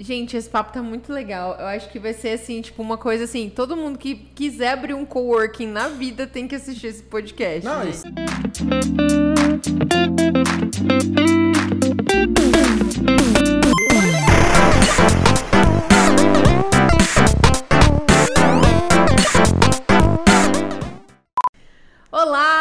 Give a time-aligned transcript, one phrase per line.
[0.00, 1.54] Gente, esse papo tá muito legal.
[1.60, 4.94] Eu acho que vai ser assim, tipo, uma coisa assim, todo mundo que quiser abrir
[4.94, 7.62] um coworking na vida tem que assistir esse podcast.
[7.62, 7.90] Não, né?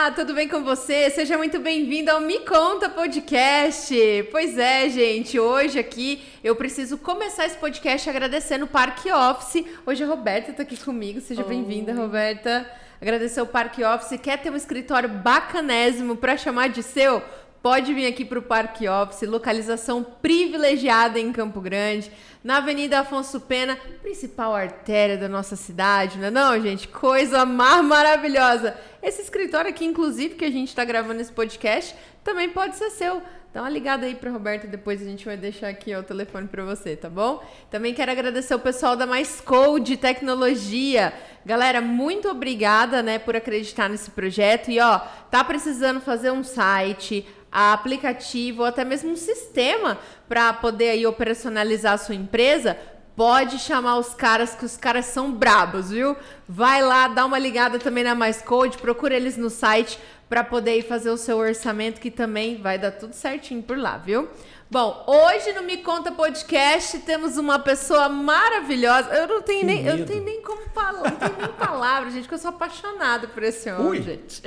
[0.10, 1.08] Olá, tudo bem com você?
[1.12, 3.94] Seja muito bem-vindo ao Me Conta Podcast.
[4.32, 9.64] Pois é, gente, hoje aqui eu preciso começar esse podcast agradecendo o Parque Office.
[9.86, 12.68] Hoje a Roberta tá aqui comigo, seja bem-vinda, Roberta.
[13.00, 14.20] Agradecer o Parque Office.
[14.20, 17.22] Quer ter um escritório bacanésimo para chamar de seu?
[17.62, 22.12] Pode vir aqui para o Parque Office, localização privilegiada em Campo Grande,
[22.44, 26.88] na Avenida Afonso Pena, principal artéria da nossa cidade, não é não, gente?
[26.88, 28.78] Coisa mais maravilhosa.
[29.04, 33.22] Esse escritório aqui, inclusive, que a gente está gravando esse podcast, também pode ser seu.
[33.52, 36.48] Dá uma ligada aí pra Roberta, depois a gente vai deixar aqui ó, o telefone
[36.48, 37.44] para você, tá bom?
[37.72, 41.12] Também quero agradecer o pessoal da Mais Code Tecnologia.
[41.44, 44.70] Galera, muito obrigada, né, por acreditar nesse projeto.
[44.70, 45.00] E ó,
[45.32, 49.98] tá precisando fazer um site, aplicativo ou até mesmo um sistema
[50.28, 52.78] para poder aí operacionalizar a sua empresa?
[53.16, 56.16] Pode chamar os caras, que os caras são brabos, viu?
[56.48, 60.78] Vai lá, dá uma ligada também na Mais Code, procura eles no site para poder
[60.78, 64.30] ir fazer o seu orçamento, que também vai dar tudo certinho por lá, viu?
[64.72, 69.10] Bom, hoje no Me Conta Podcast temos uma pessoa maravilhosa.
[69.16, 72.14] Eu não tenho Que nem, eu não tenho nem como falar, não tenho nem palavras,
[72.14, 74.02] gente, que eu sou apaixonada por esse homem, Ui.
[74.04, 74.44] gente.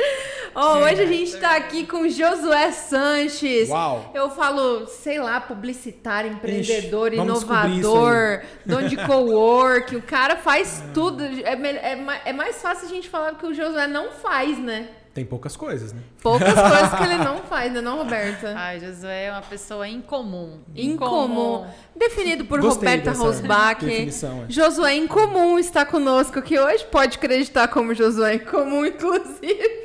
[0.54, 3.68] Ó, hoje a gente tá aqui com Josué Sanches.
[3.68, 4.12] Uau.
[4.14, 9.96] Eu falo, sei lá, publicitário, empreendedor, descobrir inovador, dono de cowork.
[9.96, 11.24] O cara faz tudo.
[11.24, 14.88] É, é é mais fácil a gente falar que o Josué não faz, né?
[15.14, 16.00] Tem poucas coisas, né?
[16.22, 18.54] Poucas coisas que ele não faz, né, não, Roberta?
[18.56, 20.60] Ai, Josué é uma pessoa incomum.
[20.74, 21.66] Incomum.
[21.94, 23.84] Definido por Gostei Roberta Rosbach.
[23.84, 24.50] definição, é.
[24.50, 26.86] Josué Incomum está conosco aqui hoje.
[26.86, 29.82] Pode acreditar como Josué Incomum, inclusive.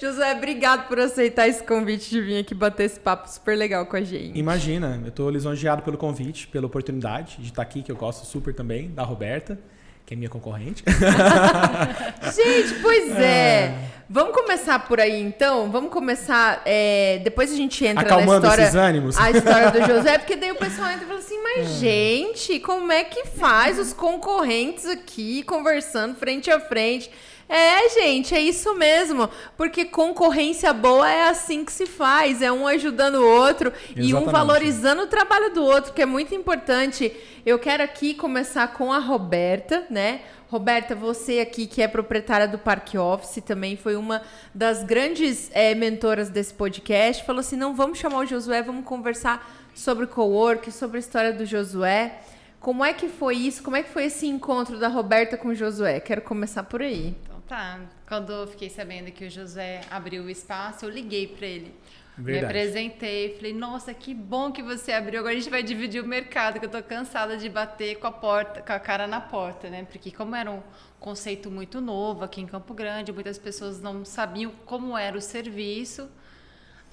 [0.00, 3.96] Josué, obrigado por aceitar esse convite de vir aqui bater esse papo super legal com
[3.96, 4.36] a gente.
[4.36, 8.52] Imagina, eu tô lisonjeado pelo convite, pela oportunidade de estar aqui, que eu gosto super
[8.52, 9.56] também, da Roberta,
[10.06, 10.84] que é minha concorrente.
[12.34, 13.74] Gente, pois é.
[14.08, 15.70] Vamos começar por aí então?
[15.70, 16.60] Vamos começar.
[16.66, 18.62] é, Depois a gente entra na Acalmando história.
[18.62, 19.18] esses ânimos.
[19.18, 22.92] A história do José, porque daí o pessoal entra e fala assim: mas gente, como
[22.92, 27.10] é que faz os concorrentes aqui conversando frente a frente?
[27.48, 29.28] É, gente, é isso mesmo.
[29.56, 34.06] Porque concorrência boa é assim que se faz: é um ajudando o outro e um
[34.06, 34.32] Exatamente.
[34.32, 37.14] valorizando o trabalho do outro, que é muito importante.
[37.44, 40.22] Eu quero aqui começar com a Roberta, né?
[40.48, 44.22] Roberta, você aqui que é proprietária do Parque Office, também foi uma
[44.54, 47.24] das grandes eh, mentoras desse podcast.
[47.24, 51.44] Falou assim: não, vamos chamar o Josué, vamos conversar sobre cowork, sobre a história do
[51.44, 52.20] Josué.
[52.60, 53.62] Como é que foi isso?
[53.62, 56.00] Como é que foi esse encontro da Roberta com o Josué?
[56.00, 57.14] Quero começar por aí.
[57.46, 57.80] Tá.
[58.06, 61.74] Quando eu fiquei sabendo que o José abriu o espaço, eu liguei pra ele.
[62.16, 62.44] Me Verdade.
[62.46, 65.18] apresentei, falei, nossa, que bom que você abriu.
[65.18, 68.12] Agora a gente vai dividir o mercado, que eu tô cansada de bater com a
[68.12, 69.84] porta, com a cara na porta, né?
[69.90, 70.62] Porque como era um
[71.00, 76.08] conceito muito novo aqui em Campo Grande, muitas pessoas não sabiam como era o serviço.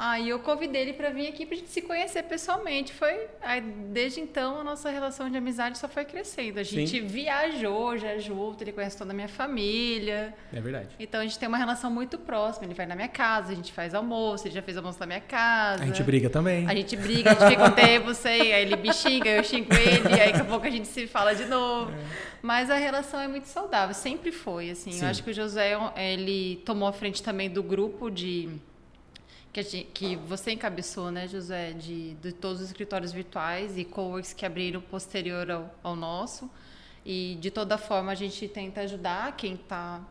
[0.04, 2.92] Aí eu convidei ele para vir aqui pra gente se conhecer pessoalmente.
[2.92, 6.60] Foi aí, desde então a nossa relação de amizade só foi crescendo.
[6.60, 7.06] A gente Sim.
[7.06, 10.34] viajou já junto, ele conhece toda a minha família.
[10.52, 10.96] É verdade.
[11.00, 12.66] Então a gente tem uma relação muito próxima.
[12.66, 15.22] Ele vai na minha casa, a gente faz almoço, ele já fez almoço na minha
[15.22, 15.84] casa.
[15.84, 16.68] A gente briga também.
[16.68, 19.72] A gente briga, a gente fica um tempo sem, aí ele me xinga, eu xingo
[19.72, 21.94] ele, aí daqui a pouco a gente se fala de novo.
[22.42, 24.94] Mas a relação é muito saudável, sempre foi, assim.
[24.94, 25.04] Sim.
[25.04, 28.50] Eu acho que o José, ele tomou a frente também do grupo de...
[29.54, 34.34] Que, gente- que você encabeçou, né, José, de, de todos os escritórios virtuais e coworks
[34.34, 36.50] que abriram posterior ao, ao nosso.
[37.06, 40.02] E de toda forma a gente tenta ajudar quem está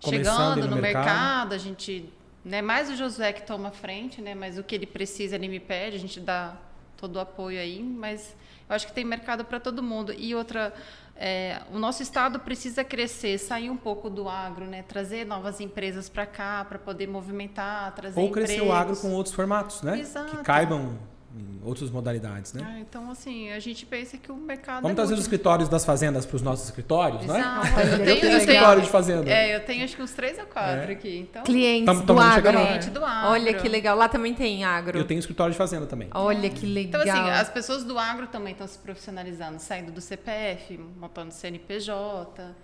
[0.00, 1.50] chegando no no mercado.
[1.50, 2.08] mercado, a gente,
[2.44, 5.60] né, mais o Josué que toma frente, né, mas o que ele precisa ele me
[5.60, 6.56] pede, a gente dá
[6.96, 8.34] todo o apoio aí, mas
[8.68, 10.12] eu acho que tem mercado para todo mundo.
[10.16, 10.72] E outra,
[11.20, 16.08] é, o nosso estado precisa crescer, sair um pouco do agro, né, trazer novas empresas
[16.08, 18.76] para cá para poder movimentar, trazer Ou crescer o empregos.
[18.76, 19.98] agro com outros formatos, né?
[19.98, 20.36] Exato.
[20.36, 20.96] Que caibam
[21.36, 22.62] em outras modalidades, né?
[22.66, 25.68] Ah, então assim, a gente pensa que o mercado Vamos é trazer os muito- escritórios
[25.68, 27.38] das fazendas para os nossos escritórios, né?
[27.38, 27.66] Exato.
[27.76, 29.30] Olha, Eu que tenho, Eu tenho escritório de fazenda.
[29.30, 30.92] É, eu tenho acho que uns três ou quatro É.
[30.92, 31.18] aqui.
[31.18, 32.52] Então, Clientes Tam- do tamo agro.
[32.52, 33.30] cliente do agro.
[33.30, 33.96] Olha que legal.
[33.96, 34.98] Lá também tem agro.
[34.98, 36.08] Eu tenho escritório de fazenda também.
[36.14, 37.18] Olha que Então, legal.
[37.20, 42.54] assim, as pessoas do agro também estão se profissionalizando, saindo do CPF, montando CNPJ.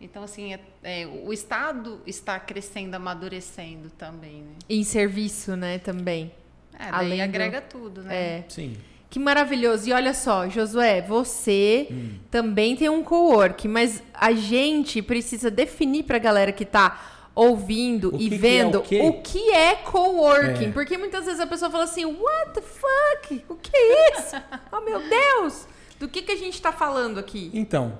[0.00, 4.52] Então, assim, é- é, o Estado está crescendo, amadurecendo também, né?
[4.68, 6.32] Em serviço, né, também.
[6.78, 8.14] É, daí Além do- agrega tudo, né?
[8.16, 8.44] É.
[8.48, 8.76] Sim.
[9.10, 9.88] Que maravilhoso.
[9.88, 12.10] E olha só, Josué, você Hum.
[12.30, 18.16] também tem um co-work, mas a gente precisa definir pra galera que tá ouvindo O
[18.16, 20.66] e que que é vendo o o que é coworking.
[20.66, 20.70] É.
[20.72, 23.44] Porque muitas vezes a pessoa fala assim, what the fuck?
[23.48, 24.36] O que é isso?
[24.72, 25.66] oh, meu Deus!
[25.98, 27.50] Do que, que a gente tá falando aqui?
[27.54, 27.96] Então,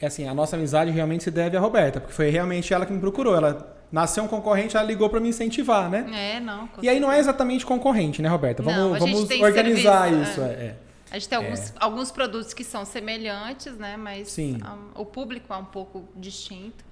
[0.00, 2.92] é assim, a nossa amizade realmente se deve à Roberta, porque foi realmente ela que
[2.92, 3.34] me procurou.
[3.34, 6.36] Ela nasceu um concorrente, ela ligou para me incentivar, né?
[6.36, 6.68] É, não.
[6.82, 8.62] E aí não é exatamente concorrente, né, Roberta?
[8.62, 10.40] Vamos, Não, vamos organizar serviço, isso.
[10.42, 10.44] é.
[10.44, 10.76] é, é.
[11.10, 13.96] A gente tem alguns, alguns produtos que são semelhantes, né?
[13.96, 14.58] Mas Sim.
[14.62, 16.84] um, o público é um pouco distinto.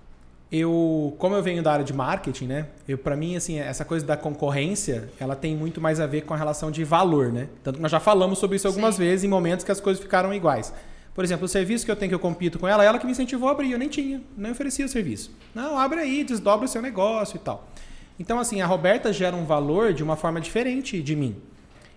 [0.50, 2.68] Eu, como eu venho da área de marketing, né?
[2.86, 6.32] Eu para mim assim, essa coisa da concorrência, ela tem muito mais a ver com
[6.32, 7.48] a relação de valor, né?
[7.64, 9.02] Tanto que nós já falamos sobre isso algumas Sim.
[9.02, 10.72] vezes em momentos que as coisas ficaram iguais.
[11.16, 13.12] Por exemplo, o serviço que eu tenho que eu compito com ela, ela que me
[13.12, 15.30] incentivou a abrir, eu nem tinha, nem oferecia o serviço.
[15.54, 17.66] Não, abre aí, desdobra o seu negócio e tal.
[18.20, 21.34] Então assim, a Roberta gera um valor de uma forma diferente de mim.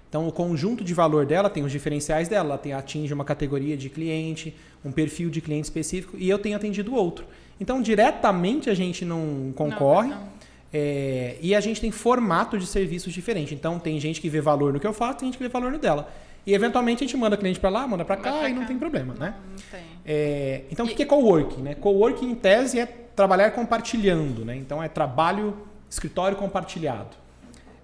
[0.08, 2.50] Então, o conjunto de valor dela tem os diferenciais dela.
[2.50, 6.56] Ela tem, atinge uma categoria de cliente, um perfil de cliente específico, e eu tenho
[6.56, 7.26] atendido outro.
[7.60, 10.10] Então, diretamente a gente não concorre.
[10.10, 10.30] Não, não.
[10.74, 13.54] é, e a gente tem formato de serviços diferente.
[13.54, 15.72] Então, tem gente que vê valor no que eu faço, tem gente que vê valor
[15.72, 16.12] no dela.
[16.50, 18.68] E, eventualmente, a gente manda cliente para lá, manda para cá, pra e não cá.
[18.68, 19.36] tem problema, né?
[19.44, 19.82] Não, não tem.
[20.04, 21.62] É, então, o E- que é coworking?
[21.62, 21.76] Né?
[21.76, 24.44] Coworking, em tese, é trabalhar compartilhando.
[24.44, 24.56] Né?
[24.56, 25.56] Então, é trabalho,
[25.88, 27.16] escritório compartilhado.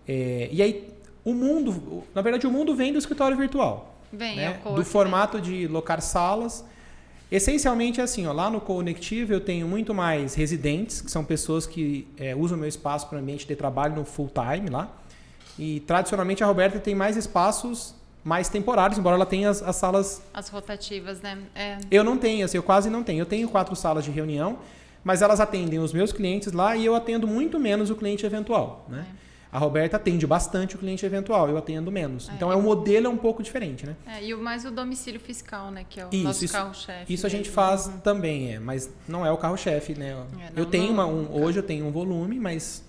[0.08, 0.90] É, e aí,
[1.24, 3.96] o mundo, o- na verdade, o mundo vem do escritório virtual.
[4.12, 4.60] Vem, né?
[4.66, 6.66] é o Do formato de locar salas.
[7.32, 12.08] Essencialmente, assim, ó, lá no Conectivo eu tenho muito mais residentes, que são pessoas que
[12.18, 14.90] é, usam o meu espaço para ambiente de trabalho no full time lá.
[15.60, 17.94] E, tradicionalmente, a Roberta tem mais espaços
[18.26, 21.38] mais temporários, embora ela tenha as- as salas As rotativas, né?
[21.54, 21.78] É.
[21.92, 23.22] eu não tenho, assim, eu quase não tenho.
[23.22, 24.58] Eu tenho quatro salas de reunião,
[25.04, 28.84] mas elas atendem os meus clientes lá e eu atendo muito menos o cliente eventual,
[28.90, 29.06] né?
[29.52, 32.28] A Roberta atende bastante o cliente eventual, eu atendo menos.
[32.28, 32.34] É.
[32.34, 33.96] Então é um modelo é um pouco diferente, né?
[34.06, 35.86] É, e o mais o domicílio fiscal, né?
[35.88, 37.14] Que é o Isso, nosso carro-chefe.
[37.14, 40.10] Isso a gente faz também, é, mas não é o carro-chefe, né?
[40.42, 42.84] É, eu não- tenho uma, um, hoje eu tenho um volume, mas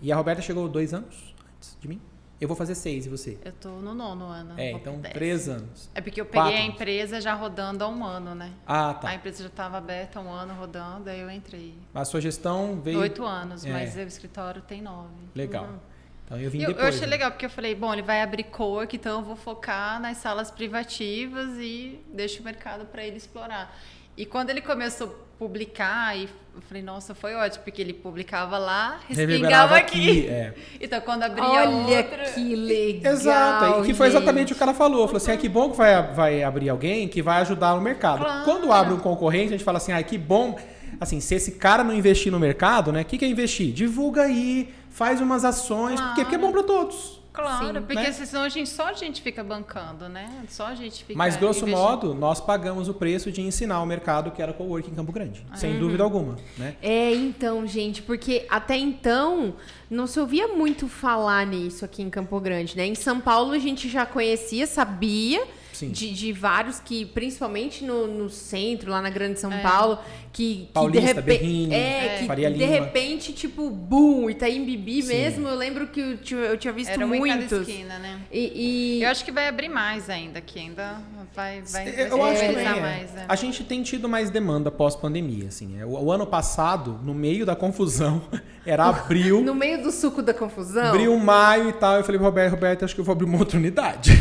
[0.00, 2.00] e a Roberta chegou dois anos antes de mim.
[2.40, 3.36] Eu vou fazer seis e você?
[3.44, 4.54] Eu tô no nono ano.
[4.56, 5.90] É, então três anos.
[5.94, 6.74] É porque eu peguei Quatro a anos.
[6.74, 8.52] empresa já rodando há um ano, né?
[8.66, 9.14] Ah, A tá.
[9.14, 11.74] empresa já estava aberta há um ano rodando, aí eu entrei.
[11.92, 13.72] A sua gestão veio Oito anos, É.
[13.72, 15.08] mas o escritório tem nove.
[15.34, 15.64] legal.
[15.64, 15.78] Uhum.
[16.24, 16.82] Então eu vim eu, depois.
[16.84, 17.06] eu achei né?
[17.06, 20.50] legal, porque eu falei, bom, ele vai abrir co-work, então eu vou focar nas salas
[20.50, 23.76] privativas e deixo o mercado para ele explorar.
[24.16, 28.58] E quando ele começou a publicar, e eu falei, nossa, foi ótimo, porque ele publicava
[28.58, 30.26] lá, respingava aqui.
[30.26, 30.54] é.
[30.80, 32.34] Então quando abria Olha outro...
[32.34, 33.12] que legal.
[33.12, 34.52] Exato, e que foi exatamente gente.
[34.54, 35.06] o que ela falou.
[35.06, 38.24] Falou assim: ah, que bom que vai, vai abrir alguém que vai ajudar no mercado.
[38.24, 38.44] Claro.
[38.44, 40.58] Quando abre um concorrente, a gente fala assim: ah, que bom.
[41.00, 43.02] Assim, se esse cara não investir no mercado, né?
[43.02, 43.72] O que, que é investir?
[43.72, 47.17] Divulga aí, faz umas ações, porque, porque é bom para todos.
[47.38, 48.12] Claro, Sim, porque né?
[48.12, 50.44] senão a gente, só a gente fica bancando, né?
[50.48, 51.78] Só a gente fica Mas, grosso investindo.
[51.80, 55.46] modo, nós pagamos o preço de ensinar o mercado que era coworking em Campo Grande.
[55.54, 56.74] Sem dúvida alguma, né?
[56.82, 59.54] É, então, gente, porque até então
[59.88, 62.84] não se ouvia muito falar nisso aqui em Campo Grande, né?
[62.86, 65.46] Em São Paulo a gente já conhecia, sabia.
[65.86, 69.60] De, de vários que, principalmente no, no centro, lá na Grande São É.
[69.60, 69.98] Paulo,
[70.32, 71.24] que, que Paulista, de repente.
[71.40, 72.70] Berrini, é, que Faria de Lima.
[72.72, 75.08] repente, tipo, boom, Itaim Bibi Sim.
[75.08, 77.66] mesmo, eu lembro que eu tinha, eu tinha visto Era um muitos.
[77.68, 78.20] esquina, né?
[78.32, 81.00] E, e- Eu acho que vai abrir mais ainda, que ainda
[81.34, 82.80] vai, vai, vai Eu acho que é.
[82.80, 83.12] mais.
[83.12, 83.24] né?
[83.28, 85.78] A gente tem tido mais demanda pós-pandemia, assim.
[85.80, 85.84] é.
[85.84, 88.22] O, o ano passado, no meio da confusão,
[88.64, 90.86] era abril, no meio do suco da confusão.
[90.88, 91.96] abril, maio e tal.
[91.96, 94.12] Eu falei, Roberto, Roberto, acho que eu vou abrir uma outra unidade.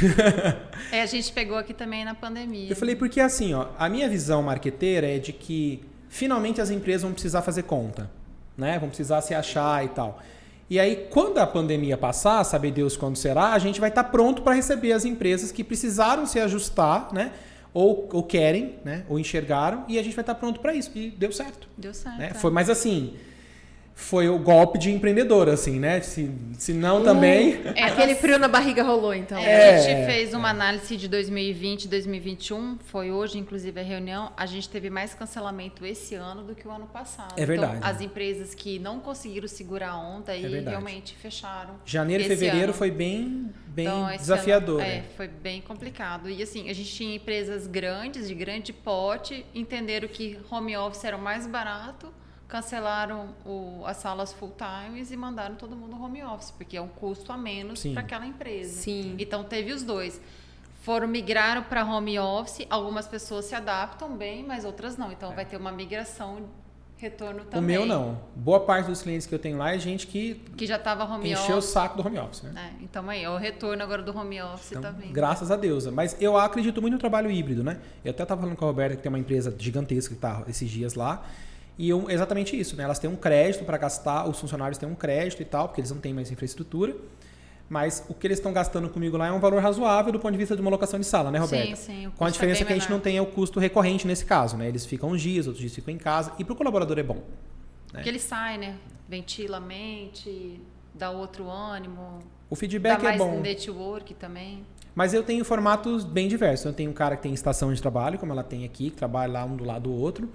[0.92, 2.70] É, a gente pegou aqui também na pandemia.
[2.70, 7.04] Eu falei, porque assim, ó, a minha visão marqueteira é de que finalmente as empresas
[7.04, 8.10] vão precisar fazer conta,
[8.58, 8.80] né?
[8.80, 10.20] Vão precisar se achar e tal.
[10.70, 14.42] E aí, quando a pandemia passar, saber Deus quando será, a gente vai estar pronto
[14.42, 17.32] para receber as empresas que precisaram se ajustar, né?
[17.74, 19.06] Ou, ou querem, né?
[19.08, 20.92] Ou enxergaram, e a gente vai estar pronto para isso.
[20.96, 21.70] E deu certo.
[21.78, 22.18] Deu certo.
[22.18, 22.32] Né?
[22.32, 22.34] é.
[22.34, 23.16] Foi, mas assim,
[24.00, 26.00] foi o golpe de empreendedor, assim, né?
[26.02, 27.60] Se, se não também.
[27.76, 29.40] É, Aquele frio na barriga rolou, então.
[29.40, 33.84] É, a É, gente fez uma análise de 2020 e 2021, foi hoje, inclusive, a
[33.84, 34.32] reunião.
[34.38, 37.34] A gente teve mais cancelamento esse ano do que o ano passado.
[37.36, 37.78] É verdade.
[37.78, 40.70] Então, as empresas que não conseguiram segurar a onda É verdade.
[40.70, 41.74] realmente fecharam.
[41.84, 42.74] Janeiro e fevereiro ano.
[42.76, 44.80] foi bem, bem Então, desafiador.
[44.80, 44.98] ano, né?
[44.98, 46.30] é, foi bem complicado.
[46.30, 51.18] E assim, a gente tinha empresas grandes, de grande porte, entenderam que home office era
[51.18, 52.14] o mais barato,
[52.48, 56.88] cancelaram o- as salas full times e mandaram todo mundo home office, porque é um
[56.88, 58.82] custo a menos para aquela empresa.
[58.82, 59.16] Sim.
[59.20, 60.20] Então teve os dois.
[60.82, 65.12] Foram migraram para home office, algumas pessoas se adaptam bem, mas outras não.
[65.12, 66.44] Então vai ter uma migração
[66.96, 67.78] retorno O também.
[67.78, 68.18] meu não.
[68.36, 71.30] Boa parte dos clientes que eu tenho lá é gente que Que já tava home
[71.32, 71.72] encheu o office.
[71.72, 72.72] saco do home office, né?
[72.80, 75.12] É, então aí, o retorno agora do home office Então, tá vindo.
[75.12, 75.86] graças a Deus.
[75.88, 77.80] Mas eu acredito muito no trabalho híbrido, né?
[78.06, 80.70] Eu até estava falando com a Roberta, que tem uma empresa gigantesca que está esses
[80.70, 81.24] dias lá.
[81.78, 82.84] E eu, exatamente isso, né?
[82.84, 85.92] Elas têm um crédito para gastar, os funcionários têm um crédito e tal, porque eles
[85.92, 86.96] não têm mais infraestrutura.
[87.70, 90.38] Mas o que eles estão gastando comigo lá é um valor razoável do ponto de
[90.38, 91.76] vista de uma locação de sala, né, Roberta?
[91.76, 92.12] Sim, sim.
[92.16, 94.26] Com a é diferença bem que a gente não tem é o custo recorrente nesse
[94.26, 94.68] caso, né?
[94.68, 96.32] Eles ficam uns dias, outros dias ficam em casa.
[96.40, 97.22] E para o colaborador é bom.
[97.92, 98.76] Porque ele sai, né?
[99.08, 100.62] Ventila a mente,
[100.94, 102.20] dá outro ânimo.
[102.50, 103.40] O Dá feedback é mais bom.
[103.42, 104.64] network também.
[104.96, 106.66] Mas eu tenho formatos bem diversos.
[106.66, 109.34] Eu tenho um cara que tem estação de trabalho, como ela tem aqui, que trabalha
[109.34, 110.30] lá um do lado do outro.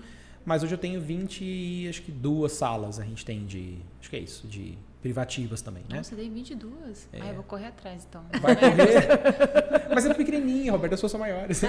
[0.45, 3.77] Mas hoje eu tenho 20 e acho que duas salas a gente tem de.
[4.01, 5.97] Acho que é isso, de privativas também, né?
[5.97, 7.09] Nossa, eu dei 22.
[7.13, 7.19] É.
[7.21, 8.23] Ah, eu vou correr atrás então.
[8.41, 9.89] Vai correr.
[9.93, 11.61] Mas é pequenininha, Roberto, as suas são maiores.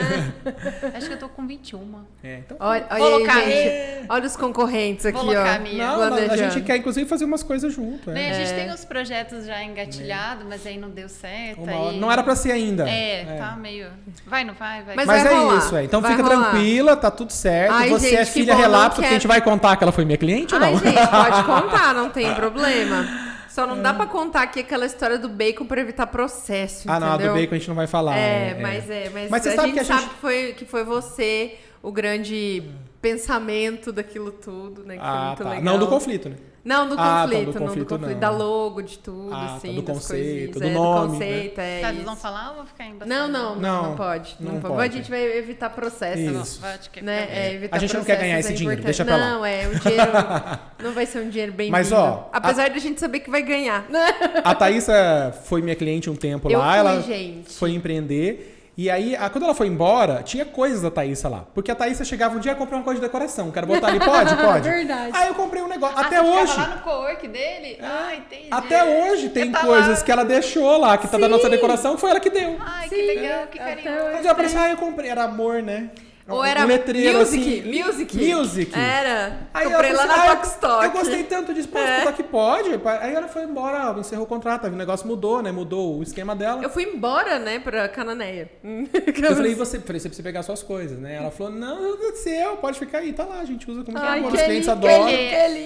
[0.96, 2.04] Acho que eu tô com 21.
[2.24, 2.58] É, então.
[2.60, 4.06] Olha, Vou olha colocar aí, gente.
[4.08, 5.62] Olha os concorrentes aqui, colocar a ó.
[5.62, 5.88] minha.
[5.98, 8.12] Não, a gente quer inclusive fazer umas coisas junto.
[8.12, 8.32] Né, É.
[8.32, 11.68] A gente tem uns projetos já engatilhados, mas aí não deu certo.
[11.68, 12.00] Aí...
[12.00, 12.88] Não era pra ser ainda.
[12.88, 13.88] É, tá meio.
[14.28, 14.84] Vai, não vai?
[14.84, 14.96] Vai.
[14.96, 15.58] Mas Mas, vai é rolar.
[15.58, 15.84] isso, é.
[15.84, 16.52] Então Vai fica rolar.
[16.52, 17.72] tranquila, tá tudo certo.
[17.74, 20.18] Ai, Você gente, é filha relapso, porque a gente vai contar que ela foi minha
[20.18, 20.80] cliente ou Ai, não?
[20.80, 23.23] gente, pode contar, não tem problema.
[23.54, 27.08] Só não dá pra contar aqui aquela história do bacon pra evitar processo, ah, não,
[27.08, 27.34] a do entendeu?
[27.36, 28.18] bacon a gente não vai falar.
[28.18, 30.54] É, mas é, mas, Mas você a sabe gente que a sabe gente- que foi,
[30.54, 32.64] que foi você o grande
[33.00, 34.96] pensamento daquilo tudo, né?
[34.96, 35.50] Que foi Ah, muito tá.
[35.50, 35.64] legal.
[35.64, 36.36] Não do conflito, né?
[36.64, 38.20] Não, do Ah, tá, conflito, do não do conflito, não.
[38.20, 41.60] da logo, de tudo, Ah, tá, assim, do das conceito, coisinhas, do é, nome, conceito,
[41.60, 41.96] é Tá, isso.
[41.98, 43.10] eles vão falar ou vou ficar embaçado?
[43.10, 44.36] Não, não, não, pode.
[44.40, 44.74] Não, não pode.
[44.76, 44.94] pode.
[44.94, 46.20] A gente vai evitar processo.
[46.22, 46.62] Isso.
[46.62, 47.28] Não, é Né?
[47.30, 49.30] É, evitar A gente não quer ganhar processos esse é dinheiro, deixa pra lá.
[49.32, 50.12] Não, é, o dinheiro
[50.82, 53.42] não vai ser um dinheiro bem Mas, ó, Apesar de a gente saber que vai
[53.42, 53.86] ganhar.
[53.90, 54.08] né?
[54.44, 57.54] A Thaísa foi minha cliente um tempo Eu lá, fui, ela gente.
[57.54, 58.53] foi empreender.
[58.76, 61.46] E aí, a- quando ela foi embora, tinha coisas da Thaísa lá.
[61.54, 63.52] Porque a Thaísa chegava um dia e comprei uma coisa de decoração.
[63.52, 64.34] Quero botar ali, pode?
[64.44, 64.68] Pode.
[64.68, 65.12] Verdade.
[65.14, 65.96] Aí eu comprei um negócio.
[65.98, 66.58] Ah, até hoje.
[66.58, 67.78] lá no co-work dele?
[67.82, 68.48] Ah, entendi.
[68.50, 70.06] Até hoje tem tá coisas lá.
[70.06, 71.32] que ela deixou lá, que tá da Sim.
[71.32, 72.58] nossa decoração, que foi ela que deu.
[72.60, 74.06] Ai, Sim, que legal, que até carinhoso.
[74.08, 74.28] hoje.
[74.28, 75.10] Ela ah, eu comprei.
[75.10, 75.90] Era amor, né?
[76.26, 77.84] Ou Um era letreiro music, assim.
[77.84, 78.18] music.
[78.34, 78.80] Music.
[78.80, 79.40] Era.
[79.54, 80.86] Aí Comprei ela lá falou na assim, "Ah.
[80.86, 82.06] Eu gostei tanto disso, pô, É.
[82.06, 82.12] é.
[82.14, 82.70] que pode.
[83.02, 85.52] Aí ela foi embora, encerrou o contrato, o negócio mudou, né?
[85.52, 86.64] Mudou o esquema dela.
[86.64, 88.50] Eu fui embora, né, pra Cananéia.
[88.64, 91.16] Eu falei, você, falei, você precisa pegar suas coisas, né?
[91.16, 94.20] Ela falou, não, é seu, pode ficar aí, tá lá, a gente usa como Ai,
[94.20, 95.06] amor, que os clientes adoram.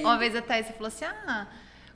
[0.01, 1.45] uma vez a Thaís falou assim: ah,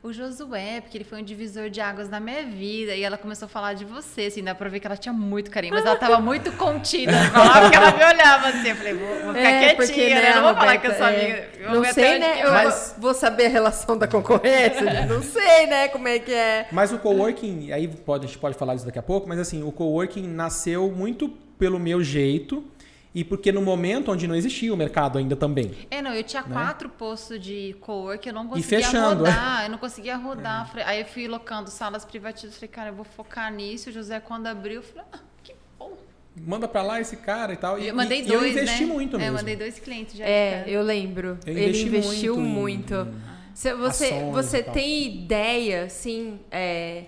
[0.04, 2.96] o Josué, porque ele foi um divisor de águas na minha vida.
[2.96, 5.52] E ela começou a falar de você, assim, dá pra ver que ela tinha muito
[5.52, 7.12] carinho, mas ela tava muito contida.
[7.32, 8.70] Falava que ela me olhava assim.
[8.70, 10.32] Eu falei, vou, vou ficar É, quietinha, né?
[10.32, 11.26] Eu não vou falar que eu Roberta, sou é.
[11.26, 11.50] amiga.
[11.60, 12.44] Eu vou Não sei, né?
[12.44, 12.52] Eu.
[12.52, 15.06] Mas- vou saber a relação da concorrência.
[15.06, 16.68] não sei, né, como é que é.
[16.72, 19.64] Mas o coworking, aí pode, a gente pode falar disso daqui a pouco, mas assim,
[19.64, 21.30] o coworking nasceu muito
[21.60, 22.64] pelo meu jeito
[23.14, 25.72] e porque no momento onde não existia o mercado ainda também.
[25.92, 26.50] É, não, eu tinha Né?
[26.54, 29.30] quatro postos de co-work, eu não conseguia fechando, é.
[29.30, 30.68] rodar, eu não conseguia rodar.
[30.70, 33.90] Falei- Aí eu fui locando salas privativas, falei, cara, eu vou focar nisso.
[33.90, 35.98] O José, quando abriu, eu falei, ah, que bom.
[36.38, 37.78] Manda pra lá esse cara e tal.
[37.78, 38.94] E, Eu mandei e- dois, e eu investi né?
[38.94, 39.32] muito é, mesmo.
[39.32, 41.38] eu mandei dois clientes já É, eu lembro.
[41.46, 42.94] Eu Ele investi investiu muito muito.
[42.96, 47.04] em- Cê- Você, você e tem ideia, assim, é,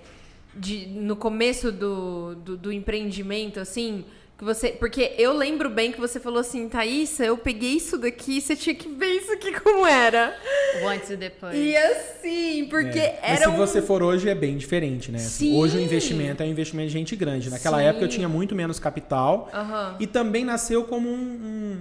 [0.53, 4.03] de, no começo do, do, do empreendimento, assim,
[4.43, 4.69] você.
[4.69, 8.75] Porque eu lembro bem que você falou assim, Thaísa, eu peguei isso daqui, você tinha
[8.75, 10.35] que ver isso aqui como era.
[10.83, 11.55] O antes e depois.
[11.55, 13.19] E assim, porque É.
[13.21, 13.55] Mas era se um...
[13.57, 15.19] você for hoje é bem diferente, né?
[15.19, 15.55] Sim.
[15.57, 17.49] Hoje o investimento é um investimento de gente grande.
[17.49, 17.85] Naquela Sim.
[17.85, 19.95] época eu tinha muito menos capital Aham.
[19.99, 21.77] e também nasceu como um, um...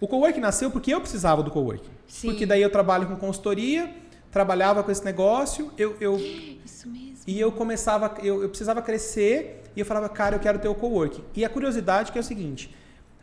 [0.00, 1.90] O coworking nasceu porque eu precisava do coworking.
[2.06, 2.28] Sim.
[2.28, 3.90] Porque daí eu trabalho com consultoria,
[4.30, 7.18] trabalhava com esse negócio, eu, eu Isso mesmo.
[7.26, 10.74] e eu começava, eu, eu precisava crescer e eu falava, cara, eu quero ter o
[10.74, 11.22] coworking.
[11.34, 12.74] E a curiosidade que é o seguinte,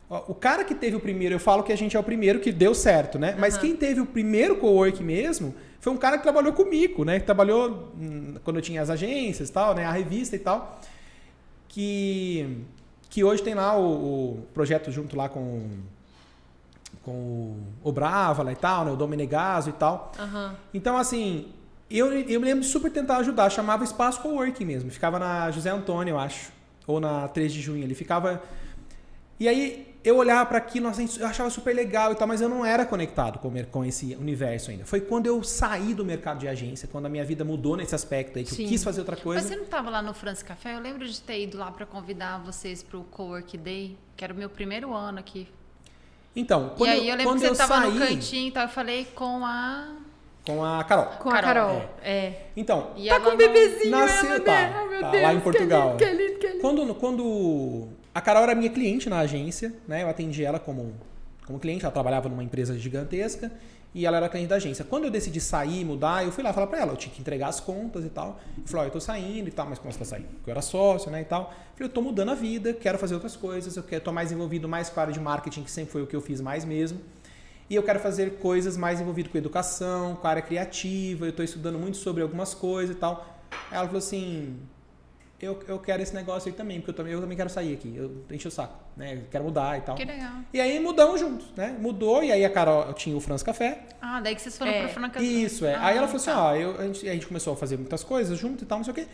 [0.09, 2.51] o cara que teve o primeiro, eu falo que a gente é o primeiro que
[2.51, 3.35] deu certo, né?
[3.37, 3.61] Mas Aham.
[3.61, 7.19] quem teve o primeiro coworking mesmo foi um cara que trabalhou comigo, né?
[7.19, 9.85] Que trabalhou hum, quando eu tinha as agências e tal, né?
[9.85, 10.79] A revista e tal.
[11.67, 12.63] Que,
[13.09, 15.69] que hoje tem lá o, o projeto junto lá com,
[17.03, 18.91] com o, o Bravala e tal, né?
[18.91, 20.13] O Domenegaso e tal.
[20.17, 20.55] Aham.
[20.73, 21.49] Então, assim,
[21.89, 23.49] eu, eu me lembro de super tentar ajudar.
[23.49, 24.91] Chamava Espaço Coworking mesmo.
[24.91, 26.51] Ficava na José Antônio, eu acho.
[26.85, 27.83] Ou na 3 de junho.
[27.83, 28.41] Ele ficava.
[29.39, 32.47] E aí eu olhava para aquilo, assim, eu achava super legal e tal, mas eu
[32.47, 34.85] não era conectado com, com esse universo ainda.
[34.85, 38.37] Foi quando eu saí do mercado de agência, quando a minha vida mudou nesse aspecto
[38.37, 38.63] aí, que Sim.
[38.63, 39.47] eu quis fazer outra Mas coisa.
[39.47, 40.75] você não estava lá no France Café?
[40.75, 44.33] Eu lembro de ter ido lá para convidar vocês para o Co-work Day, que era
[44.33, 45.47] o meu primeiro ano aqui.
[46.33, 48.51] Então, quando e aí eu, eu, lembro que você eu estava saí no cantinho e
[48.51, 48.63] tal.
[48.63, 49.96] Eu falei com a.
[50.47, 51.05] com a Carol.
[51.19, 51.89] Com a Carol, Carol.
[52.01, 52.33] É.
[52.55, 54.81] Então, E Tá com um bebezinho, Nasceu- ela, tá, né?
[54.81, 55.95] Oh, meu tá, Deus, lá em Portugal.
[55.97, 56.61] Que lindo, que lindo, que lindo.
[56.61, 60.03] Quando, quando a Carol era minha cliente na agência, né?
[60.03, 60.93] Eu atendi ela como,
[61.45, 63.51] como cliente, ela trabalhava numa empresa gigantesca
[63.93, 64.85] e ela era cliente da agência.
[64.85, 67.47] Quando eu decidi sair, mudar, eu fui lá falar para ela, eu tinha que entregar
[67.47, 68.39] as contas e tal.
[68.57, 70.27] Eu falei, ó, eu tô saindo e tal, mas como você tá saindo?
[70.27, 71.41] Porque eu era sócio, né, e tal.
[71.41, 74.31] Eu falei, eu tô mudando a vida, quero fazer outras coisas, eu quero tô mais
[74.31, 76.63] envolvido mais com a área de marketing, que sempre foi o que eu fiz mais
[76.63, 76.99] mesmo.
[77.69, 81.43] E eu quero fazer coisas mais envolvidas com educação, com a área criativa, eu estou
[81.43, 83.25] estudando muito sobre algumas coisas e tal.
[83.69, 84.57] Aí ela falou assim,
[85.39, 87.93] eu, eu quero esse negócio aí também, porque eu também, eu também quero sair aqui.
[87.95, 89.15] Eu enchi o saco, né?
[89.15, 89.95] Eu quero mudar e tal.
[89.95, 90.31] Que legal.
[90.51, 91.75] E aí mudamos juntos, né?
[91.79, 93.83] Mudou, e aí a Carol tinha o Franz Café.
[94.01, 95.21] Ah, daí que vocês foram É, pra Franca.
[95.21, 95.75] Isso, é.
[95.75, 96.43] Ah, aí ela falou assim, tá.
[96.43, 98.85] ó, eu, a, gente, a gente começou a fazer muitas coisas junto e tal, não
[98.85, 99.07] sei o quê.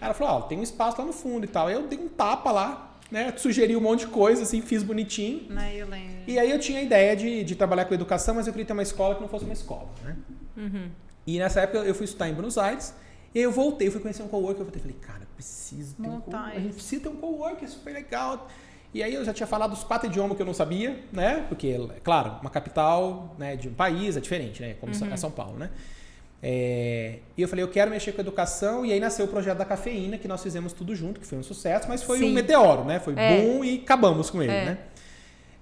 [0.00, 1.68] Aí ela falou, ó, tem um espaço lá no fundo e tal.
[1.68, 3.32] Aí eu dei um tapa lá, né?
[3.36, 5.46] Sugeri um monte de coisa, assim, fiz bonitinho.
[6.26, 8.72] E aí eu tinha a ideia de, de trabalhar com educação, mas eu queria ter
[8.72, 10.16] uma escola que não fosse uma escola, né?
[11.26, 12.94] E nessa época eu fui estudar em Buenos Aires,
[13.34, 16.20] e aí eu voltei, fui conhecer um coworker, eu voltei, falei, cara, preciso ter um
[16.20, 18.48] coworker, a gente precisa ter um coworker, é super legal.
[18.92, 21.44] E aí eu já tinha falado os quatro idiomas que eu não sabia, né?
[21.48, 24.74] Porque, é claro, uma capital né, de um país é diferente, né?
[24.80, 25.70] Como é São Paulo, né?
[26.42, 29.64] É, e eu falei, eu quero mexer com educação, e aí nasceu o projeto da
[29.64, 32.30] cafeína, que nós fizemos tudo junto, que foi um sucesso, mas foi Sim.
[32.30, 33.00] um meteoro, né?
[33.00, 33.40] Foi É.
[33.42, 34.64] boom e acabamos com ele, É.
[34.64, 34.78] né?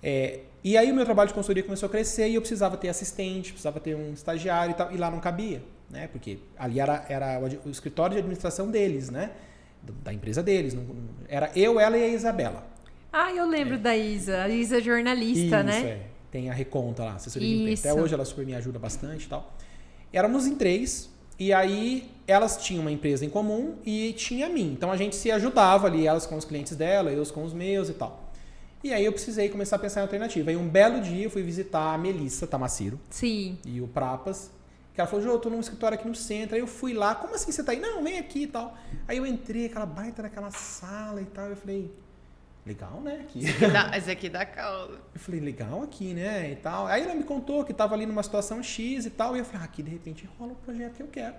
[0.02, 2.88] É, e aí o meu trabalho de consultoria começou a crescer e eu precisava ter
[2.88, 6.08] assistente, precisava ter um estagiário e tal, e lá não cabia, né?
[6.12, 9.30] Porque ali era, era o, escritório de administração deles, né?
[10.04, 10.74] Da empresa deles.
[10.74, 10.84] não-
[11.28, 12.66] era eu, ela e a Isabela.
[13.12, 14.42] Ah, eu lembro da Isa.
[14.42, 15.80] A Isa é jornalista, Isso, né?
[15.88, 16.00] é.
[16.30, 17.72] Tem a Reconta lá, assessoria de emprego.
[17.74, 17.88] Isso.
[17.88, 19.55] Até hoje ela super me ajuda bastante e tal.
[20.16, 24.72] Éramos em três, e aí elas tinham uma empresa em comum e tinha a mim.
[24.72, 27.90] Então a gente se ajudava ali, elas com os clientes dela, eu com os meus
[27.90, 28.32] e tal.
[28.82, 30.48] E aí eu precisei começar a pensar em alternativa.
[30.48, 33.58] Aí um belo dia eu fui visitar a Melissa Tamaciro Sim.
[33.62, 34.50] e o Prapas.
[34.94, 36.54] Que ela falou, Jô, eu tô num escritório aqui no centro.
[36.54, 37.78] Aí eu fui lá, como assim você tá aí?
[37.78, 38.74] Não, vem aqui e tal.
[39.06, 41.50] Aí eu entrei, aquela baita naquela sala e tal.
[41.50, 41.92] Eu falei,
[42.66, 43.20] legal, né?
[43.22, 43.40] Aqui.
[43.72, 44.92] Dá- Esse aqui dá causa.
[45.14, 46.50] Eu falei, legal aqui, né?
[46.50, 46.86] E tal.
[46.86, 49.36] Aí ela me contou que estava ali numa situação X e tal.
[49.36, 51.34] E eu falei, ah, aqui de repente rola o projeto que eu quero.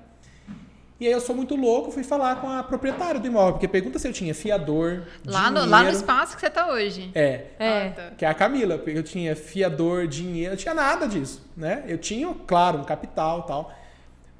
[0.99, 3.99] E aí eu sou muito louco, fui falar com a proprietária do imóvel, porque pergunta
[3.99, 5.69] se eu tinha fiador, Lá no, dinheiro.
[5.69, 7.11] lá no espaço que você tá hoje.
[7.13, 7.87] É, É.
[7.87, 8.11] Ah, tá.
[8.17, 11.83] que é a Camila, porque eu tinha fiador, dinheiro, eu tinha nada disso, né?
[11.87, 13.71] Eu tinha, claro, um capital e tal,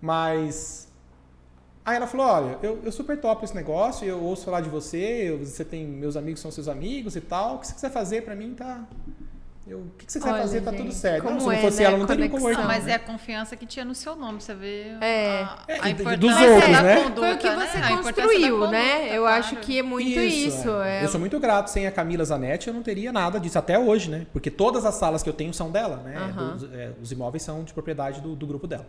[0.02, 0.87] mas...
[1.88, 5.30] Aí ela falou, olha, eu, eu super topo esse negócio, eu ouço falar de você,
[5.30, 8.24] eu- você tem, meus amigos são seus amigos e tal, o que você quiser fazer
[8.24, 8.84] pra mim, tá...
[9.66, 11.24] Eu, o que que você quiser Olha, fazer, tá tudo gente, certo.
[11.24, 12.48] Não, como se não é, fosse né, ela, não teria um.
[12.48, 12.92] Ah, mas né?
[12.92, 15.42] é a confiança que tinha no seu nome, você vê É.
[15.44, 16.96] a, É, a e dos importância outros, da né?
[17.04, 17.56] conduta, Foi o que né?
[17.56, 19.18] você importância da construiu, conduta, né?
[19.18, 19.40] Eu claro.
[19.40, 20.70] acho que é muito isso.
[20.82, 21.04] é.
[21.04, 21.70] Eu sou muito grato.
[21.70, 24.26] Sem a Camila Zanetti, eu não teria nada disso até hoje, né?
[24.32, 26.16] Porque todas as salas que eu tenho são dela, né?
[26.54, 28.88] Dos- é, os imóveis são de propriedade do, do grupo dela.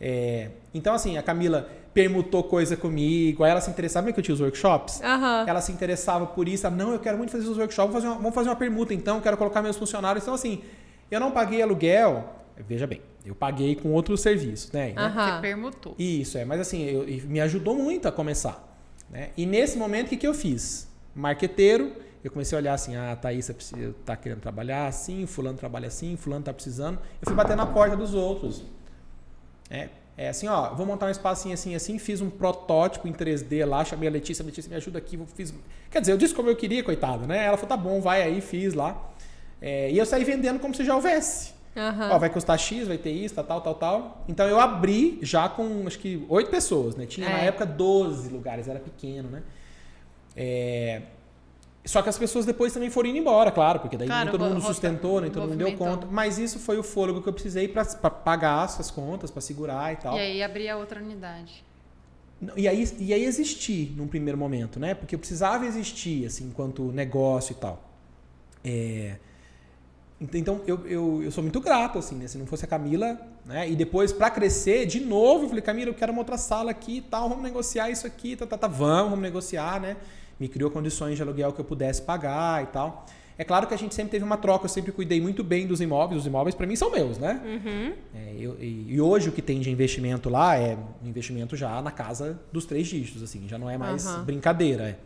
[0.00, 4.24] É, então, assim, a Camila permutou coisa comigo, aí ela se interessava, lembra que eu
[4.24, 5.00] tinha os workshops?
[5.02, 5.44] Aham.
[5.48, 8.06] Ela se interessava por isso, ela, não, eu quero muito fazer os workshops, vamos fazer,
[8.08, 10.22] uma, vamos fazer uma permuta então, quero colocar meus funcionários.
[10.22, 10.62] Então, assim,
[11.10, 12.32] eu não paguei aluguel,
[12.68, 14.92] veja bem, eu paguei com outros serviços, né?
[14.96, 15.34] Aham.
[15.36, 15.94] Você permutou.
[15.98, 16.44] Isso, é.
[16.44, 18.64] Mas assim, eu- me ajudou muito a começar.
[19.10, 19.30] Né?
[19.36, 20.86] E nesse momento, o que, que eu fiz?
[21.14, 23.50] Marqueteiro, eu comecei a olhar assim, ah, a Thaís
[24.04, 26.98] tá querendo trabalhar assim, fulano trabalha assim, fulano tá precisando.
[27.20, 28.62] Eu fui bater na porta dos outros.
[29.70, 33.64] É, é assim, ó, vou montar um espacinho assim, assim, fiz um protótipo em 3D
[33.64, 35.54] lá, chamei a Letícia, Letícia me ajuda aqui, vou- fiz...
[35.90, 37.44] Quer dizer, eu disse como eu queria, coitada, né?
[37.44, 39.10] Ela falou, tá bom, vai aí, fiz lá.
[39.60, 41.52] É, e eu saí vendendo como se já houvesse.
[41.76, 42.10] Aham.
[42.12, 44.24] Ó, vai custar X, vai ter isso, tal, tal, tal, tal.
[44.28, 47.06] Então eu abri já com acho que oito pessoas, né?
[47.06, 47.46] Tinha na É.
[47.46, 49.42] época 12 lugares, era pequeno, né?
[50.36, 51.02] É,
[51.88, 54.44] Só que as pessoas depois também foram indo embora, claro, porque daí Claro, nem todo
[54.44, 56.06] mundo sustentou, nem todo mundo deu conta.
[56.10, 59.96] Mas isso foi o fôlego que eu precisei para pagar essas contas, para segurar e
[59.96, 60.14] tal.
[60.16, 61.64] E aí abrir a outra unidade.
[62.54, 64.92] E aí, e aí existir num primeiro momento, né?
[64.94, 67.82] Porque eu precisava existir, assim, enquanto negócio e tal.
[68.62, 69.16] É,
[70.20, 72.28] ent- Então, eu, eu, eu sou muito grato, assim, né?
[72.28, 73.66] Se não fosse a Camila, né?
[73.66, 76.98] E depois, para crescer, de novo, eu falei, Camila, eu quero uma outra sala aqui
[76.98, 79.96] e tal, vamos negociar isso aqui, tá, tá, tá, vamos, vamos negociar, né?
[80.38, 83.06] Me criou condições de aluguel que eu pudesse pagar e tal.
[83.36, 85.80] É claro que a gente sempre teve uma troca, eu sempre cuidei muito bem dos
[85.80, 87.40] imóveis, os imóveis para mim são meus, né?
[87.44, 87.92] Uhum.
[88.14, 91.92] É, eu- e, e hoje o que tem de investimento lá é investimento já na
[91.92, 94.24] casa dos três dígitos, assim, já não é mais Aham.
[94.24, 94.88] brincadeira.
[94.88, 94.98] é.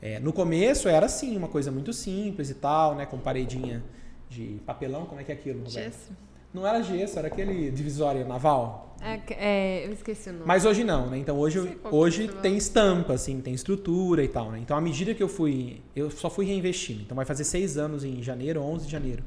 [0.00, 3.06] É, no começo era assim, uma coisa muito simples e tal, né?
[3.06, 3.82] Com paredinha
[4.28, 5.58] de papelão, como é que é aquilo?
[5.64, 5.72] Roberto?
[5.74, 6.10] Gesso.
[6.56, 8.96] Não era gesso, era aquele divisória naval.
[9.02, 10.44] É, é, eu esqueci o nome.
[10.46, 11.18] Mas hoje não, né?
[11.18, 12.40] Então hoje, que hoje vai.
[12.40, 14.58] tem estampa, assim, tem estrutura e tal, né?
[14.58, 17.02] Então à medida que eu fui, eu só fui reinvestindo.
[17.02, 19.22] Então vai fazer seis anos em janeiro, 11 de janeiro.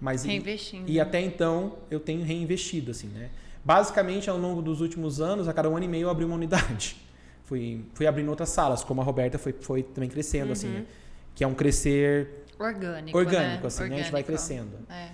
[0.00, 0.88] Mas e- Reinvestindo.
[0.88, 3.30] e até então eu tenho reinvestido, assim, né?
[3.64, 6.36] Basicamente, ao longo dos últimos anos, a cada um ano e meio eu abri uma
[6.36, 6.96] unidade.
[7.44, 10.86] Fui, fui abrindo outras salas, como a Roberta foi, foi também crescendo, assim, né?
[11.34, 13.66] Que é um crescer Orgânico, orgânico, né?
[13.66, 13.94] assim, né?
[13.96, 14.26] A gente vai Orgânico.
[14.26, 14.70] crescendo.
[14.88, 15.08] É.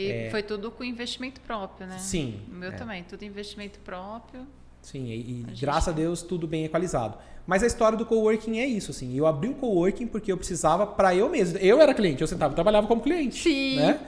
[0.00, 1.98] E foi tudo com investimento próprio, né?
[1.98, 2.72] Sim, O meu é.
[2.72, 4.46] também, tudo investimento próprio.
[4.80, 7.18] Sim, e, A gente- graças a Deus tudo bem equalizado.
[7.46, 9.14] Mas a história do coworking é isso, assim.
[9.16, 11.58] Eu abri o coworking porque eu precisava para eu mesmo.
[11.58, 13.42] Eu era cliente, eu sentava, eu trabalhava como cliente.
[13.42, 13.76] Sim.
[13.76, 13.98] Né?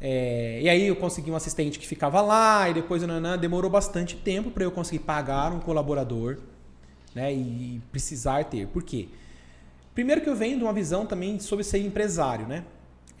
[0.00, 4.16] É, e aí eu consegui um assistente que ficava lá e depois nanã, demorou bastante
[4.16, 6.38] tempo para eu conseguir pagar um colaborador,
[7.14, 7.32] né?
[7.32, 8.66] E precisar ter.
[8.68, 9.08] Por quê?
[9.94, 12.64] Primeiro que eu venho de uma visão também sobre ser empresário, né?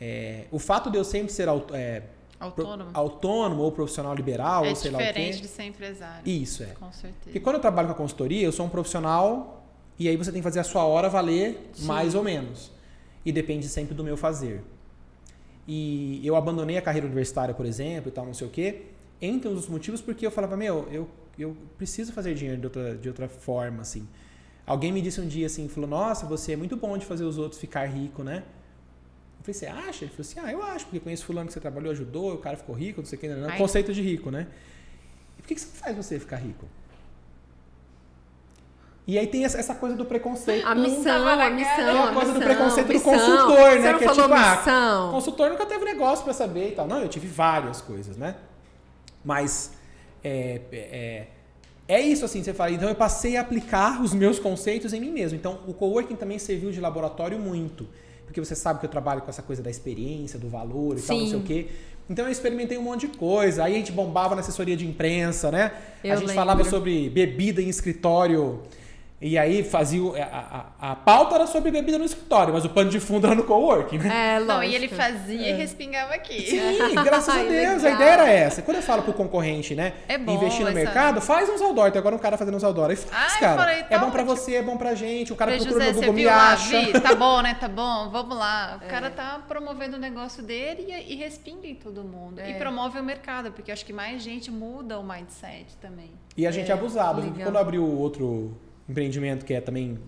[0.00, 2.00] É, o fato de eu sempre ser aut- é,
[2.38, 2.90] pro- Autônomo.
[2.94, 5.06] autônomo ou profissional liberal é ou sei lá o quê.
[5.08, 6.22] diferente de ser empresário.
[6.26, 6.66] Isso é.
[6.68, 7.20] Com certeza.
[7.24, 9.62] Porque quando eu trabalho com a consultoria, eu sou um profissional
[9.98, 11.84] e aí você tem que fazer a sua hora valer Sim.
[11.84, 12.70] mais ou menos.
[13.26, 14.62] E depende sempre do meu fazer.
[15.68, 18.86] E eu abandonei a carreira universitária, por exemplo, e tal, não sei o quê,
[19.20, 21.08] entre dos motivos porque eu falava, meu, eu,
[21.38, 24.08] eu preciso fazer dinheiro de outra, de outra forma, assim.
[24.66, 27.36] Alguém me disse um dia assim, falou, nossa, você é muito bom de fazer os
[27.38, 28.42] outros ficar rico, né?
[29.52, 30.04] Falei, você acha?
[30.04, 32.56] Ele falou assim, ah, eu acho, porque conheço fulano que você trabalhou, ajudou, o cara
[32.56, 33.56] ficou rico, não sei o que, não, não.
[33.56, 34.46] Conceito de rico, né?
[35.38, 36.66] E por que que isso faz você ficar rico?
[39.06, 40.64] E aí tem essa coisa do preconceito.
[40.64, 41.78] A missão, a missão.
[41.80, 43.12] É a a coisa do missão, preconceito do missão.
[43.12, 43.92] consultor, Você né?
[43.92, 45.08] não que é tipo, ah, missão.
[45.08, 46.86] o consultor nunca teve negócio pra saber e tal.
[46.86, 48.36] Não, eu tive várias coisas, né?
[49.24, 49.72] Mas
[50.22, 51.26] é, é,
[51.88, 52.70] é isso assim, você fala.
[52.70, 55.36] Então eu passei a aplicar os meus conceitos em mim mesmo.
[55.36, 57.88] Então o coworking também serviu de laboratório muito.
[58.30, 61.16] Porque você sabe que eu trabalho com essa coisa da experiência, do valor e tal,
[61.18, 61.42] não sei Sim.
[61.42, 61.66] o quê.
[62.08, 63.64] Então eu experimentei um monte de coisa.
[63.64, 65.72] Aí a gente bombava na assessoria de imprensa, né?
[66.04, 66.34] Eu a gente lembro.
[66.36, 68.60] falava sobre bebida em escritório.
[69.22, 70.02] E aí fazia.
[70.02, 73.26] o- A, a, a pauta era sobre bebida no escritório, mas o pano de fundo
[73.26, 74.08] era no coworking, né?
[74.08, 74.52] É, lógico.
[74.54, 76.40] Não, e ele fazia e respingava aqui.
[76.40, 77.82] Sim, graças a Ai, Deus.
[77.82, 77.90] legal.
[77.92, 78.62] A ideia era essa.
[78.62, 79.92] Quando eu falo pro concorrente, né?
[80.08, 81.90] É bom investir no essa- mercado, faz uns outdoor.
[81.92, 82.88] Tem agora um cara fazendo uns outdoor.
[82.88, 83.56] Aí faz, Ah, eu cara.
[83.58, 84.36] falei, é tá bom pra ótimo.
[84.36, 85.32] você, é bom pra gente.
[85.34, 86.80] O cara Falei, procura José, no Google, me acha.
[86.80, 87.00] Vi?
[87.00, 87.54] Tá bom, né?
[87.60, 88.78] Tá bom, vamos lá.
[88.80, 88.86] É.
[88.86, 92.38] O cara tá promovendo o negócio dele e, e respinga em todo mundo.
[92.40, 92.52] É.
[92.52, 96.10] E promove o mercado, porque eu acho que mais gente muda o mindset também.
[96.38, 97.20] E a gente é, abusado.
[97.20, 97.42] legal.
[97.42, 98.56] Quando abriu outro
[98.90, 99.98] empreendimento que é também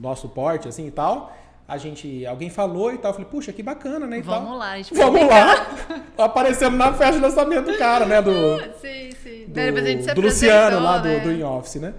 [0.00, 1.32] nosso porte, assim e tal,
[1.66, 2.26] a gente.
[2.26, 3.10] Alguém falou e tal.
[3.10, 4.18] Eu falei, puxa, que bacana, né?
[4.18, 4.58] E Vamos tal.
[4.58, 5.66] lá, a gente Vamos lá.
[6.18, 8.20] Aparecemos na festa de lançamento do cara, né?
[8.20, 8.30] Do,
[8.80, 9.44] Sim, sim.
[9.46, 11.38] do, Depois a gente se do Luciano lá do, apresentou, do né?
[11.38, 11.94] In Office, né?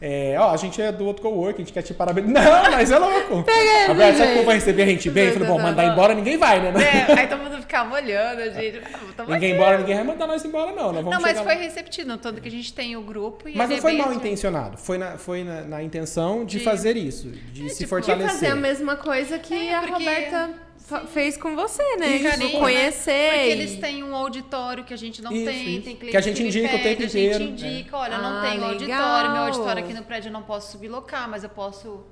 [0.00, 2.44] É, ó, a gente é do outro coworking, a gente quer te parabenizar.
[2.64, 3.44] Não, mas é louco.
[3.88, 5.26] Roberto, sabe como vai receber a gente bem?
[5.28, 6.72] Eu falei, bom, mandar embora ninguém vai, né?
[7.08, 8.80] É, aí todo mundo ficava olhando, a gente.
[9.16, 9.60] Tamo Ninguém aqui.
[9.60, 10.92] embora, ninguém vai mandar nós embora, não.
[10.92, 11.60] Nós vamos Não, mas foi lá.
[11.60, 14.08] receptivo, tanto que a gente tem o grupo e Mas ele não foi é mal
[14.08, 14.76] ati- intencionado.
[14.76, 18.26] Foi na, foi na, na intenção de, De- fazer isso, de se tipo, fortalecer.
[18.28, 20.50] De fazer a mesma coisa que É, a porque- Roberta
[21.08, 22.16] fez com você, né?
[22.16, 23.30] Isso, Tipo, conhecer.
[23.30, 25.82] Porque e- eles têm um auditório que a gente não Isso, tem, isso.
[25.84, 28.16] tem cliente Que a gente me indica o pede, tempo A gente inteiro, indica, olha,
[28.16, 28.70] Ah, não legal.
[28.70, 32.04] auditório, meu auditório aqui no prédio eu não posso sublocar, mas eu posso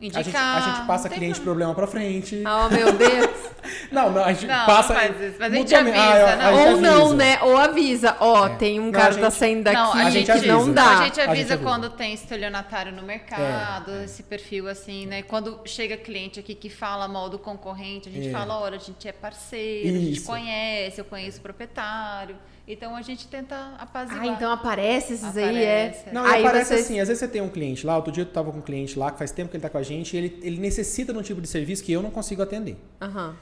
[0.00, 0.24] A indicar.
[0.24, 1.74] gente, a gente passa não cliente problema.
[1.74, 2.42] problema pra frente.
[2.46, 3.48] Oh, meu Deus.
[3.90, 4.94] Não, não, a gente Não, passa.
[4.94, 6.56] não faz isso, mas a gente avisa, eu- não.
[6.56, 7.14] gente Ou não, avisa.
[7.16, 7.38] né?
[7.42, 8.16] Ou avisa.
[8.20, 8.56] Ó, É.
[8.56, 10.46] tem um Não, cara a que tá gente- saindo daqui Não, a gente que avisa.
[10.52, 10.82] não dá.
[10.82, 11.68] A gente A gente avisa avisa.
[11.70, 15.22] quando tem estelionatário no mercado, É, esse perfil assim, né?
[15.22, 18.30] Quando chega cliente aqui que fala mal do concorrente, a gente É.
[18.32, 20.26] fala, olha, a gente é parceiro, a gente Isso.
[20.26, 22.36] conhece, eu conheço o proprietário.
[22.70, 24.22] Então a gente tenta apaziguar.
[24.24, 25.86] Ah, então aparece esses aí, é.
[25.86, 26.10] Aparece.
[26.12, 28.22] Não, aí e aparece vocês- assim, às vezes você tem um cliente lá, outro dia
[28.24, 30.12] eu tava com um cliente lá, que faz tempo que ele tá com a gente,
[30.14, 32.76] e ele, ele necessita de um tipo de serviço que eu não consigo atender.
[33.00, 33.34] Aham.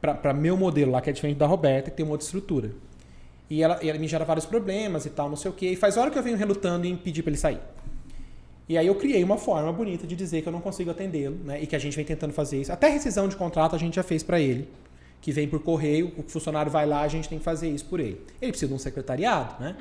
[0.00, 2.72] Para meu modelo lá, que é diferente da Roberta, que tem uma outra estrutura.
[3.48, 5.70] E ela, e ela me gera vários problemas e tal, não sei o quê.
[5.70, 7.60] E faz hora que eu venho relutando em pedir para ele sair.
[8.68, 11.62] E aí eu criei uma forma bonita de dizer que eu não consigo atendê-lo, né?
[11.62, 12.72] E que a gente vem tentando fazer isso.
[12.72, 14.68] Até rescisão de contrato a gente já fez para ele,
[15.24, 17.98] que vem por correio, o funcionário vai lá, a gente tem que fazer isso por
[17.98, 18.20] ele.
[18.42, 19.74] Ele precisa de um secretariado, né?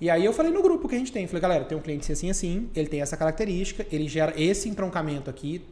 [0.00, 2.10] E aí eu falei no grupo que a gente tem, falei, galera, tem um cliente
[2.10, 5.62] assim assim, ele tem essa característica, ele gera esse entroncamento aqui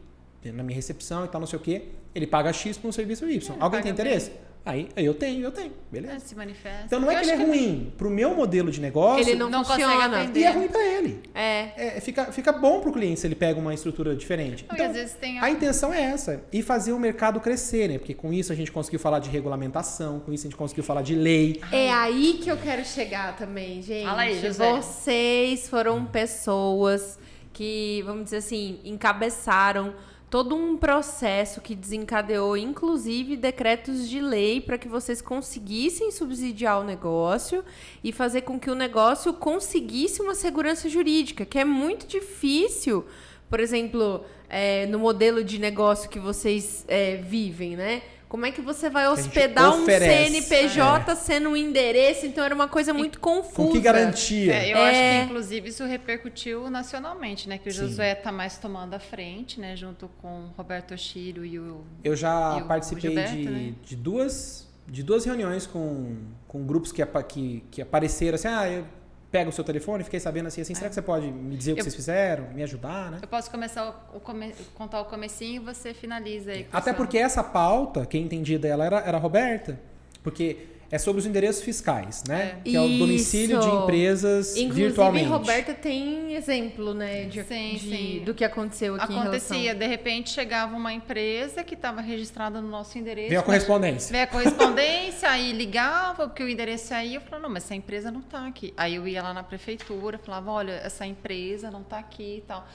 [0.45, 1.81] na minha recepção e tal, não sei o quê.
[2.15, 3.53] Ele paga X por um serviço Y.
[3.53, 4.31] É, Alguém tem interesse?
[4.65, 6.15] Aí eu tenho, eu tenho, beleza.
[6.15, 6.83] É, se manifesta.
[6.85, 7.93] Então não é Eu que ele é ruim.
[7.97, 10.31] Pro meu modelo de negócio, Ele não, não consegue funciona.
[10.35, 11.21] e é ruim pra ele.
[11.33, 11.97] É.
[11.97, 14.65] É, fica, fica bom pro cliente se ele pega uma estrutura diferente.
[14.67, 16.43] Não, Então, às vezes tem a intenção é essa.
[16.51, 17.97] E fazer o mercado crescer, né?
[17.97, 21.01] Porque com isso a gente conseguiu falar de regulamentação, com isso a gente conseguiu falar
[21.01, 21.61] de lei.
[21.71, 24.05] É aí que eu quero chegar também, gente.
[24.05, 24.71] Fala aí, José.
[24.73, 27.17] Vocês foram pessoas
[27.53, 29.93] que, vamos dizer assim, encabeçaram
[30.29, 36.83] todo um processo que desencadeou, inclusive, decretos de lei para que vocês conseguissem subsidiar o
[36.83, 37.63] negócio
[38.03, 43.05] e fazer com que o negócio conseguisse uma segurança jurídica, que é muito difícil
[43.49, 48.03] por exemplo, é, no modelo de negócio que vocês é, vivem, né?
[48.29, 49.85] Como é que você vai hospedar um.
[49.85, 52.27] CNPJ sendo um endereço?
[52.27, 53.55] Então era uma coisa muito confusa.
[53.55, 54.53] Com que garantia?
[54.53, 54.89] É, eu É.
[54.89, 57.57] acho que, inclusive, isso repercutiu nacionalmente, né?
[57.57, 57.79] Que o Sim.
[57.87, 59.75] Josué tá mais tomando a frente, né?
[59.75, 61.81] Junto com o Roberto Oshiro e o...
[62.03, 63.73] Eu já E o participei Gilberto, de, né?
[63.83, 66.15] de duas de duas reuniões com,
[66.47, 68.85] com grupos que, que, que apareceram assim, ah, eu
[69.31, 71.75] pego o seu telefone, fiquei sabendo assim, assim, será que você pode me dizer o
[71.75, 73.19] que Eu- vocês fizeram, me ajudar, né?
[73.21, 76.67] Eu posso começar o come- contar o comecinho e você finaliza aí.
[76.71, 79.79] Até essa- porque essa pauta, quem entendia dela era, era a Roberta,
[80.23, 82.59] porque é sobre os endereços fiscais, né?
[82.63, 82.99] Que é o Isso.
[82.99, 85.27] domicílio de empresas Inclusive, virtualmente.
[85.27, 88.21] Roberta tem exemplo, né, de, Sim, de- sim.
[88.25, 89.79] do que aconteceu aqui em Acontecia, relação...
[89.79, 93.29] de repente chegava uma empresa que estava registrada no nosso endereço.
[93.29, 94.11] Vem a correspondência.
[94.11, 98.09] Veio a correspondência, aí ligava, porque o endereço aí, eu falava, não, mas essa empresa
[98.09, 98.73] não está aqui.
[98.75, 102.67] Aí eu ia lá na prefeitura, falava, olha, essa empresa não está aqui e tal.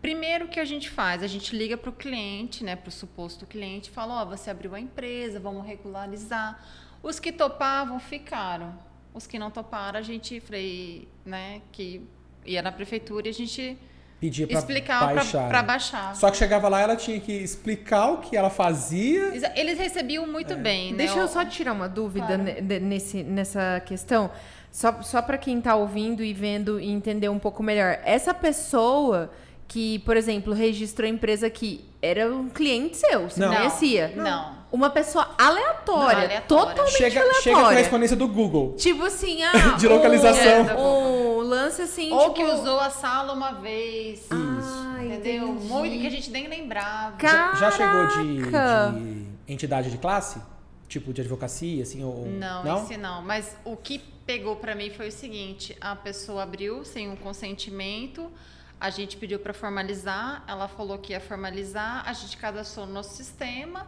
[0.00, 3.46] Primeiro que a gente faz, a gente liga para o cliente, né, para o suposto
[3.46, 6.62] cliente, e fala, ó, você abriu a empresa, vamos regularizar.
[7.06, 8.74] Os que topavam ficaram.
[9.14, 12.02] Os que não toparam, a gente falei, né, que
[12.44, 13.78] ia na prefeitura e a gente
[14.20, 15.48] Pedia pra explicava baixar.
[15.48, 15.66] para né?
[15.68, 16.16] baixar.
[16.16, 19.32] Só que chegava lá, ela tinha que explicar o que ela fazia.
[19.54, 20.98] Eles recebiam muito bem, né?
[20.98, 22.80] Deixa eu só tirar uma dúvida Claro.
[22.84, 24.28] nesse, nessa questão.
[24.72, 28.00] Só, só para quem tá ouvindo e vendo e entender um pouco melhor.
[28.04, 29.30] Essa pessoa
[29.68, 33.54] que, por exemplo, registrou a empresa que era um cliente seu, você Não.
[33.54, 34.12] conhecia?
[34.16, 34.56] Não.
[34.72, 36.40] Uma pessoa aleatória, Não, aleatória.
[36.42, 37.42] totalmente Chega, aleatória.
[37.42, 38.74] chega a correspondência do Google.
[38.76, 40.76] Tipo assim, ah, De localização.
[40.78, 42.34] Um, um lance assim, Ou tipo...
[42.34, 44.26] que usou a sala uma vez.
[44.30, 45.48] Ah, entendeu?
[45.50, 45.66] entendi.
[45.68, 47.16] Muito que a gente nem lembrava.
[47.16, 48.98] Ca- Já, já chegou de, Caraca!
[48.98, 50.40] de entidade de classe?
[50.88, 52.04] Tipo de advocacia, assim?
[52.04, 53.22] Ou, Não, esse não.
[53.22, 58.30] Mas o que pegou pra mim foi o seguinte: a pessoa abriu sem um consentimento,
[58.80, 63.14] a gente pediu pra formalizar, ela falou que ia formalizar, a gente cadastrou no nosso
[63.14, 63.86] sistema.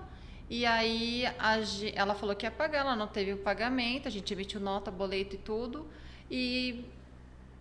[0.50, 1.58] E aí a
[1.94, 5.34] ela falou que ia pagar, ela não teve o pagamento, a gente emitiu nota, boleto
[5.34, 5.86] e tudo.
[6.30, 6.86] E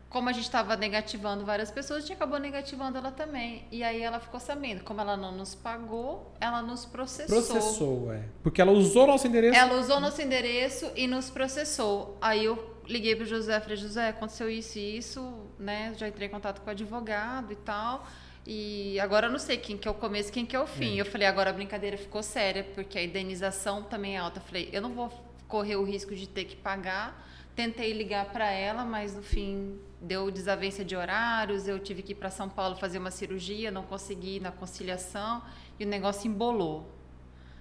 [0.09, 3.65] como a gente estava negativando várias pessoas, a gente acabou negativando ela também.
[3.71, 7.35] E aí ela ficou sabendo, como ela não nos pagou, ela nos processou.
[7.35, 8.23] Processou, é.
[8.41, 9.59] Porque ela usou nosso endereço.
[9.59, 12.17] Ela usou nosso endereço e nos processou.
[12.21, 15.93] Aí eu liguei pro José, falei, José, aconteceu isso e isso, né?
[15.97, 18.07] Já entrei em contato com o advogado e tal.
[18.45, 20.95] E agora eu não sei quem que é o começo, quem que é o fim.
[20.95, 24.39] Eu falei, agora a brincadeira ficou séria, porque a indenização também é alta.
[24.39, 25.11] Eu falei, eu não vou
[25.47, 27.27] correr o risco de ter que pagar.
[27.55, 31.67] Tentei ligar para ela, mas no fim deu desavença de horários.
[31.67, 35.41] Eu tive que ir para São Paulo fazer uma cirurgia, não consegui ir na conciliação
[35.79, 36.89] e o negócio embolou.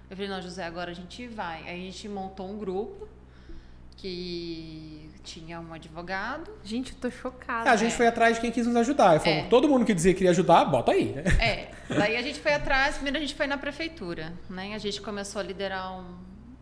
[0.09, 1.63] Eu falei, não, José, agora a gente vai.
[1.69, 3.09] Aí a gente montou um grupo
[3.97, 6.51] que tinha um advogado.
[6.63, 7.69] Gente, eu tô chocada.
[7.69, 9.19] É, a gente foi atrás de quem quis nos ajudar.
[9.19, 9.43] Falei, É.
[9.49, 11.25] todo mundo que dizia que queria ajudar, bota aí, né?
[11.41, 14.75] É, daí a gente foi atrás, primeiro a gente foi na prefeitura, né?
[14.75, 16.15] A gente começou a liderar um,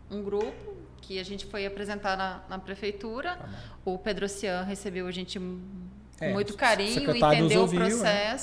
[0.09, 3.37] um grupo que a gente foi apresentar na, na prefeitura.
[3.85, 5.59] O Pedro Cian recebeu a gente com
[6.19, 8.37] É, muito carinho, entendeu ouviu, o né?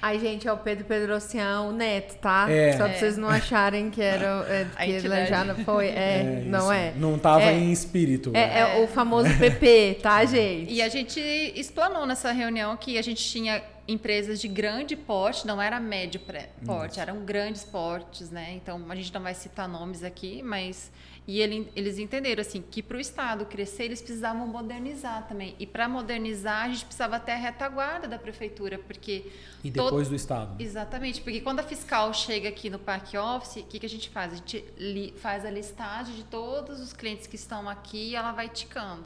[0.00, 2.46] Ai, gente, é o Pedro Pedrocião, o neto, tá?
[2.50, 2.72] É.
[2.72, 2.98] Só pra É.
[2.98, 5.86] vocês não acharem que era é, que ele já não foi.
[5.88, 6.72] É, não isso.
[6.72, 6.92] é.
[6.96, 7.52] Não tava É.
[7.54, 8.30] em espírito.
[8.34, 10.72] É, é o famoso PP, tá, gente?
[10.72, 11.18] E a gente
[11.56, 16.20] explanou nessa reunião que a gente tinha empresas de grande porte, não era médio
[16.64, 18.54] porte, eram grandes portes, né?
[18.54, 20.90] Então a gente não vai citar nomes aqui, mas
[21.28, 25.54] e ele- eles entenderam assim que para o estado crescer eles precisavam modernizar também.
[25.58, 29.30] E para modernizar a gente precisava ter a retaguarda da prefeitura, porque
[29.64, 30.60] E todo- depois do Estado.
[30.60, 34.08] Exatamente, porque quando a fiscal chega aqui no Parque Office, o que, que a gente
[34.08, 34.32] faz?
[34.32, 38.32] A gente li- faz a listagem de todos os clientes que estão aqui e ela
[38.32, 39.04] vai ticando.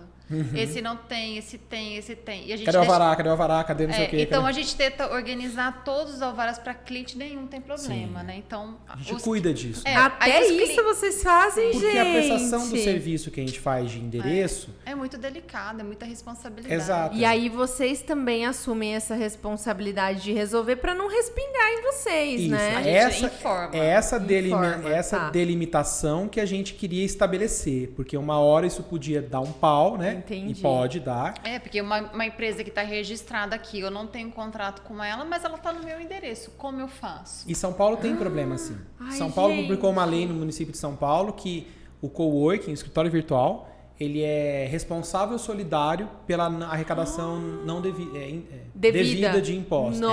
[0.55, 2.47] Esse não tem, esse tem, esse tem.
[2.47, 3.17] E a gente Cadê o deixa- alvará?
[3.17, 3.65] Cadê o alvará?
[3.65, 4.21] Cadê não sei É, o quê?
[4.23, 8.27] então Cadê- a gente tenta organizar todos os alvarás para cliente nenhum tem problema, Sim.
[8.27, 8.37] né?
[8.39, 9.83] Então A gente os- cuida disso.
[9.87, 11.99] É, Até aí os isso cli- vocês fazem, Porque gente.
[11.99, 16.05] a prestação do serviço que a gente faz de endereço, é muito delicado, é muita
[16.07, 16.75] responsabilidade.
[16.75, 17.17] Exato.
[17.17, 22.51] E aí vocês também assumem essa responsabilidade de resolver pra não respingar em vocês, isso,
[22.51, 22.77] né?
[22.77, 23.71] A gente essa, informa.
[23.77, 25.31] é essa, delimi- Informa, essa tá.
[25.31, 27.93] delimitação que a gente queria estabelecer.
[27.97, 30.20] Porque uma hora isso podia dar um pau, né?
[30.21, 30.61] Entendi.
[30.61, 31.35] E pode dar.
[31.45, 35.25] É, porque uma, uma empresa que está registrada aqui, eu não tenho contrato com ela,
[35.25, 36.53] mas ela está no meu endereço.
[36.53, 37.45] Como eu faço?
[37.51, 38.77] E São Paulo tem problema assim.
[38.99, 39.63] Ai, São Paulo gente.
[39.63, 41.67] publicou uma lei no município de São Paulo que
[42.01, 48.63] o coworking, o escritório virtual, ele é responsável solidário pela arrecadação não devi é, é,
[48.75, 49.43] Devida.
[49.43, 50.07] de impostos, né?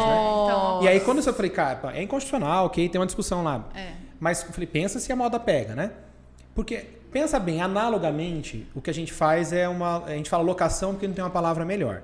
[0.82, 3.70] E aí quando eu falei, cara, é inconstitucional, ok, tem uma discussão lá.
[3.74, 3.94] É.
[4.20, 5.92] Mas eu falei, pensa se a moda pega, né?
[6.54, 6.86] Porque,
[7.20, 10.04] pensa bem, analogamente, o que a gente faz é uma.
[10.06, 12.04] A gente fala locação porque não tem uma palavra melhor.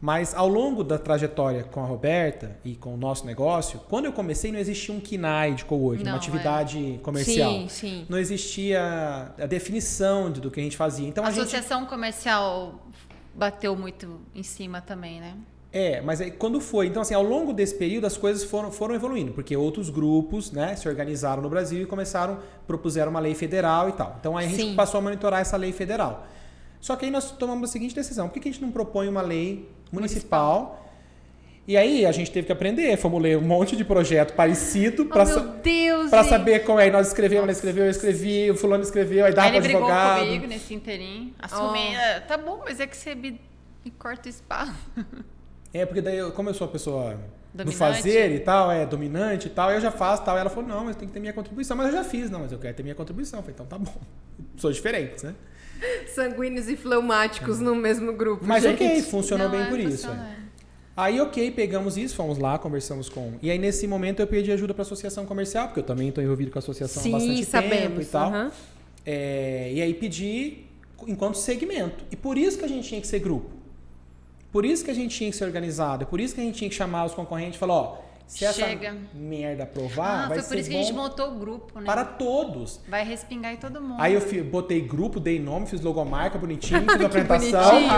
[0.00, 4.12] Mas ao longo da trajetória com a Roberta e com o nosso negócio, quando eu
[4.12, 7.50] comecei não existia um KINAI de coworking, Não, uma atividade comercial.
[7.50, 8.06] Sim, sim.
[8.08, 11.08] Não existia a definição de- do que a gente fazia.
[11.08, 12.86] Então a a gente associação comercial
[13.34, 15.34] bateu muito em cima também, né?
[15.78, 16.86] É, mas aí quando foi?
[16.86, 20.74] Então, assim, ao longo desse período as coisas foram, foram evoluindo, porque outros grupos, né,
[20.74, 24.16] se organizaram no Brasil e começaram, propuseram uma lei federal e tal.
[24.18, 24.74] Então aí a gente Sim.
[24.74, 26.26] passou a monitorar essa lei federal.
[26.80, 29.06] Só que aí nós tomamos a seguinte decisão: por que que a gente não propõe
[29.06, 30.82] uma lei municipal?
[31.68, 35.06] E aí a gente teve que aprender, fomos ler um monte de projeto parecido Oh,
[35.12, 36.08] para Deus!
[36.08, 36.30] para gente.
[36.30, 36.88] saber como é.
[36.90, 40.20] Nós escrevemos, ela escreveu, eu escrevi, o fulano escreveu, aí Aí para ele brigou advogado.
[40.20, 41.34] comigo nesse interim.
[41.38, 43.38] Assumi, "Ah, tá bom, mas é que você me,
[43.84, 44.72] me corta o espaço.
[45.80, 47.14] É, porque daí, eu- como eu sou uma pessoa
[47.54, 47.76] do Dominante.
[47.76, 50.36] fazer e tal, é dominante e tal, eu já faço tal.
[50.36, 51.76] E ela falou, não, mas tem que ter minha contribuição.
[51.76, 53.38] Mas eu já fiz, não, mas eu quero ter minha contribuição.
[53.38, 53.94] Eu falei, então tá bom.
[54.56, 55.34] Sou diferente, né?
[56.14, 58.44] Sanguíneos e fleumáticos no mesmo grupo.
[58.46, 58.82] Mas gente.
[58.82, 60.06] ok, funcionou Não, bem é, por isso.
[60.06, 60.32] funciona, é.
[60.32, 60.36] é.
[60.96, 63.34] Aí, ok, pegamos isso, fomos lá, conversamos com.
[63.42, 66.24] E aí, nesse momento, eu pedi ajuda para a associação comercial, porque eu também estou
[66.24, 68.06] envolvido com a associação há Sim, bastante tempo sabemos.
[68.06, 68.32] e tal.
[69.04, 70.64] É, e aí pedi
[71.06, 72.04] enquanto segmento.
[72.10, 73.50] E por isso que a gente tinha que ser grupo.
[74.56, 76.04] Por isso que a gente tinha que ser organizado.
[76.04, 78.42] É por isso que a gente tinha que chamar os concorrentes e falar, ó, se
[78.46, 78.96] essa Chega.
[79.12, 81.84] merda aprovar, Ah, vai foi ser por isso que a gente montou o grupo, né?
[81.84, 82.80] para todos.
[82.88, 84.00] Vai respingar em todo mundo.
[84.00, 87.70] Aí eu fi- botei grupo, dei nome, fiz logomarca bonitinho, fiz a apresentação.
[87.70, 87.92] bonitinho.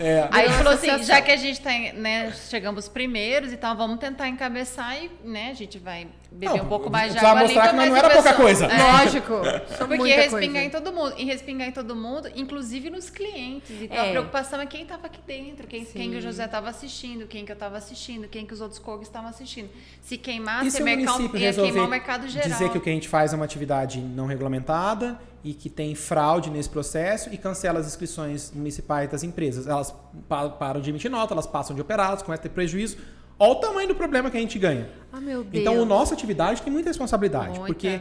[0.00, 0.28] É.
[0.32, 3.76] Aí Virou falou assim, já que a gente tá, em- né, chegamos primeiros e tal,
[3.76, 7.42] vamos tentar encabeçar e, né, a gente vai beber Não, um pouco mais de água
[7.42, 8.66] mostrar que não era pouca coisa.
[8.66, 8.82] É.
[8.92, 9.34] Lógico.
[9.88, 11.14] Porque respingar em todo mundo.
[11.18, 13.70] E respingar em todo mundo, inclusive nos clientes.
[13.82, 14.08] Então É.
[14.08, 15.92] a preocupação é quem estava aqui dentro, quem, Sim.
[15.92, 18.78] quem que o José estava assistindo, quem que eu estava assistindo, quem que os outros
[18.78, 19.70] cogos estavam assistindo.
[20.02, 22.48] Se queimasse, E se ia queimar o mercado geral.
[22.48, 25.94] dizer que o que a gente faz é uma atividade não regulamentada e que tem
[25.94, 29.66] fraude nesse processo e cancela as inscrições municipais das empresas.
[29.66, 29.94] Elas
[30.28, 32.98] pa- param de emitir nota, elas passam de operar, elas começam a ter prejuízo.
[33.42, 34.88] Olha o tamanho do problema que a gente ganha.
[35.10, 35.62] Ah, meu Deus.
[35.62, 37.66] Então, a nossa atividade tem muita responsabilidade, Muita.
[37.66, 37.98] porque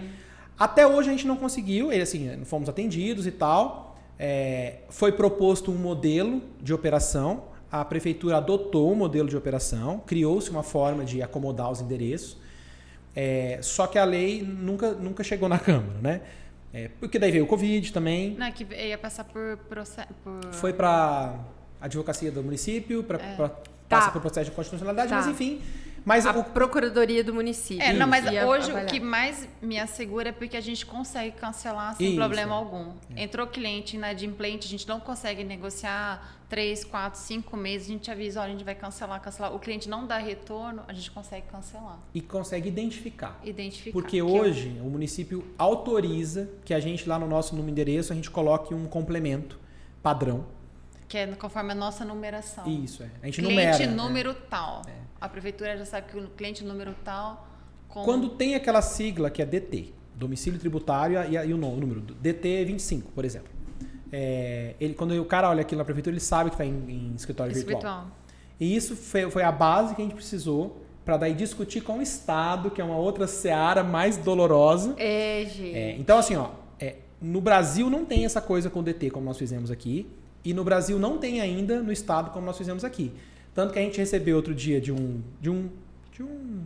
[0.59, 3.97] até hoje a gente não conseguiu, assim, fomos atendidos e tal.
[4.19, 10.49] é, foi proposto um modelo de operação, a prefeitura adotou o modelo de operação, criou-se
[10.51, 12.35] uma forma de acomodar os endereços,
[13.15, 16.21] é, só que a lei nunca, nunca chegou na Câmara, né?
[16.73, 20.09] É, porque daí veio o Covid também, Não, é que ia passar por processo.
[20.21, 20.51] Por...
[20.51, 21.39] foi para
[21.79, 23.17] advocacia do município, para
[23.89, 25.15] passar por processo de constitucionalidade, Tá.
[25.17, 25.61] mas enfim.
[26.05, 27.83] Mas A o, Procuradoria do município.
[27.83, 28.83] É, não, mas hoje avaliar.
[28.83, 32.15] o que mais me assegura é porque a gente consegue cancelar sem Isso.
[32.15, 32.93] problema algum.
[33.17, 38.39] Entrou cliente inadimplente, a gente não consegue negociar três, quatro, cinco meses, a gente avisa,
[38.39, 39.53] olha, a gente vai cancelar, cancelar.
[39.53, 41.99] O cliente não dá retorno, a gente consegue cancelar.
[42.13, 43.37] e consegue identificar.
[43.43, 43.91] Identificar.
[43.91, 48.13] Porque que é hoje o município autoriza que a gente lá no nosso número endereço
[48.13, 49.59] a gente coloque um complemento
[50.01, 50.45] padrão.
[51.09, 52.65] Que é conforme a nossa numeração.
[52.65, 53.09] Isso é.
[53.21, 53.77] A gente cliente numera.
[53.79, 53.87] né?
[53.87, 54.83] número tal.
[55.19, 57.47] A prefeitura já sabe que o cliente número tal.
[57.89, 58.03] Com...
[58.03, 63.11] Quando tem aquela sigla que é DT, domicílio tributário e, e o número, DT 25,
[63.11, 63.49] por exemplo.
[64.11, 67.13] É, ele, quando o cara olha aquilo na prefeitura, ele sabe que está em, em
[67.15, 67.73] escritório virtual.
[67.75, 68.07] Espiritual.
[68.59, 72.01] E isso foi, foi a base que a gente precisou para daí discutir com o
[72.01, 74.93] Estado, que é uma outra seara mais dolorosa.
[74.97, 75.75] É, gente.
[75.75, 79.25] É, então, assim, ó, é, no Brasil não tem essa coisa com o DT como
[79.25, 80.07] nós fizemos aqui.
[80.43, 83.11] E no Brasil não tem ainda no estado como nós fizemos aqui.
[83.53, 85.69] Tanto que a gente recebeu outro dia de um, de um,
[86.11, 86.63] de um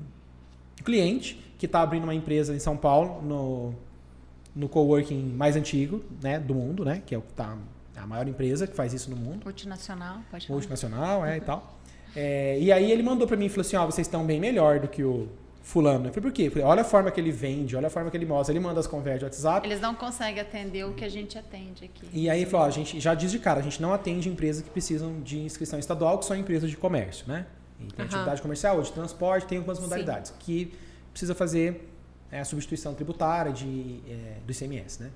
[0.84, 3.74] cliente que está abrindo uma empresa em São Paulo, no,
[4.56, 7.02] no coworking mais antigo né, do mundo, né?
[7.06, 7.58] Que é o que tá,
[7.96, 10.58] é a maior empresa que faz isso no mundo Multinacional, pode falar.
[10.58, 11.78] multinacional, é, e tal.
[12.16, 14.80] É, e aí ele mandou pra mim e falou assim, ó, vocês estão bem melhor
[14.80, 15.28] do que o
[15.64, 16.10] fulano.
[16.10, 16.44] Eu falei, por quê?
[16.44, 18.54] Eu falei, olha a forma que ele vende, olha a forma que ele mostra.
[18.54, 19.66] Ele manda as conversas de WhatsApp.
[19.66, 22.08] Eles não conseguem atender o que a gente atende aqui.
[22.12, 24.28] E aí ele falou, ó, a gente já diz de cara, a gente não atende
[24.30, 27.46] empresas que precisam de inscrição estadual, que são empresas de comércio, né?
[27.80, 28.06] E tem Aham.
[28.06, 29.86] atividade comercial, de transporte, tem algumas Sim.
[29.86, 30.74] modalidades que
[31.12, 31.90] precisa fazer
[32.30, 35.12] é, a substituição tributária de, é, do ICMS, né?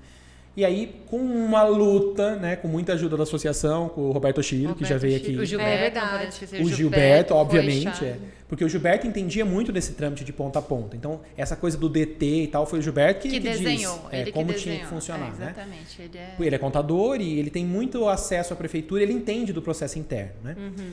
[0.58, 4.74] E aí, com uma luta, né, com muita ajuda da associação, com o Roberto Chiro,
[4.74, 5.40] que já veio Chiro, aqui.
[5.40, 6.10] O Gilberto, É verdade.
[6.10, 8.18] podemos esquecer, O Gilberto, foi obviamente, é.
[8.50, 10.96] Porque o Gilberto entendia muito desse trâmite de ponta a ponta.
[10.96, 14.00] Então, essa coisa do DT e tal, foi o Gilberto que, Que, que desenhou.
[14.06, 14.80] diz é, ele como que tinha desenhou.
[14.90, 15.54] que funcionar, é, né?
[15.56, 16.02] Exatamente.
[16.02, 16.36] Ele é...
[16.40, 20.34] Ele é contador e ele tem muito acesso à prefeitura, ele entende do processo interno,
[20.44, 20.56] né?
[20.58, 20.90] Uhum.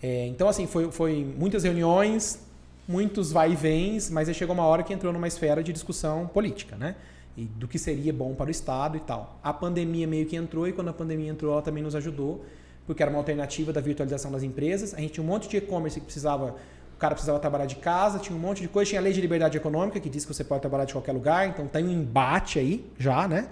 [0.00, 2.38] É, então, assim, foi, foi muitas reuniões,
[2.86, 6.28] muitos vai e vens, mas aí chegou uma hora que entrou numa esfera de discussão
[6.28, 6.94] política, né?
[7.38, 9.38] E do que seria bom para o Estado e tal.
[9.44, 12.44] A pandemia meio que entrou e quando a pandemia entrou, ela também nos ajudou,
[12.84, 14.92] porque era uma alternativa da virtualização das empresas.
[14.92, 16.56] A gente tinha um monte de e-commerce que precisava,
[16.96, 19.20] o cara precisava trabalhar de casa, tinha um monte de coisa, tinha a lei de
[19.20, 22.58] liberdade econômica que diz que você pode trabalhar de qualquer lugar, então tem um embate
[22.58, 23.48] aí já, né?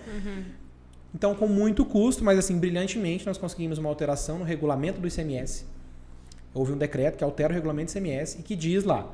[1.14, 5.64] Então, com muito custo, mas assim, brilhantemente, nós conseguimos uma alteração no regulamento do ICMS.
[6.52, 9.08] houve um decreto que altera o regulamento do ICMS e que diz lá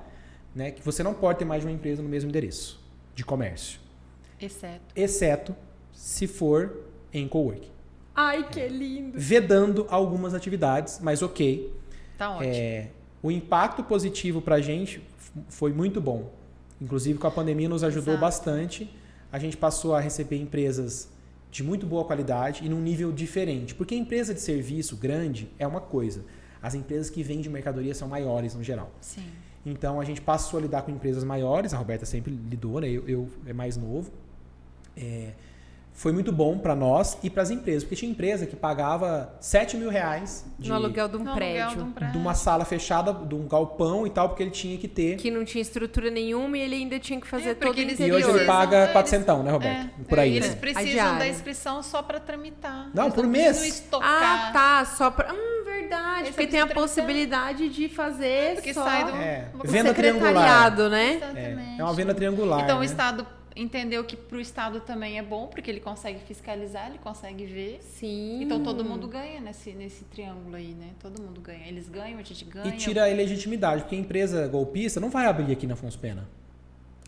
[0.55, 2.81] né, que você não pode ter mais de uma empresa no mesmo endereço
[3.15, 3.79] de comércio,
[4.47, 4.95] Exceto.
[4.95, 5.57] exceto
[5.93, 7.71] se for em coworking.
[8.15, 9.19] Ai, que lindo.
[9.19, 11.73] Vedando algumas atividades, mas ok.
[12.19, 12.53] Tá ótimo.
[12.55, 12.89] É,
[13.23, 15.03] o impacto positivo para a gente
[15.49, 16.31] foi muito bom.
[16.81, 18.21] Inclusive, com a pandemia, nos ajudou Exato.
[18.21, 18.91] bastante.
[19.31, 21.09] A gente passou a receber empresas
[21.51, 23.75] de muito boa qualidade e num nível diferente.
[23.75, 26.25] Porque a empresa de serviço grande é uma coisa.
[26.61, 28.91] As empresas que vendem mercadoria são maiores no geral.
[29.01, 29.25] Sim.
[29.65, 32.89] Então a gente passou a lidar com empresas maiores, a Roberta sempre lidou, né?
[32.89, 34.11] eu, eu é mais novo.
[34.97, 35.29] É,
[35.95, 39.77] foi muito bom para nós e para as empresas, porque tinha empresa que pagava 7
[39.77, 41.63] mil reais de, No aluguel de um No prédio.
[41.65, 42.13] aluguel de um prédio.
[42.13, 45.17] de uma sala fechada, de um galpão e tal, porque ele tinha que ter.
[45.19, 48.01] Que não tinha estrutura nenhuma e ele ainda tinha que fazer É, todo o eles
[48.01, 48.17] E interior.
[48.31, 49.91] hoje ele paga eles- 400, né, Roberto?
[50.01, 50.57] É, Por aí, é, Eles né?
[50.57, 52.91] Precisam da inscrição só para tramitar.
[52.95, 53.75] Não, Eles por precisam mês.
[53.75, 54.49] estocar.
[54.49, 54.85] Ah, tá.
[54.87, 55.31] Só pra.
[55.33, 56.21] Hum, verdade.
[56.23, 60.75] Eles porque tem a possibilidade de fazer Porque só sai do- É, venda triangular.
[60.89, 61.17] né?
[61.17, 61.77] Exatamente.
[61.77, 62.61] É, é uma venda triangular.
[62.65, 62.87] Então o né?
[62.87, 63.27] Estado
[63.57, 67.79] entendeu que para o Estado também é bom, porque ele consegue fiscalizar, ele consegue ver.
[67.83, 68.43] Sim.
[68.43, 70.91] Então todo mundo ganha nesse, nesse triângulo aí, né?
[71.01, 71.67] Todo mundo ganha.
[71.67, 72.75] Eles ganham, a gente ganha.
[72.75, 76.29] E tira a ilegitimidade, porque a empresa golpista não vai abrir aqui na Afonso Pena.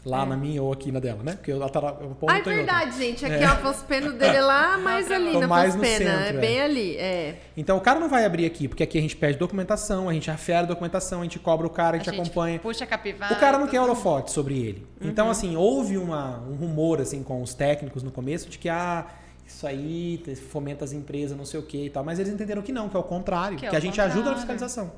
[0.05, 0.27] Lá É.
[0.27, 1.33] na minha ou aqui na dela, né?
[1.33, 2.53] Porque ela tá um ponto Ah, é outro.
[2.55, 3.25] verdade, gente.
[3.25, 3.47] Aqui é.
[3.49, 6.11] o Afonso Pena dele é lá, mais ali Tô na mais Afonso no Pena.
[6.19, 6.41] centro, é é.
[6.41, 6.97] bem ali.
[6.97, 7.37] É.
[7.57, 10.31] Então o cara não vai abrir aqui, porque aqui a gente pede documentação, a gente
[10.31, 12.59] afere a documentação, a gente cobra o cara, a gente, acompanha.
[12.59, 13.33] Puxa a capivara.
[13.35, 14.87] O cara não quer holofote sobre ele.
[15.01, 15.09] Uhum.
[15.09, 19.07] Então, assim, houve uma, um rumor assim com os técnicos no começo de que ah,
[19.47, 22.03] isso aí fomenta as empresas, não sei o que e tal.
[22.05, 24.01] Mas eles entenderam que não, que é o contrário, Que que, é o a gente
[24.01, 24.39] ajuda na contrário.
[24.59, 24.93] fiscalização.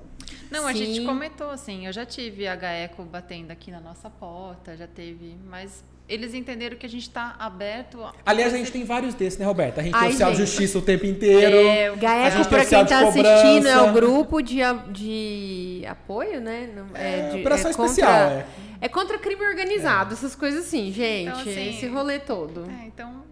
[0.50, 0.78] Não, a Sim.
[0.94, 5.36] gente comentou assim, eu já tive a GAECO batendo aqui na nossa porta, já teve,
[5.48, 8.00] mas eles entenderam que a gente está aberto.
[8.02, 9.80] a- Aliás, a gente tem vários desses, né, Roberta?
[9.80, 10.46] A gente Ai, tem oficial de gente.
[10.46, 11.56] justiça o tempo inteiro.
[11.56, 16.40] É, a Gaeco, oficial quem de tá assistindo, é o grupo de, a- de apoio,
[16.40, 16.70] né?
[16.74, 18.46] Não- É, de- operação contra- especial, é.
[18.80, 21.28] É contra crime organizado, essas coisas assim, gente.
[21.28, 22.70] Então, assim, esse rolê todo.
[22.70, 23.24] É, então,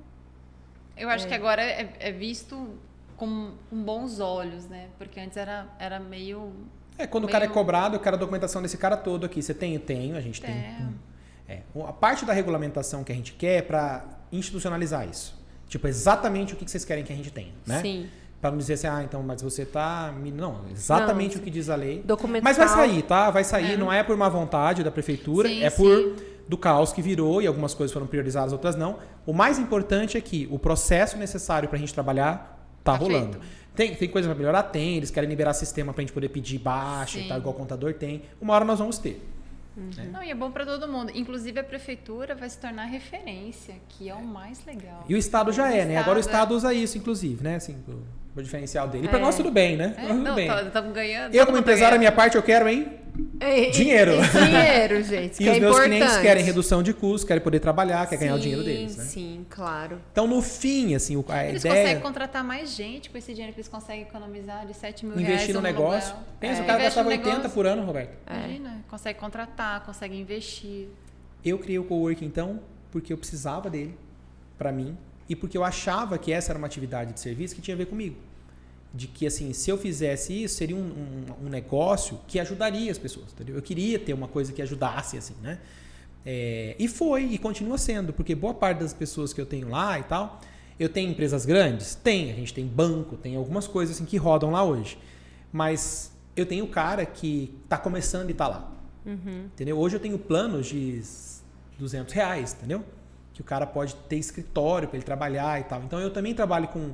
[0.97, 2.68] eu acho que agora é, é visto
[3.16, 4.88] com, com bons olhos, né?
[4.99, 6.53] Porque antes era, era meio.
[6.99, 9.42] É, quando o cara é Meio- cobrado, eu quero a documentação desse cara todo aqui.
[9.42, 9.74] Você tem?
[9.74, 10.55] Eu tenho, a gente tem.
[10.55, 10.86] É.
[11.47, 15.34] É, a parte da regulamentação que a gente quer é para institucionalizar isso.
[15.68, 17.80] Tipo, exatamente o que vocês querem que a gente tenha, né?
[17.80, 18.09] Sim.
[18.40, 20.12] Para não dizer assim, ah, então, mas você tá.
[20.16, 22.03] me- Não, exatamente Não, o que diz a lei.
[22.03, 22.45] Documental.
[22.45, 23.30] Mas vai sair, tá?
[23.30, 23.76] Vai sair, É.
[23.76, 25.76] não é por má vontade da prefeitura, Sim, é sim.
[25.82, 26.16] por
[26.47, 28.99] do caos que virou e algumas coisas foram priorizadas, outras não.
[29.27, 33.33] O mais importante é que o processo necessário para a gente trabalhar tá, Tá rolando.
[33.39, 33.47] feito.
[33.75, 34.62] Tem, tem coisa para melhorar?
[34.64, 34.97] Tem.
[34.97, 37.29] Eles querem liberar sistema para a gente poder pedir baixa e Sim.
[37.29, 38.22] tal, igual o contador tem.
[38.41, 39.20] Uma hora nós vamos ter.
[40.12, 41.11] Não, e é bom para todo mundo.
[41.14, 45.05] Inclusive, a prefeitura vai se tornar referência, que é o mais legal.
[45.09, 45.97] E o Estado já é, né?
[45.97, 47.57] Agora o Estado, Estado usa isso, inclusive, né?
[47.57, 47.77] Assim,
[48.37, 49.07] o, diferencial dele.
[49.07, 49.22] E para É.
[49.22, 49.95] nós tudo bem, né?
[49.97, 50.49] É, tudo não, bem.
[50.66, 51.35] estamos ganhando.
[51.35, 52.93] Eu, como empresário, a minha parte eu quero, hein?
[53.39, 54.11] É, Dinheiro.
[54.14, 54.26] é
[54.89, 55.39] dinheiro, gente.
[55.45, 55.97] E os é meus importante.
[55.99, 59.05] clientes querem redução de custos, querem poder trabalhar, querem ganhar o dinheiro Sim, deles, né?
[59.05, 60.01] Sim, claro.
[60.11, 63.53] Então, no fim, assim, o- a Eles ideia conseguem contratar mais gente com esse dinheiro
[63.55, 65.28] que eles conseguem economizar de 7 mil reais.
[65.32, 66.12] investir no negócio.
[66.41, 66.64] Pensa, É.
[66.64, 67.51] o cara gastava no 80 negócio.
[67.53, 68.16] por ano, Roberto.
[68.28, 70.89] Imagina, consegue contratar, consegue investir.
[71.45, 72.59] Eu criei o coworking então
[72.91, 73.97] porque eu precisava dele
[74.59, 74.97] para mim
[75.29, 77.87] e porque eu achava que essa era uma atividade de serviço que tinha a ver
[77.87, 78.16] comigo.
[78.93, 82.99] De que assim, se eu fizesse isso, seria um, um- um negócio que ajudaria as
[82.99, 83.57] pessoas, entendeu?
[83.57, 85.59] Eu queria ter uma coisa que ajudasse assim, né?
[86.27, 89.99] É, e foi e continua sendo, porque boa parte das pessoas que eu tenho lá
[89.99, 90.41] e tal,
[90.79, 94.51] eu tenho empresas grandes, tem, a gente tem banco, tem algumas coisas assim que rodam
[94.53, 94.97] lá hoje,
[95.53, 98.72] mas eu tenho o cara que está começando e está lá.
[99.47, 99.79] Entendeu?
[99.79, 101.03] Hoje eu tenho planos de
[101.79, 102.83] 200 reais, entendeu?
[103.35, 105.82] Que o cara pode ter escritório para ele trabalhar e tal.
[105.82, 106.93] Então eu também trabalho com.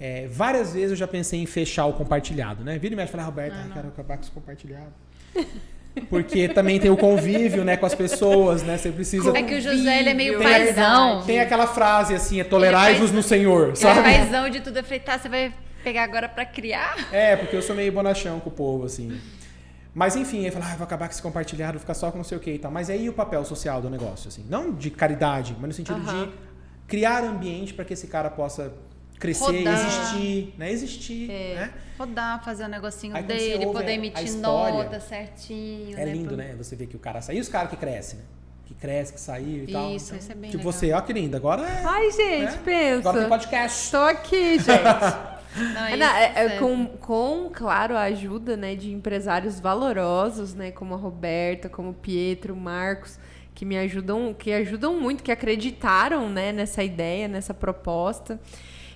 [0.00, 2.78] é, várias vezes eu já pensei em fechar o compartilhado, né?
[2.78, 4.92] Vira e mexe e fala, ah, Roberto, ah, quero acabar com esse compartilhado.
[6.10, 8.76] Porque também tem o convívio né, com as pessoas, né?
[8.76, 9.36] Você precisa.
[9.36, 11.22] É que o José ele é meio Convívio, paizão.
[11.22, 14.02] Tem aquela frase assim, é tolerai-vos no Senhor, Ele é sabe?
[14.02, 14.76] paizão de tudo.
[14.78, 17.08] Eu falei, tá, você vai pegar agora pra criar?
[17.10, 19.18] É, porque eu sou meio bonachão com o povo, assim.
[19.96, 22.24] Mas enfim, aí fala, ah, vou acabar com esse compartilhado, vou ficar só com não
[22.24, 22.70] sei o que e tal.
[22.70, 24.44] Mas aí o papel social do negócio, assim.
[24.46, 26.26] Não de caridade, mas no sentido Aham.
[26.26, 26.32] de
[26.86, 28.74] criar ambiente para que esse cara possa
[29.18, 29.72] crescer, Rodar.
[29.72, 30.70] existir, né?
[30.70, 31.54] Existir, É.
[31.54, 31.72] né?
[31.98, 35.98] Rodar, fazer o negocinho Aí dele, poder emitir nota certinho.
[35.98, 36.54] É né, lindo, né?
[36.58, 37.38] Você vê que o cara saiu.
[37.38, 38.24] E os caras que crescem, né?
[38.66, 39.90] Que cresce, que saiu e tal.
[39.92, 40.72] Isso, isso é bem Tipo legal.
[40.74, 41.34] você, ó que lindo.
[41.38, 41.82] Agora é...
[41.82, 42.60] Ai, gente, né?
[42.62, 42.98] pensa.
[43.08, 43.90] Agora tem podcast.
[43.90, 44.66] Tô aqui, gente.
[45.56, 50.54] Não, É, não, é- é é- com, com, claro, a ajuda né, de empresários valorosos,
[50.54, 53.18] né, como a Roberta, como o Pietro, o Marcos,
[53.54, 58.38] que me ajudam, que ajudam muito, que acreditaram né, nessa ideia, nessa proposta.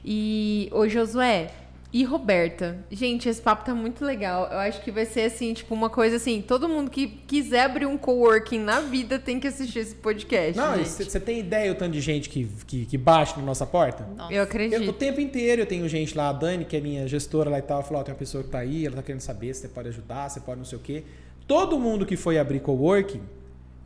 [0.04, 1.50] E, ô Josué,
[1.92, 4.48] E Roberta, gente, esse papo tá muito legal.
[4.50, 7.86] Eu acho que vai ser assim, tipo, uma coisa assim, todo mundo que quiser abrir
[7.86, 10.56] um coworking na vida tem que assistir esse podcast.
[10.56, 14.06] Não, você tem ideia o tanto de gente que, que, que bate na nossa porta?
[14.16, 14.32] Nossa.
[14.32, 14.82] Eu acredito.
[14.82, 17.58] Eu, o tempo inteiro eu tenho gente lá, a Dani, que é minha gestora lá
[17.58, 19.62] e tal, falou, ó, tem uma pessoa que tá aí, ela tá querendo saber se
[19.62, 21.02] você pode ajudar, você pode não sei o quê.
[21.48, 23.22] Todo mundo que foi abrir coworking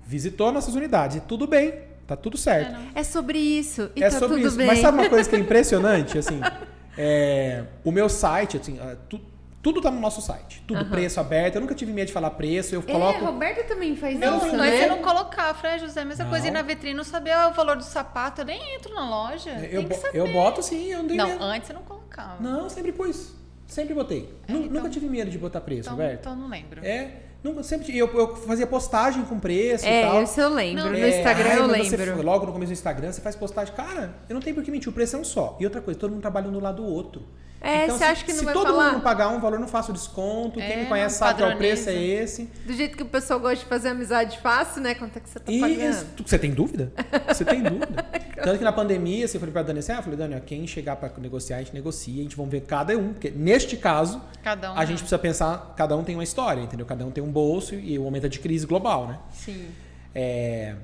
[0.06, 1.16] visitou nossas unidades.
[1.16, 1.72] E tudo bem,
[2.06, 2.76] tá tudo certo.
[2.94, 3.00] É.
[3.00, 3.90] É sobre isso.
[3.96, 4.56] E é tá sobre tudo isso.
[4.58, 4.66] bem.
[4.66, 6.18] Mas sabe uma coisa que é impressionante?
[6.18, 6.38] Assim,
[6.96, 9.20] é, o meu site, assim, ah, tu-
[9.62, 10.62] tudo tá no nosso site.
[10.66, 10.90] Tudo Aham.
[10.90, 11.54] preço aberto.
[11.54, 12.74] Eu nunca tive medo de falar preço.
[12.74, 13.24] Eu É, coloco.
[13.24, 14.84] Roberta também faz Não, isso, antes né?
[14.84, 15.50] eu não colocava.
[15.50, 16.30] Eu falei, "Ah, José, mesma Não.
[16.30, 19.50] coisa ir na vitrine, não sabia o valor do sapato, eu nem entro na loja.
[19.50, 20.18] eu, tem que bo- saber.
[20.18, 21.44] eu boto sim, eu não tenho Não, medo.
[21.44, 22.42] antes eu não colocava.
[22.42, 23.32] Não, sempre pus.
[23.66, 24.28] Sempre botei.
[24.46, 26.20] Nu- então- Nunca tive medo de botar preço, então, Roberto.
[26.20, 26.84] então não lembro.
[26.84, 27.10] É,
[27.44, 30.22] nunca, sempre eu, eu fazia postagem com preço e É, tal.
[30.22, 30.82] isso eu lembro.
[30.84, 32.22] Não, no É, Instagram ai, eu mas você- lembro.
[32.22, 33.74] logo no começo do Instagram, você faz postagem.
[33.74, 35.56] Cara, eu não tenho por que mentir, o preço é um só.
[35.60, 37.22] E outra coisa, todo mundo trabalha um do lado do outro.
[37.66, 38.84] É, então, você se, acha que não se vai todo falar?
[38.84, 40.60] mundo não pagar um valor, não faço desconto.
[40.60, 42.44] Quem É, me conhece não sabe que o preço é esse.
[42.66, 44.94] Do jeito que o pessoal gosta de fazer amizade fácil, né?
[44.94, 45.80] Quanto é que você tá E pagando?
[45.90, 46.92] isso- você tem dúvida?
[47.28, 48.02] Você tem dúvida.
[48.44, 50.66] Tanto que na pandemia, você falei pra Dani assim, ah, eu falei, Dani, ó, quem
[50.66, 53.14] chegar pra negociar, a gente negocia, a gente vai ver cada um.
[53.14, 54.76] Porque neste caso, Cada um.
[54.78, 56.84] a gente precisa pensar, cada um tem uma história, entendeu?
[56.84, 59.18] Cada um tem um bolso e o momento é de crise global, né?
[59.32, 59.68] Sim.
[60.14, 60.74] É,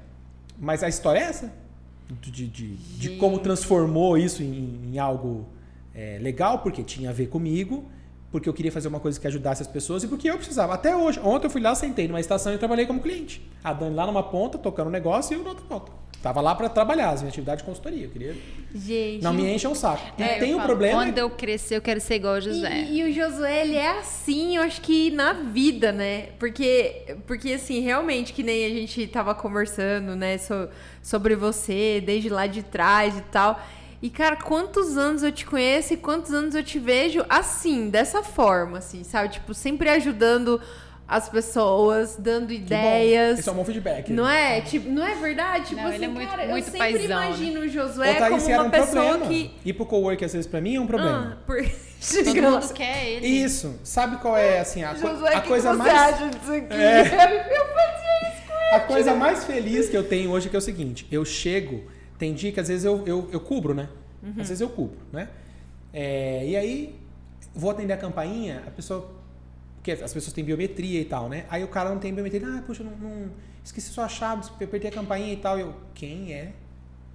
[0.58, 1.52] mas a história é essa.
[2.08, 5.46] De, de, de- de De- como transformou isso em, em algo
[5.94, 7.84] é, legal, porque tinha a ver comigo,
[8.30, 10.74] porque eu queria fazer uma coisa que ajudasse as pessoas e porque eu precisava.
[10.74, 11.18] Até hoje.
[11.22, 13.42] Ontem eu fui lá, sentei numa estação e trabalhei como cliente.
[13.64, 15.92] A Dani lá numa ponta, tocando um negócio e eu na outra ponta.
[16.22, 18.04] Tava lá para trabalhar, as minhas atividades de consultoria.
[18.04, 18.36] Eu queria.
[18.74, 19.22] Gente.
[19.22, 20.02] Não me enche um saco.
[20.18, 21.02] E É, tem um falo, problema.
[21.06, 22.84] Quando eu crescer, eu quero ser igual o E, José.
[22.90, 26.28] e o Josué, ele é assim, eu acho que na vida, né?
[26.38, 30.68] Porque, porque assim, realmente, que nem a gente tava conversando, né, so-
[31.02, 33.58] sobre você, desde lá de trás e tal.
[34.02, 38.22] E, cara, quantos anos eu te conheço e quantos anos eu te vejo assim, dessa
[38.22, 39.28] forma, assim, sabe?
[39.34, 40.58] Tipo, sempre ajudando
[41.06, 43.40] as pessoas, dando ideias.
[43.40, 44.10] Esse é um bom feedback.
[44.12, 44.60] Não é?
[44.60, 45.66] Tipo, não é verdade?
[45.70, 47.26] Tipo Não, assim, ele é muito- cara, muito eu sempre paizão, né?
[47.26, 49.26] imagino o Ô, Josué Thaís, como uma um pessoa problema.
[49.26, 49.50] que.
[49.64, 51.36] Ir pro cowork às vezes pra mim é um problema.
[51.38, 51.56] Ah, por...
[52.24, 53.26] Todo mundo quer ele.
[53.26, 53.78] Isso.
[53.84, 56.52] Sabe qual é assim a, Josué, a o que coisa que você mais acha disso
[56.52, 56.72] aqui?
[56.74, 57.00] É.
[57.58, 60.58] Eu fazia isso com A coisa mais feliz que eu tenho hoje é que é
[60.58, 61.84] o seguinte: eu chego,
[62.20, 63.88] tem dia que às vezes eu, eu, eu cubro, né?
[64.42, 65.28] Às vezes eu cubro, né?
[65.92, 66.94] É, e aí,
[67.54, 69.10] vou atender a campainha, a pessoa.
[69.76, 71.46] Porque as pessoas têm biometria e tal, né?
[71.48, 73.30] Aí o cara não tem biometria, ah, puxa, não, não-
[73.64, 75.58] esqueci sua chave, apertei a campainha e tal.
[75.58, 76.52] E eu, quem é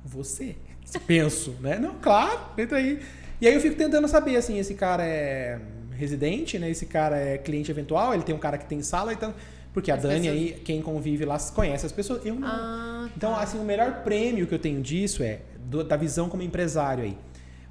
[0.04, 0.56] você?
[1.06, 1.78] Penso, né?
[1.78, 3.00] Não, claro, entra aí.
[3.40, 5.60] E aí eu fico tentando saber, assim, esse cara é
[5.92, 6.70] residente, né?
[6.70, 9.34] Esse cara é cliente eventual, ele tem um cara que tem sala, então.
[9.76, 12.26] Porque a As Dani pessoas- aí, quem convive lá, conhece as pessoas.
[12.26, 12.48] Eu não.
[12.48, 16.42] Ah, Então, assim, o melhor prêmio que eu tenho disso é do- da visão como
[16.42, 17.18] empresário aí.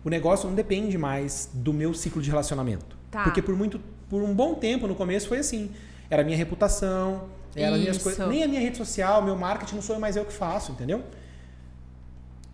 [0.04, 2.94] O negócio não depende mais do meu ciclo de relacionamento.
[3.10, 3.24] Tá.
[3.24, 5.70] Porque por muito, por um bom tempo no começo foi assim.
[6.10, 7.24] Era minha reputação,
[7.56, 8.04] era as minhas Isso.
[8.04, 8.28] coisas.
[8.28, 11.02] Nem a minha rede social, meu marketing não sou mais eu que faço, entendeu?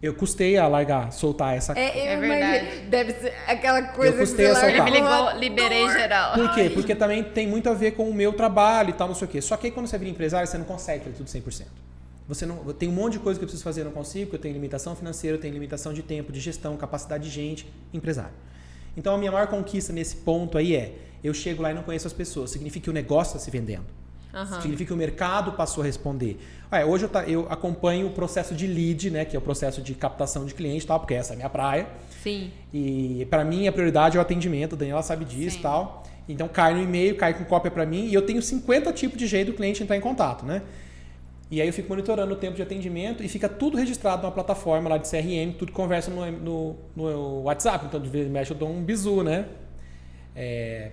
[0.03, 1.79] Eu custei a largar, soltar essa.
[1.79, 2.81] é, eu É verdade.
[2.89, 4.71] Deve ser aquela coisa custei que a soltar.
[4.71, 6.35] Ele me ligou, liberei geral.
[6.35, 6.71] Por quê?
[6.71, 9.31] Porque também tem muito a ver com o meu trabalho e tal, não sei o
[9.31, 9.43] quê.
[9.43, 11.67] Só que aí quando você vira empresário, você não consegue fazer tudo 100%.
[12.29, 14.37] Você não, tem um monte de coisa que eu preciso fazer, eu não consigo, porque
[14.37, 18.33] eu tenho limitação financeira, eu tenho limitação de tempo, de gestão, capacidade de gente, empresário.
[18.97, 22.07] Então a minha maior conquista nesse ponto aí é, eu chego lá e não conheço
[22.07, 24.00] as pessoas, significa que o negócio está se vendendo.
[24.33, 24.61] Aham.
[24.61, 26.39] Significa que o mercado passou a responder.
[26.87, 29.93] Hoje eu, ta- eu acompanho o processo de lead, né, que é o processo de
[29.95, 31.89] captação de cliente, tal, porque essa é a minha praia.
[32.23, 32.51] Sim.
[32.73, 35.63] E para mim a prioridade é o atendimento, a Daniela sabe disso e Sim.
[35.63, 36.05] tal.
[36.29, 39.27] Então cai no e-mail, cai com cópia para mim e eu tenho 50 tipos de
[39.27, 40.63] jeito do cliente entrar em contato, né?
[41.51, 44.89] E aí eu fico monitorando o tempo de atendimento e fica tudo registrado numa plataforma
[44.89, 47.87] lá de CRM, tudo conversa no, no, no WhatsApp.
[47.87, 49.47] Então de vez em mexe eu dou um bizu, né?
[50.37, 50.93] É,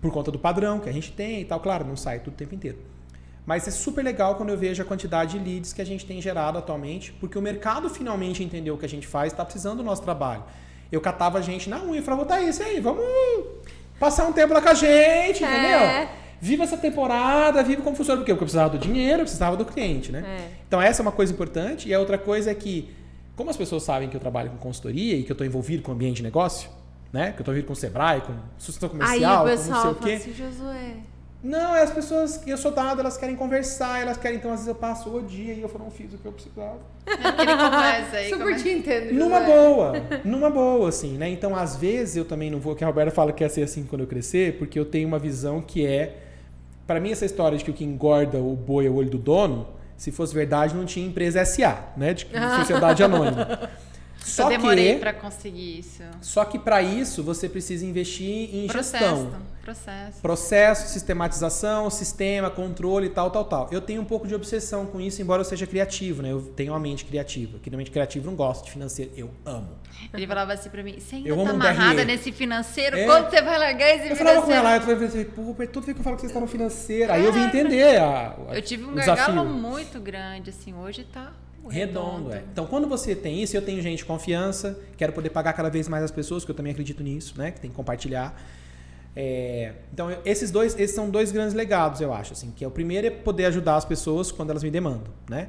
[0.00, 1.60] por conta do padrão que a gente tem e tal.
[1.60, 2.78] Claro, não sai tudo o tempo inteiro.
[3.44, 6.20] Mas é super legal quando eu vejo a quantidade de leads que a gente tem
[6.20, 9.78] gerado atualmente, porque o mercado finalmente entendeu o que a gente faz e está precisando
[9.78, 10.42] do nosso trabalho.
[10.90, 13.04] Eu catava a gente na unha e falava, tá isso aí, vamos
[14.00, 15.48] passar um tempo lá com a gente, É.
[15.48, 16.08] entendeu?
[16.40, 18.20] Viva essa temporada, viva como funciona.
[18.20, 18.32] Por quê?
[18.32, 20.24] Porque eu precisava do dinheiro, eu precisava do cliente, né?
[20.26, 20.50] É.
[20.66, 21.88] Então essa é uma coisa importante.
[21.88, 22.90] E a outra coisa é que,
[23.36, 25.92] como as pessoas sabem que eu trabalho com consultoria e que eu estou envolvido com
[25.92, 26.68] o ambiente de negócio,
[27.12, 27.32] né?
[27.32, 29.90] Que eu estou envolvido com o Sebrae, com sustentação Aí comercial, o com não sei
[29.90, 30.12] o quê.
[30.12, 30.94] assim, Josué.
[31.42, 34.60] Não, é as pessoas que eu sou dado, elas querem conversar, elas querem, então às
[34.60, 36.78] vezes eu passo o dia e eu falo, não fiz o que eu precisava.
[37.06, 38.24] Ele começa aí.
[38.30, 39.46] Super começa- te entendo, Numa Josué.
[39.56, 39.92] boa,
[40.24, 41.28] numa boa, assim, né?
[41.28, 43.84] Então, às vezes, eu também não vou, que a Roberta fala que ia ser assim
[43.84, 46.16] quando eu crescer, porque eu tenho uma visão que é.
[46.84, 49.18] Pra mim, essa história de que o que engorda o boi é o olho do
[49.18, 52.12] dono, se fosse verdade, não tinha empresa SA, né?
[52.14, 52.26] De
[52.58, 53.70] sociedade anônima.
[54.28, 56.02] Só eu demorei para conseguir isso.
[56.20, 59.32] Só que para isso você precisa investir em Processo, gestão.
[59.62, 60.20] processo.
[60.20, 63.68] Processo, sistematização, sistema, controle, tal, tal, tal.
[63.70, 66.32] Eu tenho um pouco de obsessão com isso, embora eu seja criativo, né?
[66.32, 67.58] Eu tenho uma mente criativa.
[67.58, 69.10] Que na mente criativa não gosto de financeiro.
[69.16, 69.68] Eu amo.
[70.12, 72.04] Ele falava assim pra mim, você ainda Eu tá um amarrada DRE.
[72.04, 72.98] nesse financeiro?
[72.98, 73.04] É.
[73.06, 74.66] Quando você vai largar esse Eu falava com financeiro?
[74.90, 77.12] ela, eu falei, pô, Roberto, tudo vez que eu falo que vocês estão no financeiro.
[77.12, 79.44] Aí eu vim entender a, a- Eu tive um gargalo desafio.
[79.44, 81.32] muito grande, assim, hoje tá
[81.68, 82.42] Redondo, é.
[82.52, 85.88] Então, quando você tem isso, eu tenho gente de confiança, quero poder pagar cada vez
[85.88, 87.50] mais as pessoas, que eu também acredito nisso, né?
[87.50, 88.34] Que tem que compartilhar.
[89.14, 92.70] É, então, esses dois, esses são dois grandes legados, eu acho, assim, que é o
[92.70, 95.48] primeiro é poder ajudar as pessoas quando elas me demandam, né?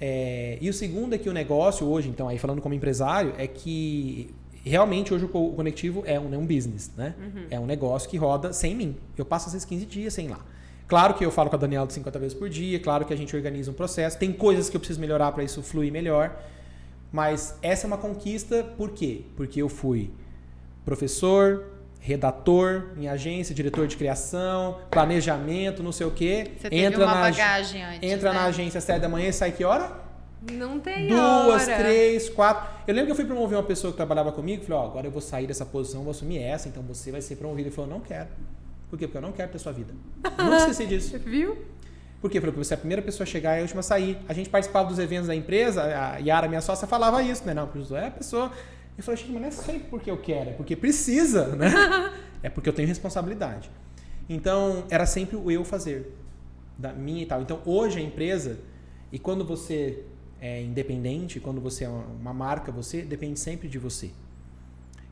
[0.00, 3.46] É, e o segundo é que o negócio hoje, então, aí falando como empresário, é
[3.46, 4.32] que
[4.64, 7.14] realmente hoje o co- o conectivo é um, é um business, né?
[7.50, 8.96] É um negócio que roda sem mim.
[9.16, 10.40] Eu passo esses 15 dias sem lá.
[10.88, 13.16] Claro que eu falo com a Daniela de 50 vezes por dia, claro que a
[13.16, 16.34] gente organiza um processo, tem coisas que eu preciso melhorar para isso fluir melhor,
[17.12, 19.22] mas essa é uma conquista, por quê?
[19.36, 20.10] Porque eu fui
[20.86, 21.64] professor,
[22.00, 26.52] redator em agência, diretor de criação, planejamento, não sei o quê.
[26.58, 28.38] Você teve entra uma na, ag- bagagem antes, entra né?
[28.38, 29.92] na agência às 7 da manhã e sai que hora?
[30.52, 31.76] Não tem Duas, hora.
[31.76, 32.66] três, quatro.
[32.86, 34.62] Eu lembro que eu fui promover uma pessoa que trabalhava comigo.
[34.64, 37.36] Falei, ó, agora eu vou sair dessa posição, vou assumir essa, então você vai ser
[37.36, 37.68] promovido.
[37.68, 38.28] Ele falou, não quero.
[38.90, 39.06] Por quê?
[39.06, 39.92] Porque eu não quero ter sua vida.
[40.38, 41.18] Nunca esqueci disso.
[41.18, 41.58] Viu?
[42.20, 42.40] Por quê?
[42.40, 44.18] Porque você é a primeira pessoa a chegar e a última a sair.
[44.28, 47.54] A gente participava dos eventos da empresa, a Yara, minha sócia, falava isso, né?
[47.54, 48.50] Não, porque é a pessoa.
[48.96, 51.70] Eu falei, gente, mas não é sempre porque eu quero, é porque precisa, né?
[52.42, 53.70] é porque eu tenho responsabilidade.
[54.28, 56.12] Então, era sempre o eu fazer,
[56.76, 57.40] da minha e tal.
[57.40, 58.58] Então, hoje a empresa,
[59.12, 60.02] e quando você
[60.40, 64.10] é independente, quando você é uma- uma marca, você depende sempre de você.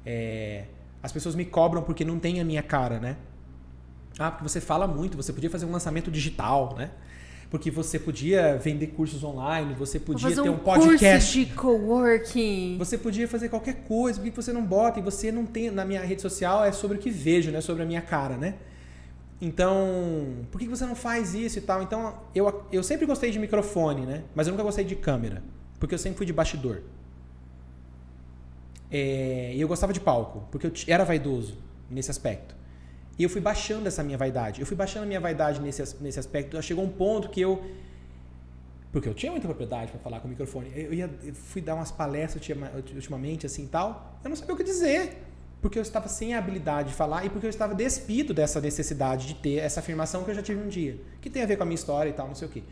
[0.05, 0.65] É,
[1.03, 3.17] as pessoas me cobram porque não tem a minha cara, né?
[4.19, 6.91] Ah, porque você fala muito, você podia fazer um lançamento digital, né?
[7.51, 11.01] Porque você podia vender cursos online, você podia fazer ter um um podcast.
[11.01, 12.77] curso de coworking.
[12.79, 14.99] Você podia fazer qualquer coisa, por que você não bota?
[14.99, 15.71] E você não tem.
[15.71, 18.37] Na minha rede social é sobre o que vejo, não é sobre a minha cara,
[18.37, 18.55] né?
[19.41, 21.83] Então, por que você não faz isso e tal?
[21.83, 24.25] Então, eu, eu sempre gostei de microfone, né?
[24.35, 25.43] Mas eu nunca gostei de câmera.
[25.79, 26.81] Porque eu sempre fui de bastidor.
[28.91, 31.59] É, e eu gostava de palco, porque eu era vaidoso
[31.91, 32.56] nesse aspecto.
[33.19, 34.61] E eu fui baixando essa minha vaidade.
[34.61, 36.61] Eu fui baixando a minha vaidade nesse, nesse aspecto.
[36.63, 37.65] Chegou um ponto que eu.
[38.93, 40.71] Porque eu tinha muita propriedade para falar com o microfone.
[40.75, 44.19] Eu, ia, eu fui dar umas palestras ultima- ultimamente, assim tal.
[44.23, 45.23] Eu não sabia o que dizer.
[45.63, 49.27] Porque eu estava sem a habilidade de falar e porque eu estava despido dessa necessidade
[49.27, 51.01] de ter essa afirmação que eu já tive um dia.
[51.21, 52.63] Que tem a ver com a minha história e tal, não sei o quê.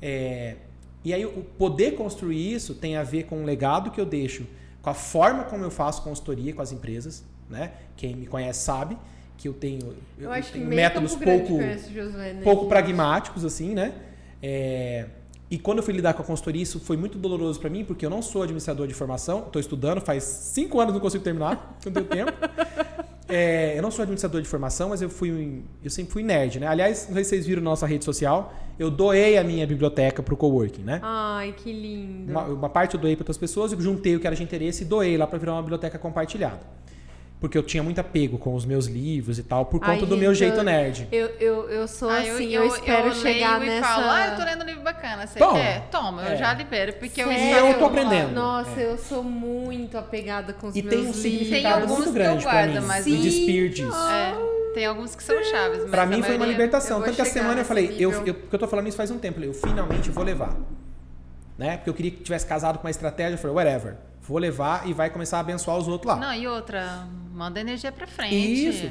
[0.00, 0.56] É,
[1.04, 4.46] e aí, o poder construir isso tem a ver com o legado que eu deixo,
[4.80, 7.24] com a forma como eu faço consultoria com as empresas.
[7.50, 7.72] Né?
[7.96, 8.96] Quem me conhece sabe
[9.42, 11.58] que eu tenho, Eu acho que tenho métodos pouco
[11.92, 12.42] Josué, né?
[12.44, 13.92] pouco pragmáticos, assim, né?
[14.40, 15.06] É,
[15.50, 18.06] e quando eu fui lidar com a consultoria, isso foi muito doloroso para mim, porque
[18.06, 21.92] eu não sou administrador de formação, estou estudando, faz cinco anos não consigo terminar, não
[21.92, 22.32] deu tempo.
[23.28, 26.68] É, eu não sou administrador de formação, mas eu fui eu sempre fui nerd, né?
[26.68, 30.36] Aliás, não sei se vocês viram nossa rede social, eu doei a minha biblioteca pro
[30.36, 31.00] coworking, né?
[31.02, 32.30] Ai, que lindo.
[32.30, 34.84] Uma, uma parte eu doei para outras pessoas, eu juntei o que era de interesse
[34.84, 36.60] e doei lá para virar uma biblioteca compartilhada.
[37.42, 40.16] Porque eu tinha muito apego com os meus livros e tal, por conta Ai, do
[40.16, 41.08] meu jeito eu- nerd.
[41.10, 43.78] Eu, eu, eu sou Ah, assim, eu, espero chegar leio nessa...
[43.86, 45.54] e falo, ah, eu tô lendo um livro bacana, você Toma.
[45.58, 45.88] quer?
[45.90, 46.36] Toma, eu É.
[46.36, 47.44] já libero, porque eu Sério?
[47.44, 48.32] espero Eu tô aprendendo.
[48.32, 48.92] Nossa, É.
[48.92, 51.20] eu sou muito apegada com os E meus tem um livros.
[51.20, 52.86] significado alguns muito que eu grande guardo, mim.
[52.86, 53.92] mas não- despir disso.
[54.08, 54.34] É,
[54.74, 56.98] tem alguns que são chaves, mas Pra a mim foi uma libertação.
[56.98, 59.10] eu Tanto que a semana eu falei, eu, eu, porque eu tô falando isso faz
[59.10, 60.56] um tempo, eu falei, eu finalmente vou levar.
[61.58, 61.76] Né?
[61.76, 63.96] Porque eu queria que tivesse casado com uma estratégia, eu falei, whatever.
[64.24, 66.16] Vou levar e vai começar a abençoar os outros lá.
[66.16, 68.34] Não, e outra, manda energia pra frente.
[68.68, 68.90] Isso.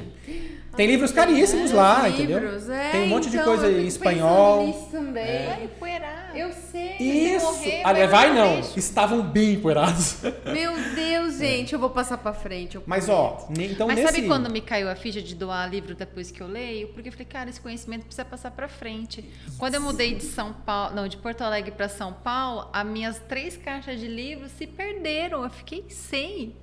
[0.76, 2.74] Tem livros caríssimos lá, Livros, entendeu?
[2.74, 4.66] é, Tem um monte de então, coisa eu em espanhol.
[4.66, 5.46] nisso também.
[5.46, 6.32] Vai empoeirar.
[6.34, 6.96] Eu sei.
[6.98, 7.44] Isso.
[7.44, 8.56] morrer, Ah, vai não.
[8.56, 8.78] lixo.
[8.78, 10.22] Estavam bem empoeirados.
[10.50, 12.76] Meu Deus, gente, eu vou passar pra frente.
[12.76, 15.94] eu Mas ó, então Mas nesse sabe quando me caiu a ficha de doar livro
[15.94, 16.88] depois que eu leio?
[16.88, 19.22] Porque eu falei, cara, esse conhecimento precisa passar pra frente.
[19.58, 23.18] Quando eu mudei de São Paulo, não, de Porto Alegre pra São Paulo, as minhas
[23.28, 25.44] três caixas de livros se perderam.
[25.44, 26.56] Eu fiquei sem.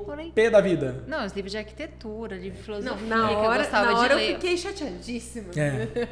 [0.00, 1.04] P da vida.
[1.06, 3.98] Não, os livros de arquitetura, de Não, filosofia, na que eu hora, gostava na de
[4.00, 5.50] hora eu fiquei chateadíssima.
[5.56, 6.08] É.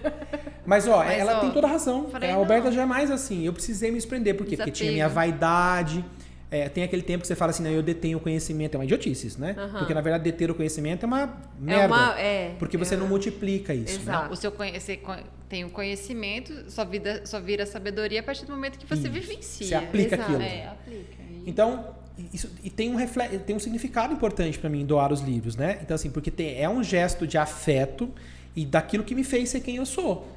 [0.65, 2.09] Mas ó, Mas, ela ó, tem toda a razão.
[2.11, 2.73] falei, a Roberta não.
[2.73, 3.45] já é mais assim.
[3.45, 4.37] Eu precisei me desprender.
[4.37, 4.57] Por quê?
[4.57, 4.95] Porque tinha Desapego.
[4.95, 6.05] minha vaidade.
[6.51, 8.75] É, tem aquele tempo que você fala assim, não, eu detenho o conhecimento.
[8.75, 9.55] É uma idiotice né?
[9.57, 9.79] Aham.
[9.79, 11.29] Porque na verdade deter o conhecimento é uma É
[11.59, 11.95] merda.
[11.95, 12.21] uma.
[12.21, 13.97] É, Porque você é- não multiplica isso.
[14.01, 14.03] né?
[14.03, 14.33] Exato.
[14.35, 15.17] O seu conhe- você co-
[15.49, 19.11] tem o conhecimento, sua vida só vira sabedoria a partir do momento que você Isso.
[19.11, 19.67] vivencia.
[19.67, 20.31] Você aplica Exato.
[20.31, 20.43] aquilo.
[20.43, 21.23] É, aplica.
[21.31, 21.87] E- Então,
[22.33, 25.79] isso, e tem um, refle- tem um significado importante pra mim doar os livros, né?
[25.83, 28.09] Então, assim, porque tem, é um gesto de afeto
[28.55, 30.29] e daquilo que me fez ser quem eu sou.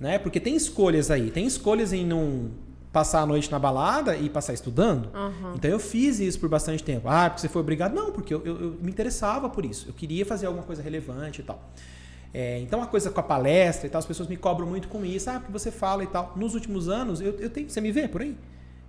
[0.00, 0.18] Né?
[0.18, 1.30] Porque tem escolhas aí.
[1.30, 2.50] Tem escolhas em não
[2.92, 5.08] passar a noite na balada e passar estudando.
[5.14, 5.54] Uhum.
[5.54, 7.08] Então eu fiz isso por bastante tempo.
[7.08, 7.94] Ah, porque você foi obrigado?
[7.94, 9.88] Não, porque eu, eu, eu me interessava por isso.
[9.88, 11.70] Eu queria fazer alguma coisa relevante e tal.
[12.34, 15.04] É, então a coisa com a palestra e tal, as pessoas me cobram muito com
[15.04, 15.30] isso.
[15.30, 16.32] Ah, porque você fala e tal.
[16.36, 17.70] Nos últimos anos, eu, eu tenho.
[17.70, 18.36] Você me vê por aí?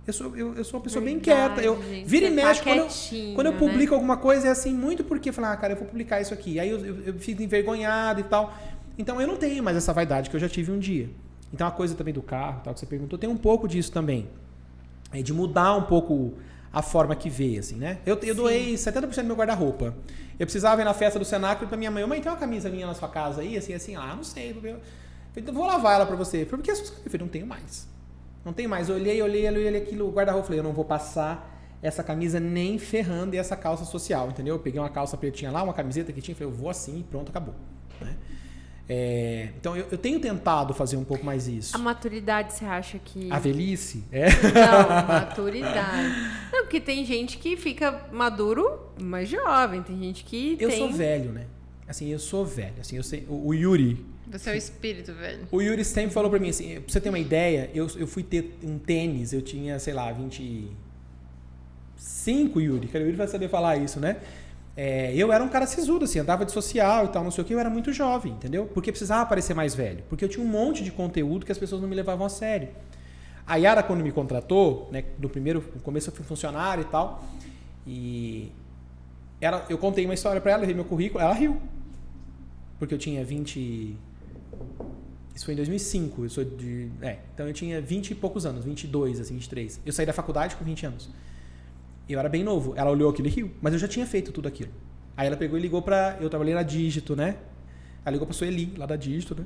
[0.06, 1.66] Eu sou, eu, eu sou uma pessoa bem Verdade, quieta.
[1.66, 3.58] Eu gente, vira e tá mexe quando eu, quando eu né?
[3.58, 6.60] publico alguma coisa, é assim, muito porque falar, ah, cara, eu vou publicar isso aqui.
[6.60, 8.54] Aí eu, eu, eu fico envergonhado e tal.
[8.98, 11.08] Então eu não tenho mais essa vaidade que eu já tive um dia.
[11.52, 14.28] Então a coisa também do carro, tal, que você perguntou, tem um pouco disso também.
[15.12, 16.34] É de mudar um pouco
[16.72, 17.98] a forma que vê, assim, né?
[18.04, 19.94] Eu, eu doei 70% do meu guarda-roupa.
[20.38, 22.04] Eu precisava ir na festa do Senac pra minha mãe.
[22.04, 23.56] Mãe, tem uma camisa minha na sua casa aí?
[23.56, 24.50] Assim, assim, ah, não sei.
[24.50, 24.76] Eu falei,
[25.36, 26.42] então vou lavar ela pra você.
[26.42, 27.86] Eu falei, por que essas Eu falei, não tenho mais.
[28.44, 28.88] Não tem mais.
[28.88, 30.46] Eu olhei, olhei, olhei, olhei aquilo, guarda-roupa.
[30.46, 31.50] Falei, eu não vou passar
[31.82, 34.54] essa camisa nem ferrando e essa calça social, entendeu?
[34.54, 37.02] Eu peguei uma calça pretinha lá, uma camiseta que tinha, falei, eu vou assim e
[37.02, 37.54] pronto, acabou.
[38.00, 38.16] Né?
[38.86, 41.74] É, então eu, eu tenho tentado fazer um pouco mais isso.
[41.74, 43.30] A maturidade, você acha que.
[43.30, 44.04] A velhice?
[44.12, 44.26] É.
[44.26, 46.08] Não, maturidade.
[46.52, 49.82] Não, porque tem gente que fica maduro, mais jovem.
[49.82, 50.78] Tem gente que Eu tem...
[50.78, 51.46] sou velho, né?
[51.88, 52.74] Assim, eu sou velho.
[52.80, 54.04] Assim, eu sei, o, o Yuri,
[54.38, 55.46] Você é o espírito, velho.
[55.50, 58.24] o Yuri sempre falou pra mim assim, pra você ter uma ideia, eu, eu fui
[58.24, 62.88] ter um tênis, eu tinha, sei lá, 25, Yuri.
[62.88, 64.16] Cara, o Yuri vai saber falar isso, né?
[64.76, 67.46] É, eu era um cara sisudo, assim, andava de social e tal, não sei o
[67.46, 68.66] que, eu era muito jovem, entendeu?
[68.66, 70.02] Porque precisava parecer mais velho.
[70.08, 72.70] Porque eu tinha um monte de conteúdo que as pessoas não me levavam a sério.
[73.46, 77.24] A Yara, quando me contratou, né, no primeiro, no começo eu fui funcionário e tal,
[77.86, 78.50] e
[79.40, 81.60] ela, eu contei uma história pra ela, dei meu currículo, ela riu.
[82.78, 83.96] Porque eu tinha 20.
[85.34, 86.88] Isso foi em 2005, eu sou de.
[87.02, 89.80] É, então eu tinha 20 e poucos anos, 22, assim, 23.
[89.84, 91.10] Eu saí da faculdade com 20 anos.
[92.08, 92.74] Eu era bem novo.
[92.76, 94.70] Ela olhou aquilo e riu, mas eu já tinha feito tudo aquilo.
[95.16, 96.16] Aí ela pegou e ligou pra.
[96.20, 97.36] Eu trabalhei na Dígito, né?
[98.04, 99.44] Ela ligou pra Sueli, lá da Dígito, né?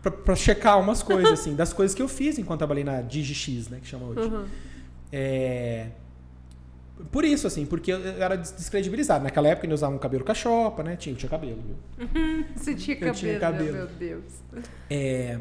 [0.00, 3.68] Pra, pra checar umas coisas, assim, das coisas que eu fiz enquanto trabalhei na DigiX,
[3.68, 3.80] né?
[3.80, 4.20] Que chama hoje.
[4.20, 4.46] Uhum.
[5.12, 5.90] É...
[7.12, 9.22] Por isso, assim, porque eu eu era des- descredibilizado.
[9.24, 10.96] Naquela época eu usava um cabelo cachopa, né?
[10.96, 12.06] Tinha, tinha cabelo, viu?
[12.56, 13.72] Você tinha Eu cabelo, tinha cabelo.
[13.72, 14.24] meu Deus.
[14.88, 15.38] É,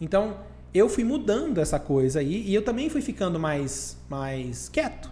[0.00, 0.38] então,
[0.74, 5.10] eu fui mudando essa coisa aí e eu também fui ficando mais, mais quieto.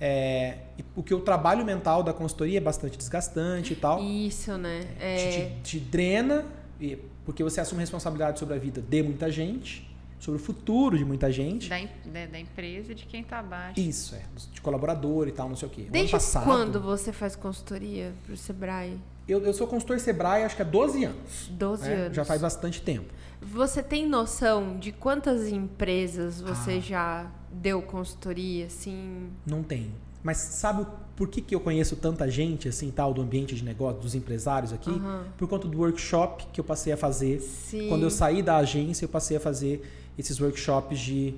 [0.00, 0.58] É,
[0.94, 4.02] porque o trabalho mental da consultoria é bastante desgastante e tal.
[4.02, 4.80] Isso, né?
[4.80, 5.30] Te, É...
[5.30, 6.44] te- te drena,
[6.80, 9.88] e- porque você assume responsabilidade sobre a vida de muita gente,
[10.24, 11.68] sobre o futuro de muita gente.
[11.68, 13.78] Da, da, da empresa e de quem tá abaixo.
[13.78, 14.22] Isso, é.
[14.52, 15.84] De colaborador e tal, não sei o quê.
[15.88, 18.98] O Desde passado, quando você faz consultoria pro Sebrae?
[19.28, 21.48] Eu, eu sou consultor Sebrae acho que há 12 anos.
[21.50, 21.94] 12 né?
[21.94, 22.16] anos.
[22.16, 23.12] Já faz bastante tempo.
[23.40, 26.80] Você tem noção de quantas empresas você Ah.
[26.80, 29.28] já deu consultoria, assim?
[29.46, 29.90] Não tem.
[30.22, 33.62] Mas sabe o- por que, que eu conheço tanta gente, assim, tal, do ambiente de
[33.62, 34.90] negócio, dos empresários aqui?
[34.90, 35.24] Aham.
[35.36, 37.40] Por conta do workshop que eu passei a fazer.
[37.40, 37.88] Sim.
[37.88, 39.82] Quando eu saí da agência, eu passei a fazer
[40.18, 41.34] esses workshops de,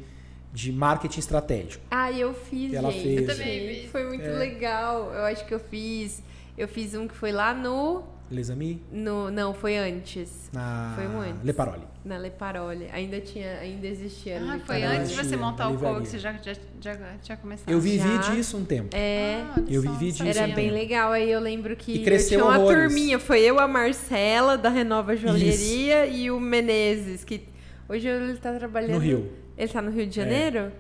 [0.53, 1.85] de marketing estratégico.
[1.91, 3.03] Ah, eu fiz, ela gente.
[3.03, 3.21] fez.
[3.29, 3.91] Eu também fiz.
[3.91, 4.33] Foi muito É.
[4.39, 5.13] legal.
[5.13, 6.23] Eu acho que eu fiz.
[6.57, 8.03] Eu fiz um que foi lá no.
[8.29, 10.51] Les Amis, no não, foi antes.
[10.53, 11.45] na Foi um antes.
[11.45, 11.83] Le Parole.
[12.05, 12.89] Na Le Parole.
[12.93, 14.41] Ainda tinha, ainda existia.
[14.43, 15.79] Ah, foi antes de você montar o.
[15.79, 17.71] Cox, você já, já, já tinha começado.
[17.71, 18.33] Eu vivi Já.
[18.33, 18.97] disso um tempo.
[18.97, 19.45] É.
[19.57, 20.25] Ah, Eu vivi disso.
[20.25, 20.75] Era um bem tempo.
[20.75, 21.13] legal.
[21.13, 22.81] Aí eu lembro que E cresceu eu tinha uma horrores.
[22.93, 23.19] turminha.
[23.21, 27.43] Foi eu, a Marcela, da Renova Joalheria, e o Menezes, que
[27.89, 28.93] hoje ele tá trabalhando...
[28.93, 29.31] No Rio.
[29.57, 30.71] Ele tá no Rio de Janeiro?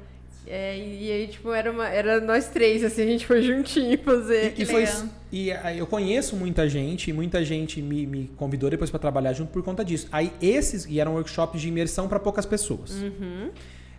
[0.47, 3.99] É, e, e aí, tipo, era, uma, era nós três, assim, a gente foi juntinho
[3.99, 4.55] fazer.
[4.57, 4.85] E, e foi,
[5.33, 9.33] e ah, eu conheço muita gente, e muita gente me, me convidou depois para trabalhar
[9.33, 10.07] junto por conta disso.
[10.13, 12.93] Aí esses e eram workshops de imersão para poucas pessoas.
[12.93, 13.51] Uhum.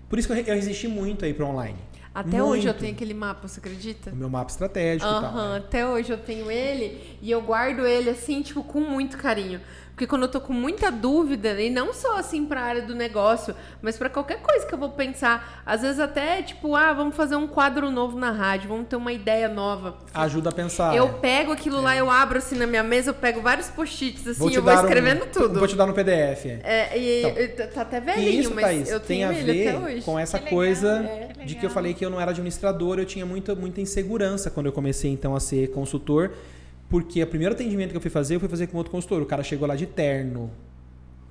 [0.08, 1.78] Por isso que eu, eu resisti muito aí para online.
[2.18, 2.80] Até hoje eu Muito.
[2.80, 4.10] tenho aquele mapa, você acredita?
[4.10, 5.24] O meu mapa estratégico e tal.
[5.24, 5.58] Aham, né?
[5.58, 9.62] até hoje eu tenho ele e eu guardo ele assim, tipo, com muito carinho.
[9.98, 13.56] Porque quando eu tô com muita dúvida, e não só assim pra área do negócio,
[13.82, 17.36] mas pra qualquer coisa que eu vou pensar, às vezes até tipo, ah, vamos fazer
[17.36, 19.98] um quadro novo na rádio, vamos ter uma ideia nova.
[20.14, 20.96] Ajuda a pensar.
[20.96, 21.14] eu é.
[21.14, 24.52] pego aquilo lá, eu abro assim na minha mesa, eu pego vários post-its assim, Vou
[24.52, 25.58] eu vou dar um- escrevendo tudo.
[25.58, 26.46] Vou te dar no PDF.
[26.46, 26.60] é.
[26.64, 27.32] É, e Então,
[27.66, 29.84] eu- tá até E velhinho, isso, mas Thaís, eu tem tenho a ele até ver
[29.96, 30.02] hoje.
[30.06, 30.90] com essa Que legal, coisa
[31.40, 34.52] é, de que eu falei que eu não era administrador, eu tinha muita, muita insegurança
[34.52, 36.34] quando eu comecei então a ser consultor,
[36.90, 39.22] porque o primeiro atendimento que eu fui fazer, eu fui fazer com outro consultor.
[39.22, 40.50] O cara chegou lá de terno,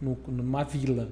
[0.01, 1.09] no- numa vila.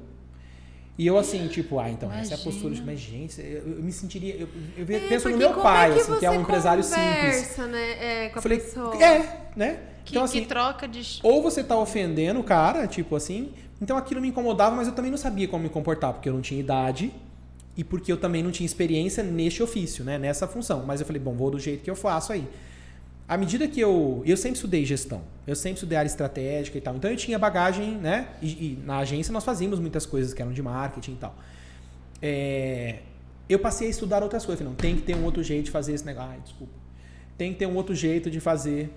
[0.97, 3.83] E eu assim, tipo, ah, então essa é a postura de, mas gente, eu, eu
[3.83, 6.31] me sentiria, eu, eu É, penso no meu como pai, é que assim, que é
[6.31, 7.05] um empresário simples.
[7.09, 9.03] conversa, né, é, com a falei, pessoa.
[9.03, 9.81] é, né?
[10.05, 11.19] Que, então que assim, troca de.
[11.25, 13.51] ou você tá ofendendo o cara, tipo assim.
[13.83, 16.41] Então aquilo me incomodava, mas eu também não sabia como me comportar, porque eu não
[16.41, 17.13] tinha idade
[17.77, 20.17] e porque eu também não tinha experiência neste ofício, né?
[20.17, 20.85] Nessa função.
[20.87, 22.47] Mas eu falei, bom, vou do jeito que eu faço aí.
[23.27, 24.23] À medida que eu.
[24.27, 25.23] Eu sempre estudei gestão.
[25.47, 26.97] Eu sempre estudei área estratégica e tal.
[26.97, 28.29] Então eu tinha bagagem, né?
[28.43, 31.35] E, e na agência nós fazíamos muitas coisas que eram de marketing e tal.
[32.21, 32.99] é,
[33.49, 34.65] eu passei a estudar outras coisas.
[34.65, 36.31] Não, tem que ter um outro jeito de fazer esse negócio.
[36.31, 36.73] Ai, desculpa.
[37.37, 38.91] Tem que ter um outro jeito de fazer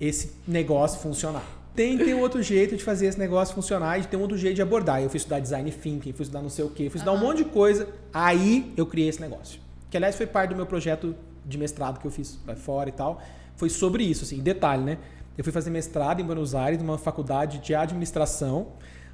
[0.00, 1.44] esse negócio funcionar.
[1.74, 4.20] Tem que ter um outro jeito de fazer esse negócio funcionar e de ter um
[4.20, 5.00] outro jeito de abordar.
[5.00, 7.38] Eu fui estudar design thinking, fui estudar não sei o quê, fui estudar um monte
[7.38, 7.88] de coisa.
[8.12, 9.60] Aí eu criei esse negócio.
[9.88, 11.14] Que aliás foi parte do meu projeto
[11.46, 13.22] de mestrado que eu fiz fora e tal.
[13.58, 14.98] Foi sobre isso, assim, detalhe, né?
[15.36, 18.68] Eu fui fazer mestrado em Buenos Aires, numa faculdade de administração,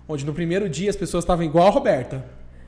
[0.07, 2.23] onde no primeiro dia as pessoas estavam igual a Roberta.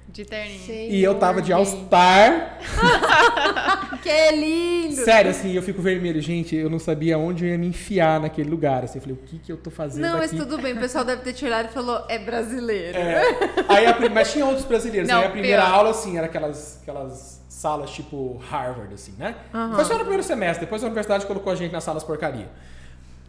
[0.08, 0.90] De terninho.
[0.90, 2.58] E eu tava de All-Star.
[4.02, 4.94] Que lindo!
[5.04, 6.20] Sério, assim, eu fico vermelho.
[6.22, 8.84] Gente, eu não sabia onde eu ia me enfiar naquele lugar.
[8.84, 10.38] Assim, eu falei, o que, que eu tô fazendo Não, mas aqui?
[10.38, 12.96] tudo bem, o pessoal deve ter te olhado e falou, é brasileiro.
[12.96, 13.22] É.
[13.68, 15.08] Aí a Mas tinha outros brasileiros.
[15.08, 15.74] Não, aí a primeira pior.
[15.74, 19.34] aula, assim, era aquelas, aquelas salas tipo Harvard, assim, né?
[19.54, 19.74] Aham.
[19.76, 20.66] Foi só no primeiro semestre.
[20.66, 22.50] Depois a universidade colocou a gente nas salas porcaria.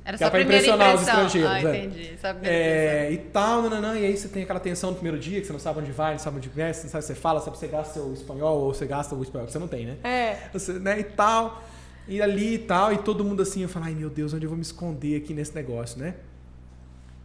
[0.04, 1.26] Era só pra impressionar os impressão.
[1.26, 1.86] estrangeiros, Ah, é.
[1.86, 2.18] entendi.
[2.20, 2.28] Só.
[2.44, 5.54] É, e tal, nananã, e aí você tem aquela tensão no primeiro dia, que você
[5.54, 7.58] não sabe onde vai, não sabe onde vem, você não sabe se você fala, sabe
[7.58, 9.98] se você gasta seu espanhol ou você gasta o espanhol que você não tem, né?
[10.04, 10.50] É.
[10.54, 11.64] Você, né, e tal,
[12.08, 14.50] e ali e tal, e todo mundo assim, eu falo, ai meu Deus, onde eu
[14.50, 16.16] vou me esconder aqui nesse negócio, né?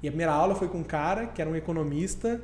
[0.03, 2.41] E a primeira aula foi com um cara que era um economista,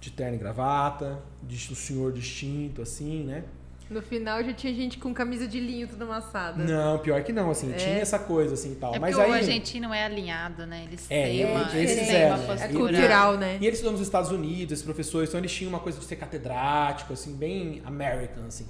[0.00, 3.44] de terno e gravata, de um senhor distinto, assim, né?
[3.90, 6.64] No final já tinha gente com camisa de linho toda amassada.
[6.64, 7.76] Não, pior que não, assim, É.
[7.76, 8.94] tinha essa coisa, assim, e tal.
[8.94, 9.30] É Mas aí...
[9.30, 10.84] o argentino é alinhado, né?
[10.88, 12.64] Eles É, têm uma, eles têm eram, uma é.
[12.64, 13.58] É cultural, né?
[13.60, 16.16] E eles estudam nos Estados Unidos, esses professores, então eles tinham uma coisa de ser
[16.16, 18.66] catedrático, assim, bem American, assim,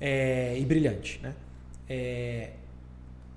[0.00, 1.34] é, e brilhante, né?
[1.88, 2.50] É,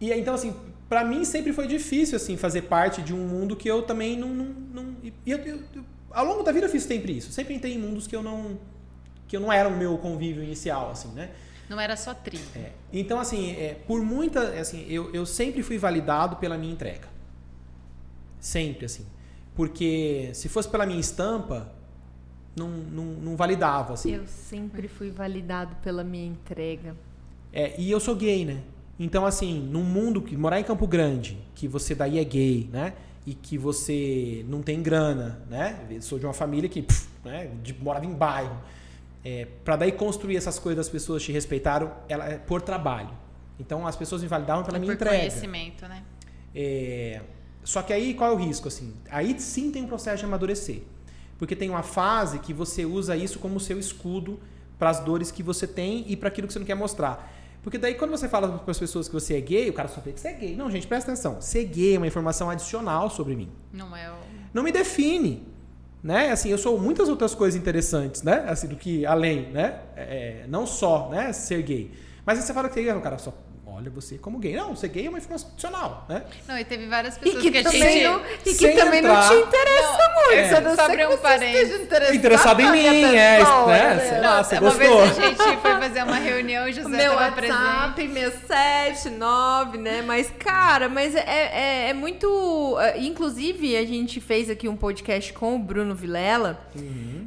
[0.01, 0.53] e aí, então, assim,
[0.89, 4.29] pra mim sempre foi difícil, assim, fazer parte de um mundo que eu também não...
[4.29, 7.31] não, não e eu, eu- eu- ao longo da vida eu fiz sempre isso.
[7.31, 8.57] Sempre entrei em mundos que eu não...
[9.29, 11.29] que eu não era o meu convívio inicial, assim, né?
[11.69, 12.43] Não era só tribo.
[12.55, 14.59] É, Então, assim, é, por muita.
[14.59, 17.07] Assim, eu, eu sempre fui validado pela minha entrega.
[18.39, 19.05] Sempre, assim.
[19.55, 21.71] Porque se fosse pela minha estampa,
[22.55, 24.11] não, não, não validava, assim.
[24.15, 26.95] Eu sempre fui validado pela minha entrega.
[27.53, 28.63] É, e eu sou gay, né?
[28.99, 32.93] Então, assim, num mundo que morar em Campo Grande, que você daí é gay, né?
[33.27, 35.85] E que você não tem grana, né?
[35.87, 37.51] Eu sou de uma família que pff, né?
[37.61, 38.57] de, morava em bairro.
[39.23, 43.11] É, para daí construir essas coisas, as pessoas te respeitaram ela, é por trabalho.
[43.59, 45.17] Então, as pessoas me validavam pela minha por entrega.
[45.17, 46.03] conhecimento, né?
[46.55, 47.21] É,
[47.63, 48.67] só que aí qual é o risco?
[48.67, 48.93] Assim?
[49.11, 50.81] Aí sim tem um processo de amadurecer.
[51.37, 54.39] Porque tem uma fase que você usa isso como seu escudo
[54.77, 57.31] para as dores que você tem e para aquilo que você não quer mostrar.
[57.61, 59.99] Porque daí quando você fala para as pessoas que você é gay, o cara só
[59.99, 60.55] vê que você é gay.
[60.55, 61.41] Não, gente, presta atenção.
[61.41, 63.51] Ser gay é uma informação adicional sobre mim.
[63.71, 64.15] Não é o.
[64.53, 65.45] Não me define.
[66.01, 66.31] Né?
[66.31, 68.45] Assim, eu sou muitas outras coisas interessantes, né?
[68.47, 69.79] Assim, do que além, né?
[69.95, 71.33] É, não só, né?
[71.33, 71.91] Ser gay.
[72.25, 73.33] Mas aí você fala que é o cara só
[73.79, 74.55] olha você como gay.
[74.55, 76.23] Não, ser gay é uma informação adicional, né?
[76.47, 78.03] Não, e teve várias pessoas que, que, a também, gente.
[78.03, 80.31] não, e que também não entrar- te interessa muito.
[80.33, 80.61] é.
[80.61, 81.81] não ser Sobre um parênteses.
[81.81, 83.95] interessado, Interessado em mim, é, pessoa, né?
[83.95, 83.99] né?
[84.09, 84.97] Sei lá, você uma gostou?
[85.01, 87.57] vez a gente foi fazer uma reunião e José Meu estava presente.
[87.57, 88.07] WhatsApp,
[88.83, 90.01] 679, né?
[90.01, 92.77] Mas, cara, mas é, é, é muito.
[92.79, 96.59] é, Inclusive, a gente fez aqui um podcast com o Bruno Vilela,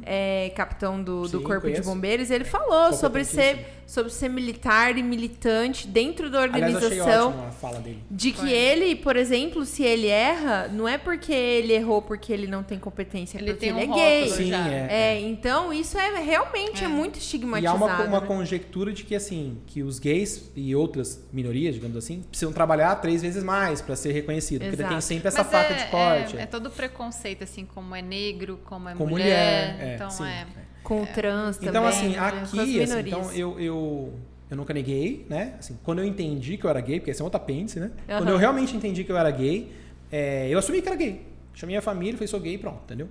[0.05, 1.41] é, capitão do, do Uhum.
[1.41, 1.89] Sim, Corpo de conheço.
[1.89, 2.31] Bombeiros.
[2.31, 7.29] Ele falou sobre ser, sobre ser militar e militante dentro achei organização.
[7.29, 8.03] ótima a fala dele.
[8.09, 8.51] De que Foi.
[8.51, 12.77] ele, por exemplo, se ele erra, não é porque ele errou porque ele não tem
[12.79, 14.29] competência, é Ele porque tem um ele é gay.
[14.29, 14.67] Sim, já.
[14.67, 14.87] é.
[14.89, 16.87] É, então isso é realmente é, É.
[16.87, 17.77] muito E há estigmatizado.
[17.77, 18.27] uma, uma né?
[18.27, 23.21] conjectura de que assim, que os gays e outras minorias, digamos assim, precisam trabalhar três
[23.21, 24.89] vezes mais para ser reconhecido, porque Exato.
[24.91, 26.37] tem sempre essa Mas faca é, de corte.
[26.37, 29.73] É, é todo preconceito, assim, como é negro, como é com mulher.
[29.73, 30.27] mulher, é, então sim, é.
[30.59, 30.73] é.
[30.83, 31.69] Com o trans também.
[31.69, 32.19] Então assim, né?
[32.19, 34.13] Com as aqui, assim, então eu, eu
[34.49, 35.55] eu nunca neguei, né?
[35.59, 37.91] Assim, quando eu entendi que eu era gay, porque esse é um outro apêndice, né?
[38.07, 39.71] Quando eu realmente entendi que eu era gay,
[40.11, 41.21] é, eu assumi que era gay.
[41.55, 43.07] Chamei a família, falei, sou gay, pronto, entendeu?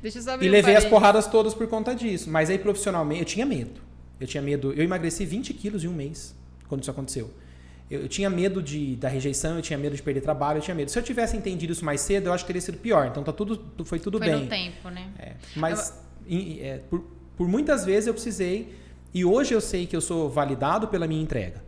[0.00, 2.30] Deixa eu só E levei as porradas todas por conta disso.
[2.30, 3.80] Mas aí, profissionalmente, eu tinha medo.
[4.18, 4.72] Eu tinha medo.
[4.72, 6.34] Eu emagreci 20 quilos em um mês
[6.68, 7.30] quando isso aconteceu.
[7.90, 10.74] Eu, eu tinha medo de, da rejeição, eu tinha medo de perder trabalho, eu tinha
[10.74, 10.90] medo.
[10.90, 13.06] Se eu tivesse entendido isso mais cedo, eu acho que teria sido pior.
[13.08, 14.44] Então tá tudo, foi tudo Foi bem.
[14.44, 15.10] no tempo, né?
[15.18, 17.04] É, mas em- é, por,
[17.36, 18.74] por muitas vezes eu precisei.
[19.14, 21.62] E hoje eu sei que eu sou validado pela minha entrega.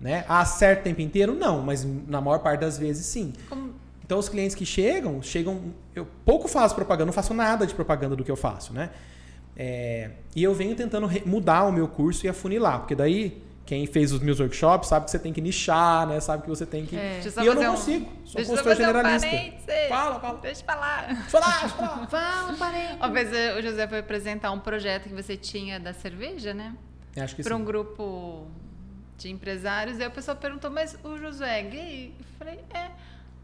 [0.00, 0.24] Né?
[0.28, 1.34] Há certo tempo inteiro?
[1.34, 3.32] Não, mas na maior parte das vezes sim.
[3.48, 3.74] Como-
[4.04, 5.60] Então os clientes que chegam, chegam.
[5.94, 8.90] Eu pouco faço propaganda, não faço nada de propaganda do que eu faço, né?
[9.56, 14.12] É, e eu venho tentando mudar o meu curso e afunilar, porque daí quem fez
[14.12, 16.20] os meus workshops sabe que você tem que nichar, né?
[16.20, 16.96] Sabe que você tem que.
[16.96, 17.20] É.
[17.36, 18.06] Eu E eu não um- consigo.
[18.24, 19.28] Sou Deixa eu só consultor um generalista.
[19.28, 19.88] parênteses.
[19.88, 20.38] Fala, fala.
[20.40, 21.06] Deixa eu falar.
[21.08, 22.06] Deixa eu falar, deixa eu falar.
[22.06, 22.86] Fala, parei.
[22.96, 26.74] Uma vez o José foi apresentar um projeto que você tinha da cerveja, né?
[27.18, 27.60] Acho que Para sim.
[27.60, 28.46] um grupo
[29.18, 29.98] de empresários.
[29.98, 32.14] E a pessoa perguntou, mas o Josué é gay?
[32.18, 32.90] Eu falei, é.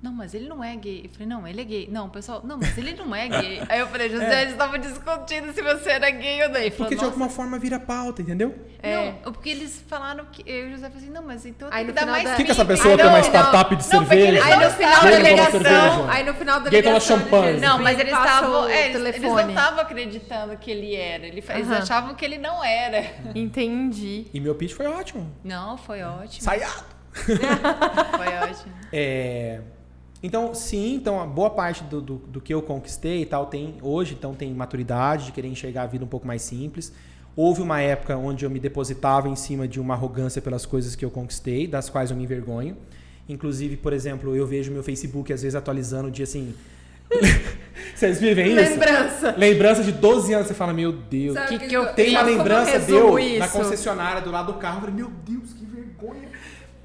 [0.03, 1.03] Não, mas ele não é gay.
[1.05, 1.89] Eu falei, não, ele é gay.
[1.91, 3.63] Não, pessoal, não, mas ele não é gay.
[3.71, 4.43] Aí eu falei, José, É.
[4.43, 6.57] eles estavam discutindo se você era gay ou não.
[6.61, 8.53] Ele falou, Porque de "Nossa, alguma forma vira pauta, entendeu?
[8.83, 9.13] É.
[9.25, 10.43] Não, porque eles falaram que.
[10.45, 12.13] Eu e o José falei assim, não, mas então Aí tem no que dar final
[12.15, 14.45] mais da- Por que, que essa pessoa tem não, uma startup de Não, cerveja?
[14.45, 17.61] Aí no final da ligação, aí no final da Gay toma ligação, champanhe.
[17.61, 18.69] Não, mas eles estavam.
[18.69, 21.27] é, eles, eles não estavam acreditando que ele era.
[21.29, 23.05] Eles achavam que ele não era.
[23.37, 24.27] Entendi.
[24.35, 25.33] E meu pitch foi ótimo.
[25.45, 26.43] Não, foi ótimo.
[26.43, 26.91] Saiado!
[27.15, 28.73] Foi ótimo.
[28.91, 29.61] É,
[30.23, 33.75] Então, sim, então a boa parte do, do, do que eu conquistei e tal tem
[33.83, 36.93] hoje, então tem maturidade de querer enxergar a vida um pouco mais simples.
[37.35, 41.05] Houve uma época onde eu me depositava em cima de uma arrogância pelas coisas que
[41.05, 42.77] eu conquistei, das quais eu me envergonho.
[43.29, 46.55] Inclusive, por exemplo, eu vejo meu Facebook às vezes atualizando de assim.
[47.95, 48.71] Vocês vivem isso?
[48.71, 49.35] Lembrança.
[49.37, 51.35] Lembrança de 12 anos, você fala, meu Deus.
[51.35, 53.51] Sabe que que eu Tem uma lembrança deu na isso?
[53.51, 54.77] concessionária do lado do carro.
[54.77, 56.29] Eu falei, meu Deus, que vergonha.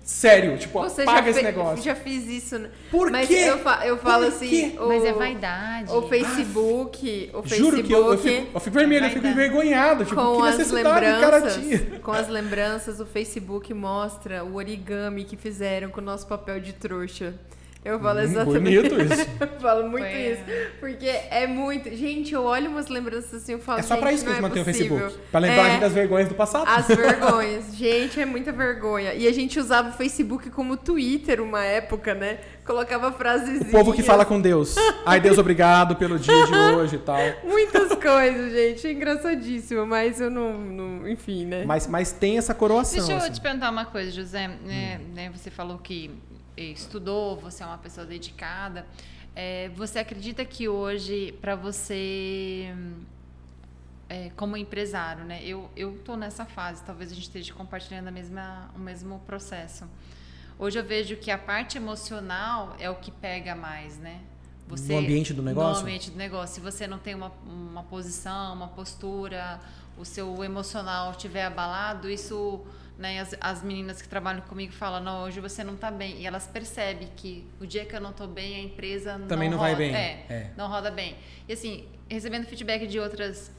[0.10, 1.84] Sério, tipo, Você já, apaga esse negócio.
[1.84, 2.58] já fiz isso.
[2.58, 2.70] né?
[2.90, 3.34] Por Mas quê?
[3.46, 4.48] eu, fa- eu falo Por assim.
[4.48, 4.76] quê?
[4.80, 5.92] O, Mas é vaidade.
[5.92, 7.30] O Facebook.
[7.34, 10.06] O Juro Facebook que eu, eu, fico, eu fico vermelho, eu fico envergonhado.
[10.06, 11.54] Tipo, com que as o lembranças.
[11.56, 12.00] tinha.
[12.00, 16.72] Com as lembranças, o Facebook mostra o origami que fizeram com o nosso papel de
[16.72, 17.34] trouxa.
[17.86, 18.60] Eu falo Hum, exatamente.
[18.90, 19.28] bonito isso.
[19.40, 20.42] Eu falo muito Foi, isso.
[20.80, 21.90] Porque é muito.
[21.96, 23.80] Gente, eu olho umas lembranças assim e falo.
[23.80, 24.66] É só pra isso que a gente é mantém o.
[24.66, 25.16] Facebook.
[25.32, 25.80] Pra lembrar a É.
[25.80, 26.68] das vergonhas do passado.
[26.68, 27.74] As vergonhas.
[27.76, 29.14] Gente, é muita vergonha.
[29.14, 32.40] E a gente usava o Facebook como Twitter uma época, né?
[32.66, 33.62] Colocava frases.
[33.62, 34.76] O povo que fala com Deus.
[35.06, 37.18] Ai, Deus, obrigado pelo dia de hoje e tal.
[37.46, 38.86] Muitas coisas, gente.
[38.88, 40.54] É engraçadíssimo, mas eu não.
[40.58, 41.64] não- enfim, né?
[41.66, 42.98] Mas, mas tem essa coroação.
[43.00, 43.32] Deixa eu assim.
[43.32, 44.48] te perguntar uma coisa, José.
[44.48, 44.68] Hum.
[44.68, 46.12] né, né, você falou que
[46.58, 48.86] estudou, você é uma pessoa dedicada.
[49.36, 52.74] Eh, você acredita que hoje, para você,
[54.10, 55.42] eh, como empresário, né?
[55.44, 56.84] Eu tô nessa fase.
[56.84, 59.86] Talvez a gente esteja compartilhando a mesma, o mesmo processo.
[60.60, 64.22] Hoje eu vejo que a parte emocional é o que pega mais, né?
[64.68, 65.76] No ambiente do negócio?
[65.76, 66.56] No ambiente do negócio.
[66.56, 69.62] Se você não tem uma, uma posição, uma postura,
[69.98, 72.66] o seu emocional estiver abalado, isso,
[72.98, 76.20] né, as, as meninas que trabalham comigo falam, não, hoje você não está bem.
[76.22, 79.58] E elas percebem que o dia que eu não estou bem, a empresa Também não
[79.58, 79.96] vai roda, bem.
[79.96, 80.52] É, É.
[80.58, 81.16] não roda bem.
[81.48, 83.52] E assim, recebendo feedback de outras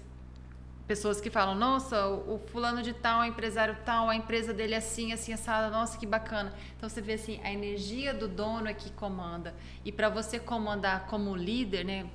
[0.89, 4.75] pessoas que falam, nossa, o, o fulano de tal, o empresário tal, a empresa dele
[4.75, 6.53] é assim, assim, assada, nossa, que bacana.
[6.77, 9.55] Então você vê assim, a energia do dono é que comanda.
[9.85, 12.07] E para você comandar como líder, né?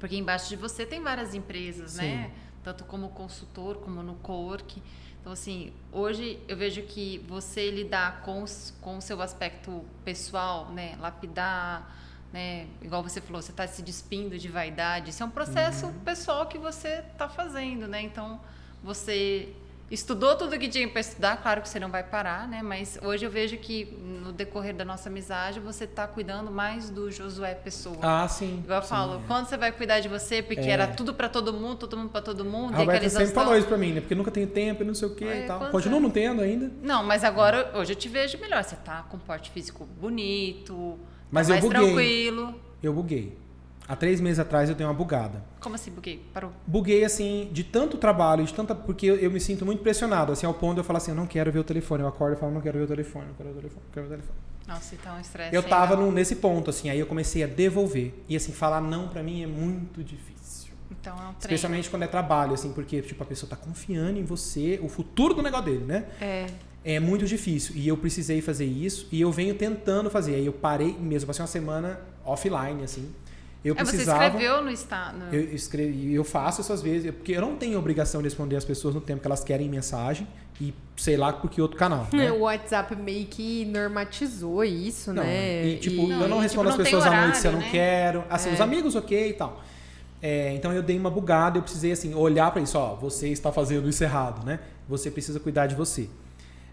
[0.00, 2.30] Porque embaixo de você tem várias empresas, né?
[2.64, 4.82] Tanto como consultor, como no co-work.
[5.26, 8.44] Então, assim, hoje eu vejo que você lidar com,
[8.80, 10.96] com o seu aspecto pessoal, né?
[11.00, 11.92] Lapidar,
[12.32, 12.68] né?
[12.80, 15.10] Igual você falou, você está se despindo de vaidade.
[15.10, 18.02] Isso é um processo pessoal que você está fazendo, né?
[18.02, 18.40] Então,
[18.84, 19.52] você
[19.90, 22.60] estudou tudo que tinha para estudar, claro que você não vai parar, né?
[22.62, 27.10] Mas hoje eu vejo que no decorrer da nossa amizade você está cuidando mais do
[27.10, 27.98] Josué pessoa.
[28.02, 28.60] Ah, sim.
[28.64, 29.20] Igual eu sim, falo, é.
[29.26, 30.70] quando você vai cuidar de você, porque É.
[30.70, 33.68] era tudo para todo mundo, todo mundo para todo mundo, A Roberta sempre falou isso
[33.68, 34.00] pra mim, né?
[34.00, 35.62] Porque eu nunca tenho tempo e não sei o que É, e tal.
[35.62, 35.86] anos?
[35.86, 36.72] não tendo ainda.
[36.82, 38.62] Não, mas agora hoje eu te vejo melhor.
[38.64, 40.98] Você tá com porte físico bonito,
[41.30, 41.86] Mas tá eu mais buguei.
[41.94, 42.60] tranquilo.
[42.82, 43.45] Eu buguei.
[43.88, 45.44] Há três meses atrás eu dei uma bugada.
[45.60, 46.20] Como assim, buguei?
[46.34, 46.50] Parou.
[46.66, 48.74] Buguei, assim, de tanto trabalho, de tanta.
[48.74, 51.16] Porque eu, eu me sinto muito pressionado, assim, ao ponto de eu falar assim, eu
[51.16, 52.02] não quero ver o telefone.
[52.02, 53.92] Eu acordo e falo, não quero ver o telefone, não quero ver o telefone, não
[53.92, 54.38] quero ver o telefone.
[54.66, 55.54] Nossa, então um estresse.
[55.54, 58.12] Eu tava num- nesse ponto, assim, aí eu comecei a devolver.
[58.28, 60.72] E assim, falar não pra mim é muito difícil.
[60.90, 61.38] Então é um treino.
[61.40, 65.34] Especialmente quando é trabalho, assim, porque tipo, a pessoa tá confiando em você, o futuro
[65.34, 66.06] do negócio dele, né?
[66.20, 66.46] É.
[66.84, 67.74] É muito difícil.
[67.76, 70.34] E eu precisei fazer isso e eu venho tentando fazer.
[70.34, 73.12] Aí eu parei mesmo, passei uma semana offline, assim.
[73.66, 74.24] Eu É, você precisava.
[74.26, 75.18] escreveu no estado.
[75.34, 78.94] Eu escrevi, eu faço essas vezes, porque eu não tenho obrigação de responder as pessoas
[78.94, 80.26] no tempo que elas querem mensagem
[80.60, 82.06] e sei lá por que outro canal.
[82.12, 82.30] Né?
[82.36, 85.66] O WhatsApp meio que normatizou isso, Não, né?
[85.66, 87.50] e tipo, E- eu não e, respondo tipo, as não pessoas à noite se eu
[87.50, 87.72] horário, não né?
[87.72, 88.24] quero.
[88.30, 88.52] Assim, É.
[88.52, 89.60] os amigos, ok e tal.
[90.22, 93.50] É, então eu dei uma bugada, eu precisei assim, olhar pra isso, ó, você está
[93.52, 94.60] fazendo isso errado, né?
[94.88, 96.08] Você precisa cuidar de você.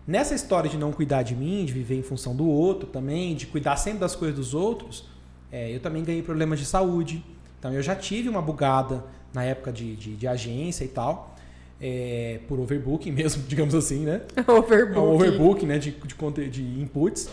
[0.07, 3.47] Nessa história de não cuidar de mim, de viver em função do outro também, de
[3.47, 5.05] cuidar sempre das coisas dos outros,
[5.53, 7.23] é, eu também ganhei problemas de saúde.
[7.59, 11.35] Então eu já tive uma bugada na época de, de, de agência e tal,
[11.79, 14.21] é, por overbooking mesmo, digamos assim, né?
[14.47, 14.95] Overbooking.
[14.95, 17.29] É um overbook né, de, de, de inputs.